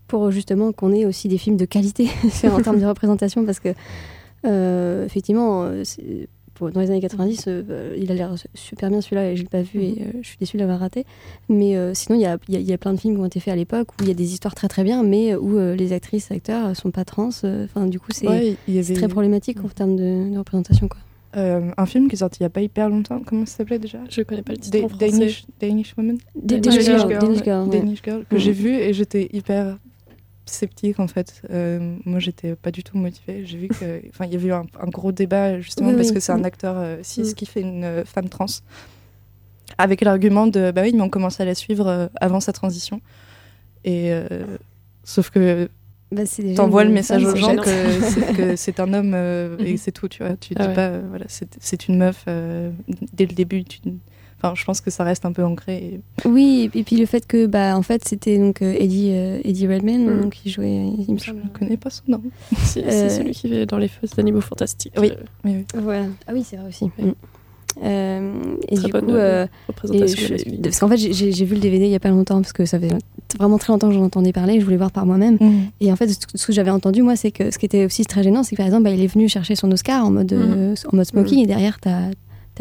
[0.07, 2.07] pour justement qu'on ait aussi des films de qualité
[2.43, 3.45] en termes de représentation.
[3.45, 3.69] Parce que,
[4.45, 5.69] euh, effectivement,
[6.57, 9.47] pour- dans les années 90, euh, il a l'air super bien celui-là et je l'ai
[9.49, 11.05] pas vu et euh, je suis déçue de l'avoir raté.
[11.49, 13.21] Mais euh, sinon, il y a, il y a- y a plein de films qui
[13.21, 15.35] ont été faits à l'époque où il y a des histoires très très bien, mais
[15.35, 17.29] où euh, les actrices, acteurs euh, sont pas trans.
[17.43, 20.87] euh, Enfin, du coup, c'est Ouais, avait- très problématique en termes de, de représentation.
[20.87, 20.99] Quoi.
[21.35, 23.77] Euh, un film qui est sorti il y a pas hyper longtemps, comment ça s'appelait
[23.79, 23.99] déjà?
[24.09, 25.09] Je connais pas le titre Da- en français.
[25.11, 26.17] Danish, Danish Woman?
[26.35, 27.79] Da- Danish Girl, Danish Girl, ouais.
[27.79, 28.41] Danish Girl, que Mhm.
[28.41, 29.77] j'ai vu et j'étais hyper
[30.49, 31.41] sceptique en fait.
[31.51, 33.45] Euh, moi j'étais pas du tout motivée.
[33.45, 36.09] J'ai vu que, enfin, il y avait eu un, un gros débat justement Oui, parce
[36.09, 36.13] oui.
[36.15, 36.45] que c'est un Mhm.
[36.45, 37.33] acteur euh, cis Mhm.
[37.33, 38.45] qui fait une euh, femme trans,
[39.77, 43.01] avec l'argument de bah oui, mais on commence à la suivre euh, avant sa transition.
[43.83, 44.11] Et
[45.03, 45.69] sauf que
[46.11, 46.23] Bah,
[46.55, 49.77] t'envoies le message aux gens que c'est- un homme euh, et Mhm.
[49.77, 50.35] c'est tout, tu vois.
[50.37, 50.73] Tu Ah dis ouais.
[50.73, 52.71] pas, euh, voilà, c'est c'est une meuf euh,
[53.13, 53.63] dès le début.
[53.63, 53.79] Tu...
[54.41, 55.77] Enfin, je pense que ça reste un peu ancré.
[56.23, 59.39] et- Oui, et puis le fait que, bah, en fait, c'était donc euh, Eddie, euh,
[59.43, 61.41] Eddie Redmayne donc, qui jouait, il me semble.
[61.53, 62.21] Je connais pas son nom.
[62.57, 64.93] C'est Euh, celui qui est dans les feux d'animaux fantastiques.
[64.97, 65.11] Oui.
[65.11, 65.65] Euh, Oui, oui.
[65.81, 66.05] Voilà.
[66.27, 66.85] Ah oui, c'est vrai aussi.
[66.85, 67.11] Mm.
[67.83, 68.31] Euh,
[68.69, 69.45] et Très du bonne, coup, euh,
[69.93, 72.53] et je- parce qu'en fait, j'ai- vu le DVD il y a pas longtemps parce
[72.53, 72.89] que ça fait
[73.37, 74.59] vraiment très longtemps que j'en entendais parler.
[74.59, 75.37] Je voulais voir par moi-même.
[75.39, 75.61] Mhm.
[75.81, 78.23] Et en fait, ce que j'avais entendu, moi, c'est que ce qui était aussi très
[78.23, 80.75] gênant, c'est que par exemple, bah, il est venu chercher son Oscar en mode, euh,
[80.91, 82.09] en mode smoking et derrière, t'as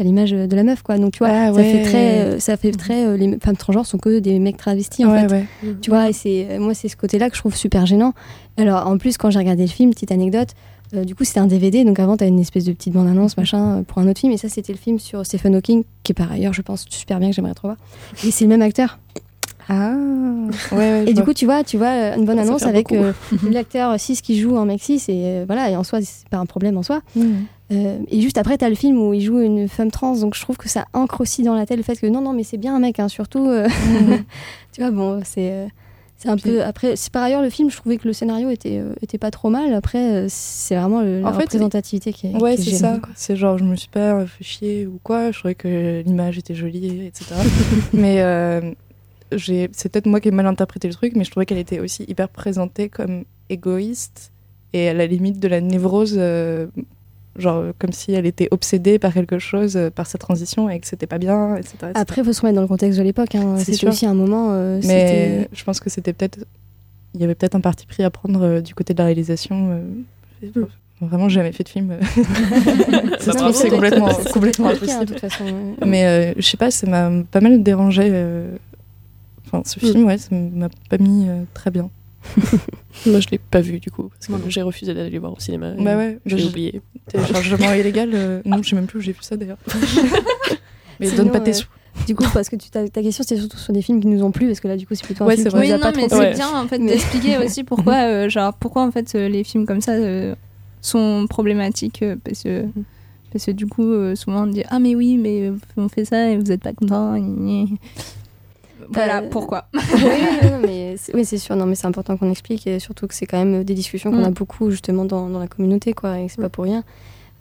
[0.01, 0.97] as, l'image de la meuf, quoi.
[0.97, 1.63] Donc, tu vois, Ah, ça ouais.
[1.71, 2.19] fait très.
[2.21, 5.27] euh, ça fait très euh, les femmes transgenres sont que des mecs travestis, en Ouais,
[5.27, 5.31] fait.
[5.33, 5.45] ouais.
[5.81, 8.13] Tu vois, et c'est euh, moi, c'est ce côté-là que je trouve super gênant.
[8.57, 10.49] Alors, en plus, quand j'ai regardé le film, petite anecdote,
[10.95, 13.79] euh, du coup, c'était un DVD, donc avant, t'as une espèce de petite bande-annonce, machin,
[13.79, 16.15] euh, pour un autre film, et ça, c'était le film sur Stephen Hawking, qui est
[16.15, 17.77] par ailleurs, je pense, super bien, que j'aimerais trop voir.
[18.25, 18.97] Et c'est le même acteur.
[19.69, 19.93] Ah,
[20.71, 21.01] ouais, ouais.
[21.03, 21.25] Et du vois.
[21.25, 23.11] coup, tu vois, tu vois euh, une bonne Ça annonce avec euh,
[23.51, 26.37] l'acteur 6 qui joue en mec 6 et euh, voilà, et en soi, c'est pas
[26.37, 27.01] un problème en soi.
[27.17, 27.43] Mhm.
[27.71, 30.41] Euh, et juste après, t'as le film où il joue une femme trans, donc je
[30.41, 32.57] trouve que ça ancre aussi dans la tête le fait que non, non, mais c'est
[32.57, 33.49] bien un mec, hein, surtout.
[33.49, 33.67] euh,
[34.71, 35.51] tu vois, bon, c'est.
[35.51, 35.67] euh,
[36.19, 36.63] c'est un Puis- peu.
[36.63, 39.49] Après, par ailleurs, le film, je trouvais que le scénario était, euh, était pas trop
[39.49, 39.73] mal.
[39.73, 42.35] Après, c'est vraiment le- la fait, représentativité qui est.
[42.41, 42.99] Ouais, c'est ça.
[43.15, 45.31] C'est genre, je me suis pas fait chier ou quoi.
[45.31, 47.35] Je trouvais que l'image était jolie, etc.
[47.93, 48.61] mais euh,
[49.37, 52.03] c'est peut-être moi qui ai mal interprété le truc, mais je trouvais qu'elle était aussi
[52.07, 54.31] hyper présentée comme égoïste
[54.73, 56.67] et à la limite de la névrose, euh,
[57.37, 60.87] genre comme si elle était obsédée par quelque chose, euh, par sa transition et que
[60.87, 61.75] c'était pas bien, etc.
[61.95, 63.35] Après, il faut se remettre dans le contexte de l'époque.
[63.35, 63.55] hein.
[63.57, 63.89] C'est C'était sûr.
[63.89, 64.49] aussi un moment.
[64.51, 66.39] euh, Mais je pense que c'était peut-être
[67.13, 69.69] il y avait peut-être un parti pris à prendre euh, du côté de la réalisation.
[69.71, 69.81] euh,
[70.41, 70.51] j'ai
[70.99, 71.95] Vraiment jamais fait de film.
[73.19, 73.53] Ça, Ça, bravo.
[73.53, 74.73] c'est complètement, complètement hein,
[75.03, 75.85] de toute façon, ouais.
[75.85, 78.09] Mais euh, je sais pas, ça m'a pas mal dérangé.
[78.11, 78.55] euh,
[79.45, 81.89] Enfin, ce film, ouais, ça m'a pas mis euh, très bien.
[83.05, 85.39] Moi, je l'ai pas vu du coup, parce que j'ai refusé d'aller le voir au
[85.39, 85.71] cinéma.
[85.77, 86.81] Bah ouais, j'ai je- oublié.
[87.07, 89.57] Téléchargement illégal, euh, non, je sais même plus où j'ai vu ça d'ailleurs.
[90.99, 91.67] Mais Sinon, donne pas tes sous.
[92.07, 94.23] Du coup, parce que tu, ta, ta question c'était surtout sur des films qui nous
[94.23, 95.67] ont plu, parce que là, du coup, c'est plutôt un Ouais, film c'est qui vrai.
[95.67, 98.29] nous a Oui, pas non, mais trop c'est bien en fait d'expliquer aussi pourquoi, euh,
[98.29, 100.35] genre, pourquoi en fait euh, les films comme ça euh,
[100.81, 102.65] sont problématiques euh, parce que
[103.31, 106.29] parce que du coup euh, souvent on dit ah mais oui mais on fait ça
[106.29, 107.15] et vous êtes pas content.
[108.91, 109.67] Voilà Euh, pourquoi.
[109.73, 111.55] oui, mais c'est- oui, c'est sûr.
[111.55, 114.21] Non, mais c'est important qu'on explique et surtout que c'est quand même des discussions qu'on
[114.21, 114.25] Mm.
[114.25, 116.83] a beaucoup justement dans, dans la communauté, quoi, et que c'est pas pour rien.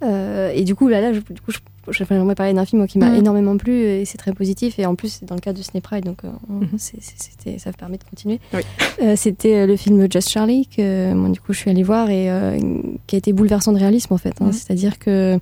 [0.02, 1.58] Euh, et du coup, là, là, je, du coup, je,
[1.90, 3.14] j'aimerais parler d'un film qui m'a Mm.
[3.16, 4.78] énormément plu et c'est très positif.
[4.78, 7.14] Et en plus, c'est dans le cadre de Ciné Pride, donc euh, on- c'est- c'est-
[7.18, 8.38] c'était, ça permet de continuer.
[8.52, 8.60] Oui.
[9.02, 12.30] Euh, c'était le film Just Charlie que moi, du coup, je suis allée voir et
[12.30, 12.58] euh,
[13.06, 14.34] qui a été bouleversant de réalisme en fait.
[14.40, 14.46] hein.
[14.48, 14.52] Mm.
[14.52, 15.38] C'est-à-dire que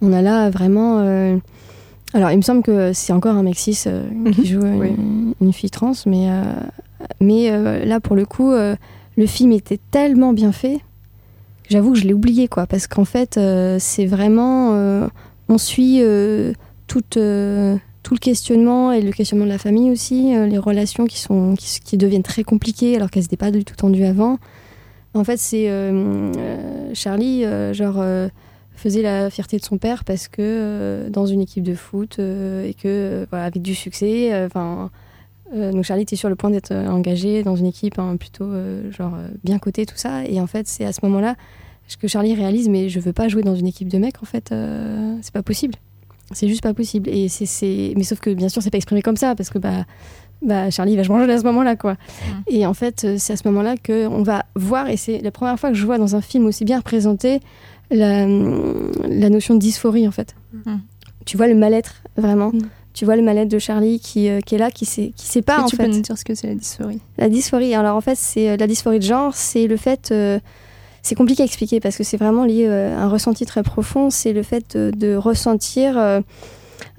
[0.00, 0.98] on a là vraiment.
[1.00, 1.36] euh,
[2.14, 4.88] alors, il me semble que c'est encore un mec cis euh, qui joue euh, Oui.
[4.96, 6.42] une, une fille trans, mais, euh,
[7.20, 10.78] mais euh, là, pour le coup, le film était tellement bien fait.
[11.68, 13.38] J'avoue que je l'ai oublié, quoi, parce qu'en fait,
[13.80, 14.70] c'est vraiment.
[15.48, 16.52] on suit euh,
[16.86, 17.78] tout le
[18.20, 22.22] questionnement et le questionnement de la famille aussi, les relations qui, sont, qui, qui deviennent
[22.22, 24.38] très compliquées alors qu'elles n'étaient pas du tout tendues avant.
[25.14, 25.68] En fait, c'est
[26.92, 28.04] Charlie, genre,
[28.84, 32.68] faisait la fierté de son père parce que euh, dans une équipe de foot euh,
[32.68, 34.90] et que, euh, voilà, avec du succès, enfin.
[35.54, 38.50] donc Charlie était sur le point d'être engagé dans une équipe hein, plutôt
[38.90, 40.24] genre bien cotée tout ça.
[40.26, 41.36] Et en fait c'est à ce moment-là
[42.00, 44.52] que Charlie réalise mais je veux pas jouer dans une équipe de mecs en fait
[45.22, 45.74] c'est pas possible.
[46.32, 47.08] C'est juste pas possible.
[47.08, 49.84] Et c'est mais sauf que bien sûr c'est pas exprimé comme ça parce que bah
[50.42, 51.96] bah Charlie va se manger à ce moment-là quoi.
[52.48, 55.58] Et en fait c'est à ce moment-là que on va voir et c'est la première
[55.58, 57.40] fois que je vois dans un film aussi bien représenté
[57.96, 58.26] la,
[59.08, 60.34] la notion de dysphorie en fait
[60.66, 60.78] Mm.
[61.24, 62.52] tu vois le mal-être vraiment
[62.92, 65.42] tu vois le mal-être de Charlie qui, euh, qui est là qui sait qui sait
[65.42, 67.00] pas Et en tu fait peux nous dire ce que c'est la dysphorie?
[67.18, 70.10] La dysphorie, alors en fait, c'est euh, la dysphorie de genre, c'est le fait.
[70.12, 70.38] euh,
[71.02, 74.10] c'est compliqué à expliquer parce que c'est vraiment lié euh, à un ressenti très profond.
[74.10, 76.20] C'est le fait de, de ressentir, euh,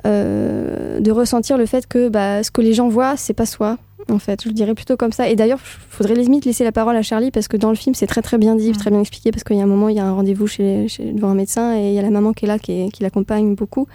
[0.06, 3.78] euh, de ressentir le fait que bah, ce que les gens voient, c'est pas soi.
[4.12, 5.28] En fait, je le dirais plutôt comme ça.
[5.30, 7.96] Et d'ailleurs, il faudrait limite laisser la parole à Charlie parce que dans le film,
[7.96, 9.96] c'est très très bien dit, très bien expliqué parce qu'il y a un moment, il
[9.96, 12.32] y a un rendez-vous chez, chez- devant un médecin et il y a la maman
[12.34, 13.88] qui est là, qui, qui l'accompagne beaucoup.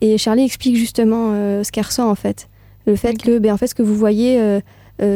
[0.00, 2.48] Et Charlie explique justement euh, ce qu'elle ressent en fait.
[2.86, 4.60] Le fait que, ben, en fait, ce que vous voyez, euh,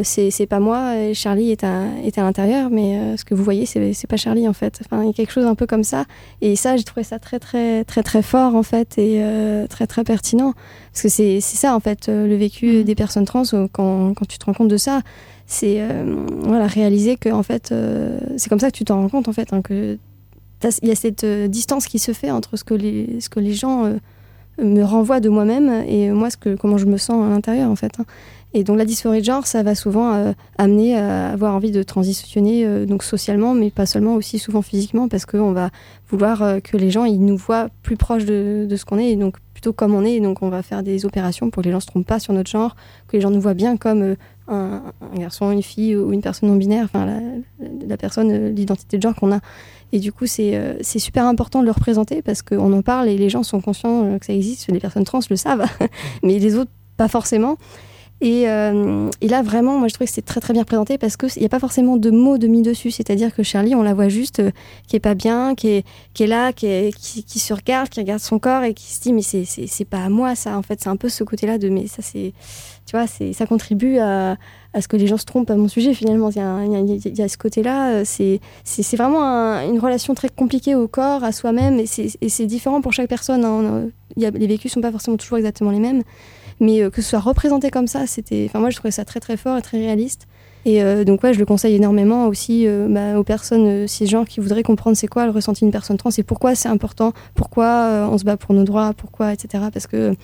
[0.03, 3.35] c'est c'est pas moi, et Charlie est à, est à l'intérieur, mais euh, ce que
[3.35, 4.81] vous voyez, c'est pas Charlie en fait.
[4.85, 6.05] Enfin, il y a quelque chose un peu comme ça.
[6.43, 9.87] Et ça, j'ai trouvé ça très, très, très, très fort en fait, et euh, très,
[9.87, 10.53] très pertinent.
[10.93, 14.27] Parce que c'est ça en fait, euh, le vécu des personnes trans, euh, quand, quand
[14.27, 15.01] tu te rends compte de ça,
[15.47, 19.09] c'est euh, voilà, réaliser que en fait, euh, c'est comme ça que tu t'en rends
[19.09, 19.99] compte en fait, hein, que
[20.83, 23.41] il y a cette euh, distance qui se fait entre ce que les, ce que
[23.41, 23.97] les gens euh,
[24.63, 27.77] me renvoient de moi-même et moi ce que, comment je me sens à l'intérieur en
[27.77, 27.93] fait.
[27.99, 28.05] hein.
[28.53, 31.83] Et donc la dysphorie de genre, ça va souvent euh, amener à avoir envie de
[31.85, 35.71] transitionner euh, donc socialement, mais pas seulement, aussi souvent physiquement, parce qu'on va
[36.09, 39.17] vouloir euh, que les gens ils nous voient plus proches de, ce qu'on est, et
[39.17, 40.15] donc plutôt comme on est.
[40.15, 42.33] Et donc on va faire des opérations pour que les gens se trompent pas sur
[42.33, 42.75] notre genre,
[43.07, 44.17] que les gens nous voient bien comme
[44.49, 44.83] un,
[45.17, 47.07] garçon, une fille ou une personne non binaire, enfin
[47.87, 49.39] la, personne, l'identité de genre qu'on a.
[49.93, 53.17] Et du coup, c'est euh, super important de le représenter parce qu'on en parle et
[53.17, 54.69] les gens sont conscients que ça existe.
[54.73, 55.67] Les personnes trans le savent,
[56.25, 57.57] mais les autres, pas forcément.
[58.23, 61.17] Et, euh, et là, vraiment, moi, je trouvais que c'est très très bien présenté parce
[61.17, 62.91] qu'il n'y a pas forcément de mots de mis dessus.
[62.91, 64.51] C'est-à-dire que Charlie, on la voit juste euh,
[64.87, 68.75] qui est pas bien, qui est, là, qui, se regarde, qui regarde son corps et
[68.75, 70.59] qui se dit, mais c'est- c'est pas à moi ça.
[70.59, 72.35] En fait, c'est un peu ce côté-là de, mais ça, c'est.
[72.87, 74.37] Tu vois, ça contribue à,
[74.75, 76.29] à ce que les gens se trompent à mon sujet finalement.
[76.31, 77.91] Il y a, y y a ce côté-là.
[77.93, 81.79] euh, C'est vraiment un- une relation très compliquée au corps, à soi-même.
[81.79, 83.45] Et c'est différent pour chaque personne.
[83.45, 83.89] hein.
[84.17, 86.03] Les vécus sont pas forcément toujours exactement les mêmes
[86.61, 88.45] mais euh, que ce soit représenté comme ça, c'était.
[88.49, 90.27] Enfin, moi, je trouvais ça très très fort et très réaliste.
[90.67, 94.27] Et euh, donc, ouais, je le conseille énormément aussi euh, bah, aux personnes euh, cisgenres
[94.27, 98.09] qui voudraient comprendre c'est quoi le ressenti d'une personne trans et pourquoi c'est important, pourquoi
[98.11, 99.65] on se bat pour nos droits, pourquoi, etc.
[99.73, 100.15] Parce que,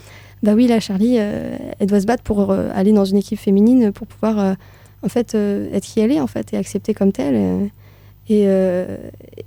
[0.43, 4.07] bah oui, là, Charlie, elle doit se battre pour aller dans une équipe féminine pour
[4.07, 4.57] pouvoir,
[5.03, 7.71] en fait, être qui elle est, en fait, et accepter comme telle.
[8.29, 8.97] Et, euh,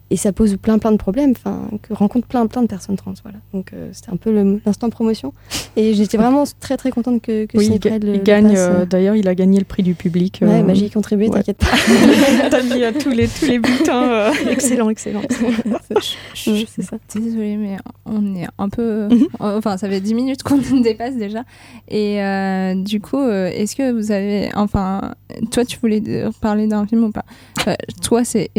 [0.10, 3.14] et ça pose plein plein de problèmes, enfin, que rencontrent plein plein de personnes trans.
[3.23, 3.38] Voilà.
[3.53, 4.31] Donc euh, c'était un peu
[4.65, 5.34] l'instant promotion.
[5.76, 8.23] Et j'étais vraiment très très contente que, que Oui, il, Cinéprède ga- le- il le
[8.23, 8.53] gagne.
[8.56, 10.39] euh, D'ailleurs, il a gagné le prix du public.
[10.41, 11.34] Ouais, euh, bah, j'y ai contribué, ouais.
[11.35, 11.68] t'inquiète pas.
[12.49, 14.03] T'as mis euh, tous les tous les bulletins.
[14.03, 15.22] euh, excellent, excellent.
[16.34, 16.97] C'est ça.
[17.15, 19.07] Désolée, mais on est un peu.
[19.10, 19.27] Mhm.
[19.39, 21.43] Enfin, ça fait 10 minutes qu'on dépasse déjà.
[21.89, 24.49] Et euh, du coup, euh, est-ce que vous avez.
[24.56, 25.14] Enfin,
[25.51, 27.26] toi, tu voulais euh, parler d'un film ou pas?
[27.68, 28.49] Euh, Toi, c'est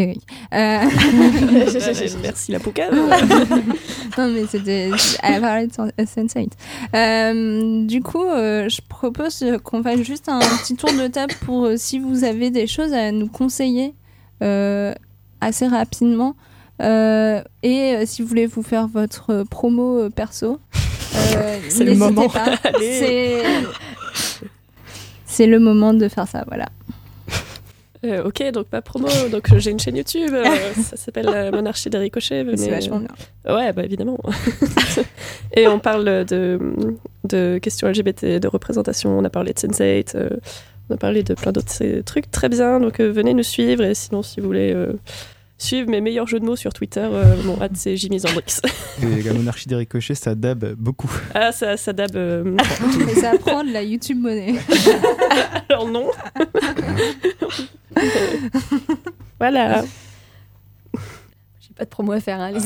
[0.55, 0.79] Euh,
[2.23, 2.95] Merci la poucave.
[4.19, 4.91] non, mais c'était.
[5.23, 6.51] Elle parlait de Sen- Sense8.
[6.95, 11.67] Euh, du coup, euh, je propose qu'on fasse juste un petit tour de table pour
[11.67, 13.95] euh, si vous avez des choses à nous conseiller
[14.43, 14.93] euh,
[15.41, 16.35] assez rapidement.
[16.83, 20.59] Euh, et euh, si vous voulez vous faire votre euh, promo euh, perso,
[21.15, 22.29] euh, C'est le n'hésitez moment.
[22.29, 22.57] pas.
[25.27, 26.67] C'est le moment de faire ça, voilà.
[28.03, 30.45] Euh, ok, donc ma promo, donc euh, j'ai une chaîne YouTube, euh,
[30.83, 32.47] ça s'appelle euh, Monarchie des ricochets.
[32.57, 33.55] C'est vachement bien.
[33.55, 34.19] Ouais, bah évidemment.
[35.55, 36.59] Et on parle de,
[37.25, 40.31] de questions LGBT, de représentation, on a parlé de Sense8, euh,
[40.89, 44.23] on a parlé de plein d'autres trucs très bien, donc venez nous suivre et sinon
[44.23, 44.75] si vous voulez
[45.63, 48.61] suivre mes meilleurs jeux de mots sur Twitter, euh, mon hâte c'est Jimmy Zandrix.
[49.03, 51.11] Et la monarchie des ricochets, ça dab beaucoup.
[51.35, 52.17] ah, ça, ça dab.
[52.17, 52.57] euh,
[53.11, 54.55] Et ça prend de la YouTube monnaie.
[55.69, 56.11] Alors non.
[59.39, 59.85] voilà.
[61.61, 62.61] J'ai pas de promo à faire, hein, allez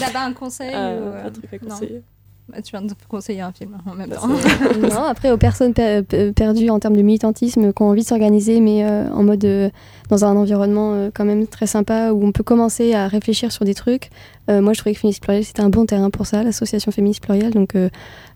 [0.00, 2.00] T'as pas un conseil Ah, ou, de truc à non conseiller.
[2.00, 2.15] Bah,
[2.62, 4.28] Tu viens de conseiller un film en même Bah, temps.
[4.28, 8.06] non, après aux personnes per- per- perdues en termes de militantisme qui ont envie de
[8.06, 9.68] s'organiser, mais euh, en mode euh,
[10.10, 13.64] dans un environnement euh, quand même très sympa où on peut commencer à réfléchir sur
[13.64, 14.10] des trucs.
[14.48, 17.20] Euh, moi, je trouvais que Féministe Pluriel c'était un bon terrain pour ça, l'association Féministe
[17.22, 17.52] Pluriel.
[17.52, 17.88] Donc euh,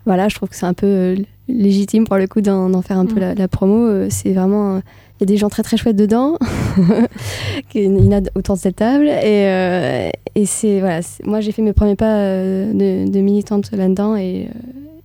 [0.07, 1.16] voilà, je trouve que c'est un peu euh,
[1.49, 3.20] légitime pour le coup d'en faire un peu Mm.
[3.20, 3.87] la, la promo.
[3.87, 4.81] Euh, c'est vraiment euh,
[5.21, 6.37] y a des gens très très chouettes dedans,
[7.69, 9.07] qu'il y en a autour de cette table.
[9.07, 13.71] Et, euh, et c'est voilà, moi j'ai fait mes premiers pas euh, de, de militante
[13.73, 14.59] là-dedans et, euh,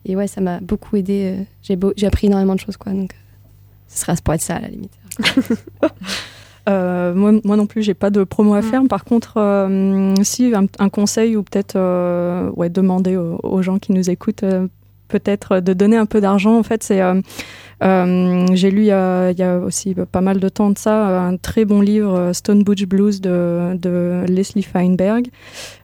[0.06, 1.36] et ouais, ça m'a beaucoup aidé.
[1.62, 2.92] J'ai beau- j'ai appris énormément de choses quoi.
[2.92, 3.12] Donc
[3.88, 4.92] ce serait pour être ça à la limite.
[6.68, 8.82] Euh, moi, moi non plus, j'ai pas de promo à faire.
[8.90, 13.78] Par contre, euh, si un, un conseil ou peut-être euh, ouais, demander aux, aux gens
[13.78, 14.44] qui nous écoutent,
[15.08, 16.58] peut-être de donner un peu d'argent.
[16.58, 17.02] En fait, c'est
[17.82, 21.82] j'ai lu il y, a, aussi pas mal de temps de ça un très bon
[21.82, 25.28] livre euh, Stone Butch Blues de, Leslie Feinberg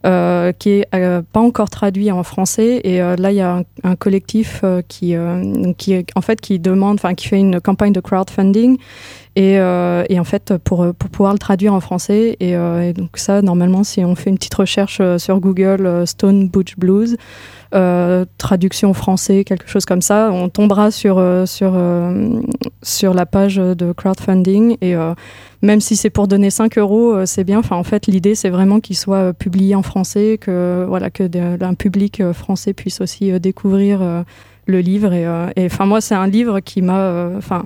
[0.06, 2.82] euh, qui est euh, pas encore traduit en français.
[2.84, 5.74] Et euh, là il y a un, collectif euh, qui euh,
[6.16, 8.78] en fait qui demande enfin qui fait une campagne de crowdfunding.
[9.38, 12.36] Et, euh, et en fait pour pouvoir le traduire en français.
[12.42, 16.06] Et, euh, donc ça normalement si on fait une petite recherche euh, sur Google euh,
[16.06, 17.16] Stone Butch Blues euh,
[18.38, 22.42] traduction français, quelque chose comme ça, on tombera sur, euh, sur, euh,
[22.82, 24.78] sur la page de crowdfunding.
[24.82, 25.14] Et euh,
[25.62, 27.60] même si c'est pour donner 5 euros, euh, c'est bien.
[27.60, 31.24] Enfin, en fait, l'idée, c'est vraiment qu'il soit euh, publié en français, que, voilà, que
[31.64, 34.24] un public euh, français puisse aussi euh, découvrir euh,
[34.66, 35.14] le livre.
[35.14, 37.00] Et, euh, enfin, moi, c'est un livre qui m'a.
[37.00, 37.66] euh, Enfin,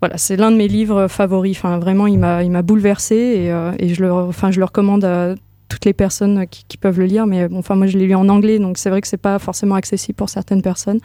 [0.00, 1.56] voilà, c'est l'un de mes livres favoris.
[1.56, 5.34] Enfin, vraiment, il m'a, bouleversé et, euh, et je, le, enfin, je le recommande à
[5.74, 7.26] toutes les personnes qui, qui peuvent le lire.
[7.26, 9.38] Mais bon, enfin, moi, je l'ai lu en anglais, donc c'est vrai que c'est pas
[9.40, 11.00] forcément accessible pour certaines personnes.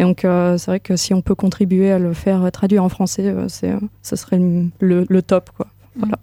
[0.00, 2.88] Et donc, euh, c'est vrai que si on peut contribuer à le faire traduire en
[2.88, 5.68] français, euh, c'est, euh, ce serait le, le- le top, quoi.
[5.96, 6.18] Voilà.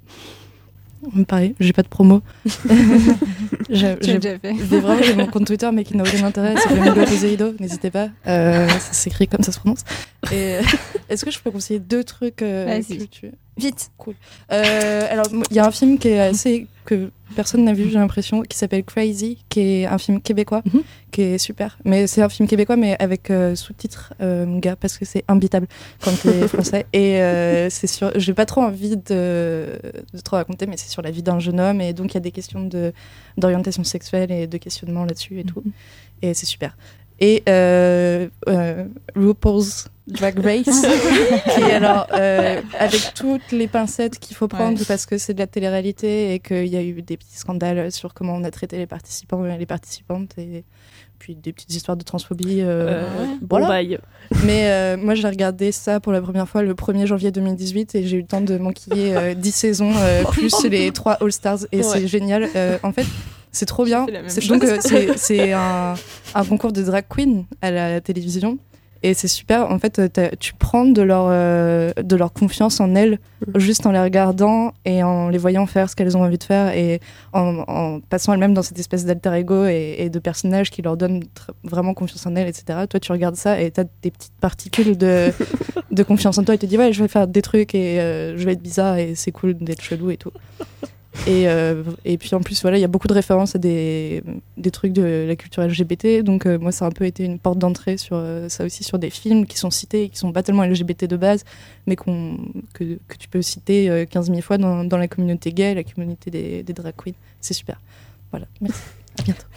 [1.27, 2.21] Pareil, j'ai pas de promo.
[3.69, 6.55] j'ai, vraiment j'ai mon compte Twitter, mais qui n'a aucun intérêt.
[6.57, 8.09] C'est Flamingo Poseido, n'hésitez pas.
[8.27, 9.83] Euh, ça s'écrit comme ça se prononce.
[10.31, 12.81] Est-ce que je peux conseiller deux trucs euh,
[13.57, 13.91] Vite.
[13.97, 14.15] Cool.
[14.51, 17.97] Euh, alors, il y a un film qui est assez que personne n'a vu, j'ai
[17.97, 20.63] l'impression, qui s'appelle Crazy, qui est un film québécois,
[21.11, 21.77] qui est super.
[21.83, 25.67] Mais c'est un film québécois, mais avec euh, sous-titres, euh, gars, parce que c'est imbitable
[26.01, 26.85] quand t'es français.
[26.93, 28.11] Et euh, c'est sur.
[28.15, 29.79] J'ai pas trop envie de,
[30.13, 32.17] de trop raconter, mais c'est sur la vie d'un jeune homme, et donc il y
[32.17, 32.93] a des questions de
[33.37, 35.63] d'orientation sexuelle et de questionnement là-dessus et tout.
[36.21, 36.77] Et c'est super.
[37.19, 38.85] Et euh, euh,
[39.15, 40.83] RuPaul's Drag Race,
[41.57, 44.85] est alors euh, avec toutes les pincettes qu'il faut prendre Ouais.
[44.87, 48.13] parce que c'est de la télé-réalité et qu'il y a eu des petits scandales sur
[48.13, 50.63] comment on a traité les participants et les participantes et
[51.17, 52.61] puis des petites histoires de transphobie.
[52.61, 53.07] euh, Euh,
[53.49, 53.65] voilà.
[53.65, 53.99] bon bail.
[54.45, 58.17] Mais moi, j'ai regardé ça pour la première fois le 1er janvier 2018 et j'ai
[58.17, 59.93] eu le temps de m'enquiller euh, 10 saisons
[60.31, 61.83] plus les 3 All-Stars et Ouais.
[61.83, 62.47] c'est génial.
[62.83, 63.05] En fait,
[63.51, 64.05] c'est trop bien.
[64.27, 64.45] C'est-.
[64.47, 65.95] Donc, c'est c'est un,
[66.35, 68.59] un concours de drag queen à la télévision.
[69.03, 69.69] Et c'est super.
[69.71, 73.19] En fait, euh, tu prends de leur, euh, de leur confiance en elles
[73.55, 76.73] juste en les regardant et en les voyant faire ce qu'elles ont envie de faire
[76.73, 76.99] et
[77.33, 80.97] en, en passant elles-mêmes dans cette espèce d'alter ego et, et de personnages qui leur
[80.97, 81.23] donnent
[81.63, 82.85] vraiment confiance en elles, etc.
[82.89, 85.31] Toi, tu regardes ça et t'as des petites particules de,
[85.91, 87.99] de confiance en toi et tu te dis, ouais, je vais faire des trucs et
[87.99, 90.31] euh, je vais être bizarre et c'est cool d'être chelou et tout.
[91.27, 94.21] Et, euh, et puis en plus, voilà, il y a beaucoup de références à des,
[94.57, 96.21] des trucs de la culture LGBT.
[96.23, 98.83] Donc euh, moi, ça a un peu été une porte d'entrée sur euh, ça aussi,
[98.83, 101.43] sur des films qui sont cités et qui sont pas tellement LGBT de base,
[101.87, 102.37] mais qu'on,
[102.73, 105.83] que, que tu peux citer euh, 15 000 fois dans, dans la communauté gay, la
[105.83, 107.13] communauté des, des drag queens.
[107.41, 107.81] C'est super.
[108.31, 108.81] Voilà, merci.
[109.17, 109.47] À bientôt.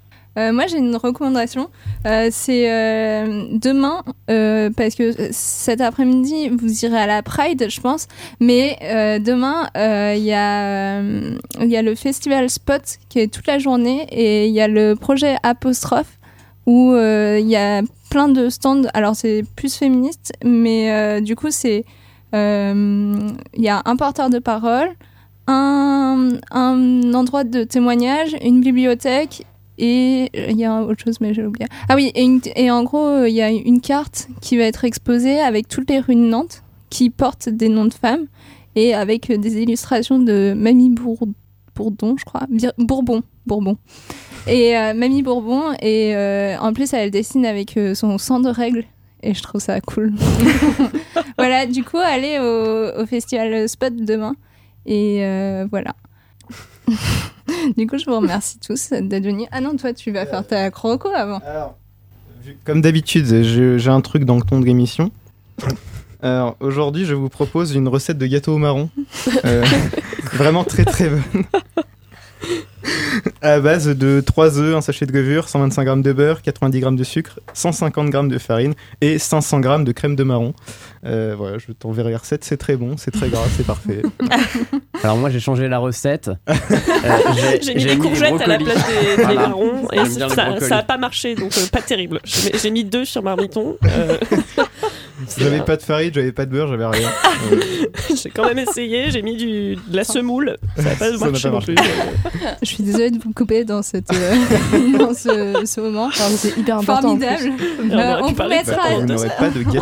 [0.38, 1.70] Euh, moi, j'ai une recommandation.
[2.06, 4.02] Euh, c'est euh, demain,
[4.76, 8.06] parce que cet après-midi, vous irez à la Pride, je pense.
[8.40, 8.78] Mais
[9.20, 9.68] demain,
[10.14, 11.02] il y, a,
[11.82, 16.18] le festival Spot qui est toute la journée et il y a le projet Apostrophe
[16.66, 18.88] où il y a plein de stands.
[18.94, 21.84] Alors, c'est plus féministe, mais du coup, c'est.
[22.32, 24.88] Il y a un porteur de parole,
[25.46, 26.30] un
[27.14, 29.46] endroit de témoignage, une bibliothèque
[29.78, 31.66] et euh, il y a autre chose mais j'ai oublié.
[31.88, 35.38] Ah oui, et, en gros, euh, il y a une carte qui va être exposée
[35.40, 38.26] avec toutes les rues de Nantes qui portent des noms de femmes
[38.74, 41.28] et avec euh, des illustrations de Mamie Bour-
[41.74, 42.46] Bourdon, je crois.
[42.78, 43.76] Bourbon, Bourbon.
[44.48, 46.14] Et Mamie Bourbon, et
[46.58, 48.84] en plus, elle dessine avec son sang de règles.
[49.22, 50.14] Et je trouve ça cool.
[51.38, 54.36] voilà, du coup, allez au, au festival Spot demain.
[54.86, 55.18] Et
[55.70, 55.94] voilà.
[57.76, 59.46] du coup, je vous remercie tous d'être venus.
[59.52, 61.40] Ah non, toi, tu vas faire ta croco avant.
[62.64, 65.10] Comme d'habitude, j'ai un truc dans le ton de l'émission.
[66.22, 68.88] Alors aujourd'hui, je vous propose une recette de gâteau au marron.
[69.44, 69.64] Euh,
[70.32, 71.22] vraiment très très bonne.
[73.42, 76.86] À base de 3 œufs, un sachet de levure, 125 g de beurre, 90 g
[76.92, 80.54] de sucre, 150 g de farine et 500 g de crème de marron.
[81.04, 84.02] Euh, voilà, je t'enverrai la recette, c'est très bon, c'est très gras, c'est parfait.
[85.04, 86.30] Alors moi j'ai changé la recette.
[87.06, 89.48] Euh, J'ai mis des courgettes à la place des, des Voilà.
[89.48, 90.66] marrons et ça, brocolis.
[90.68, 92.20] ça a pas marché donc euh, pas terrible.
[92.24, 93.76] J'ai mis- J'ai mis deux sur marmiton.
[95.38, 97.08] J'avais pas de farine, j'avais pas de beurre, j'avais rien.
[98.14, 100.56] J'ai quand même essayé, j'ai mis du, de la semoule.
[100.76, 101.74] Ça n'a pas Ça marché pas non marché.
[101.74, 101.84] plus.
[102.62, 106.10] Je suis désolée de vous couper dans, cette, euh, dans ce, ce moment.
[106.12, 107.52] C'est hyper important, Formidable.
[107.90, 108.82] Euh, On on, vous mettra,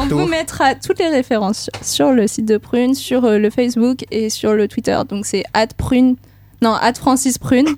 [0.00, 4.04] on vous mettra toutes les références sur le site de Prune, sur euh, le Facebook
[4.10, 4.98] et sur le Twitter.
[5.08, 5.44] Donc c'est
[5.76, 6.16] prune.
[6.64, 7.68] Non, Francis Prune.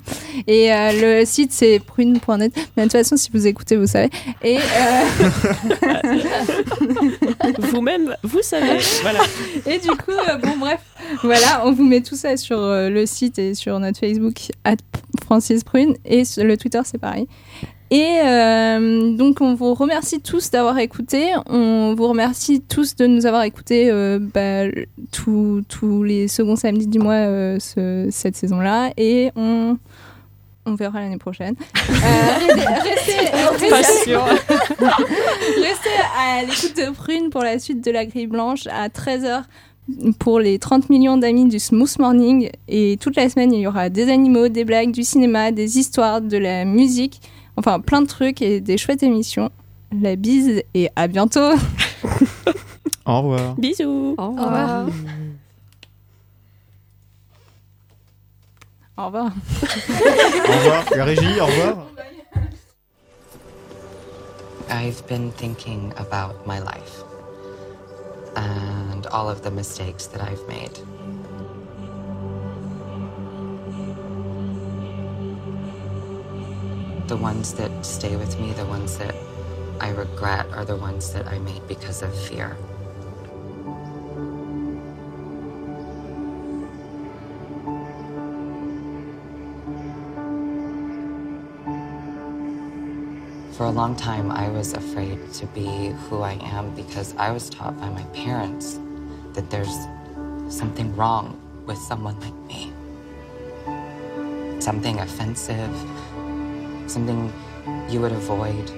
[0.47, 2.53] Et euh, le site, c'est prune.net.
[2.77, 4.09] Mais de toute façon, si vous écoutez, vous savez.
[4.41, 5.29] Et, euh,
[7.59, 8.79] Vous-même, vous savez.
[9.01, 9.19] Voilà.
[9.65, 10.79] Et du coup, euh, bon, bref,
[11.21, 14.51] voilà, on vous met tout ça sur le site et sur notre Facebook,
[15.25, 17.27] Francis Prune, et le Twitter, c'est pareil.
[17.89, 21.29] Et euh, donc, on vous remercie tous d'avoir écouté.
[21.49, 24.63] On vous remercie tous de nous avoir écoutés euh, bah,
[25.11, 28.91] tous les seconds samedis du mois euh, ce- cette saison-là.
[28.97, 29.77] Et on,
[30.65, 31.55] on verra l'année prochaine.
[31.87, 33.31] Restez.
[35.61, 35.89] Restez
[36.19, 39.43] à l'écoute de Prune pour la suite de la grille blanche à 13h
[40.19, 42.49] pour les 30 millions d'amis du Smooth Morning.
[42.67, 46.19] Et toute la semaine, il y aura des animaux, des blagues, du cinéma, des histoires,
[46.19, 47.21] de la musique.
[47.57, 49.49] Enfin, plein de trucs et des chouettes émissions.
[49.91, 51.53] La bise et à bientôt.
[53.05, 53.55] Au revoir.
[53.55, 54.15] Bisous.
[54.17, 54.87] Au revoir.
[58.97, 59.31] Au revoir.
[59.31, 61.77] Au revoir, la régie, au revoir.
[64.69, 67.03] I've been thinking about my life
[68.35, 70.77] and all of the mistakes that I've made.
[77.07, 79.15] The ones that stay with me, the ones that
[79.79, 82.57] I regret, are the ones that I made because of fear.
[93.53, 97.49] For a long time, I was afraid to be who I am because I was
[97.49, 98.79] taught by my parents
[99.31, 99.77] that there's
[100.49, 102.73] something wrong with someone like me.
[104.59, 105.73] Something offensive,
[106.87, 107.31] something
[107.89, 108.71] you would avoid,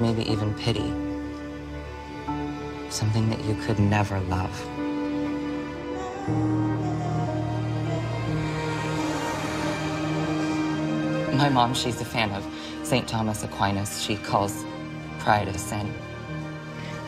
[0.00, 0.92] maybe even pity.
[2.90, 4.66] Something that you could never love.
[11.34, 12.44] My mom, she's a fan of
[12.82, 13.06] St.
[13.06, 14.02] Thomas Aquinas.
[14.02, 14.64] She calls
[15.20, 15.92] pride a sin.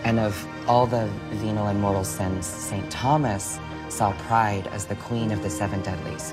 [0.05, 2.91] And of all the venal and mortal sins, St.
[2.91, 3.59] Thomas
[3.89, 6.33] saw pride as the queen of the seven deadlies.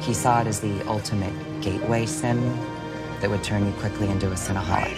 [0.00, 2.38] He saw it as the ultimate gateway sin
[3.20, 4.94] that would turn you quickly into a sinaholic.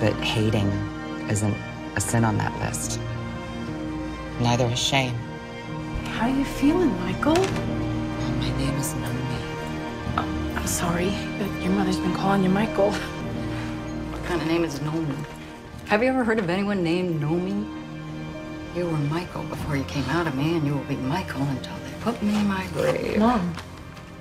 [0.00, 0.68] But hating
[1.30, 1.56] isn't
[1.96, 3.00] a sin on that list.
[4.40, 5.14] Neither is shame.
[6.14, 7.34] How are you feeling, Michael?
[7.34, 9.40] My name is Naomi.
[10.16, 12.92] Oh, I'm sorry, but your mother's been calling you Michael.
[12.92, 15.26] What kind of name is Nolan?
[15.86, 17.77] Have you ever heard of anyone named Nomi?
[18.78, 21.74] You were Michael before you came out of me, and you will be Michael until
[21.78, 23.18] they put me in my grave.
[23.18, 23.52] Mom,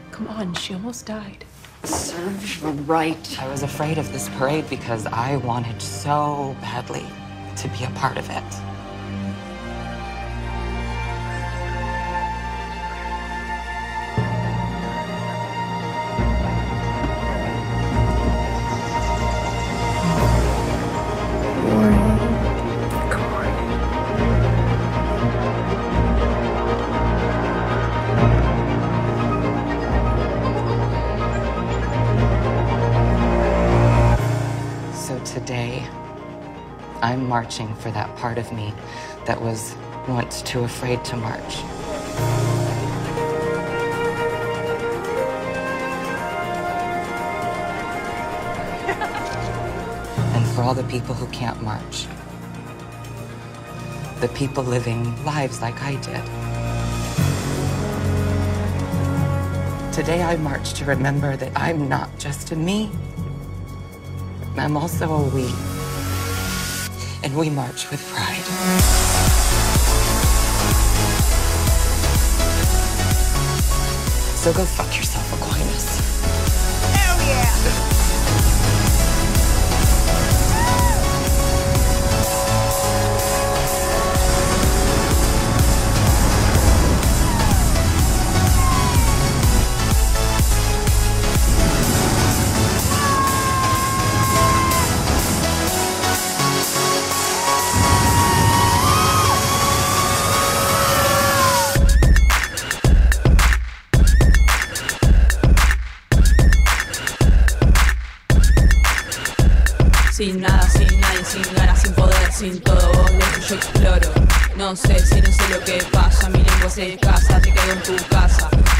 [0.09, 1.45] come on, she almost died.
[1.83, 3.39] Serves you right.
[3.39, 7.05] I was afraid of this parade because I wanted so badly
[7.57, 8.43] to be a part of it.
[37.01, 38.73] I'm marching for that part of me
[39.25, 39.75] that was
[40.07, 41.57] once too afraid to march.
[50.33, 52.07] and for all the people who can't march.
[54.21, 56.23] The people living lives like I did.
[59.93, 62.91] Today I march to remember that I'm not just a me,
[64.57, 65.66] I'm also a we.
[67.27, 68.41] And we march with pride.
[74.37, 75.99] So go fuck yourself, Aquinas.
[76.95, 78.06] Hell yeah!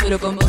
[0.08, 0.47] Pero como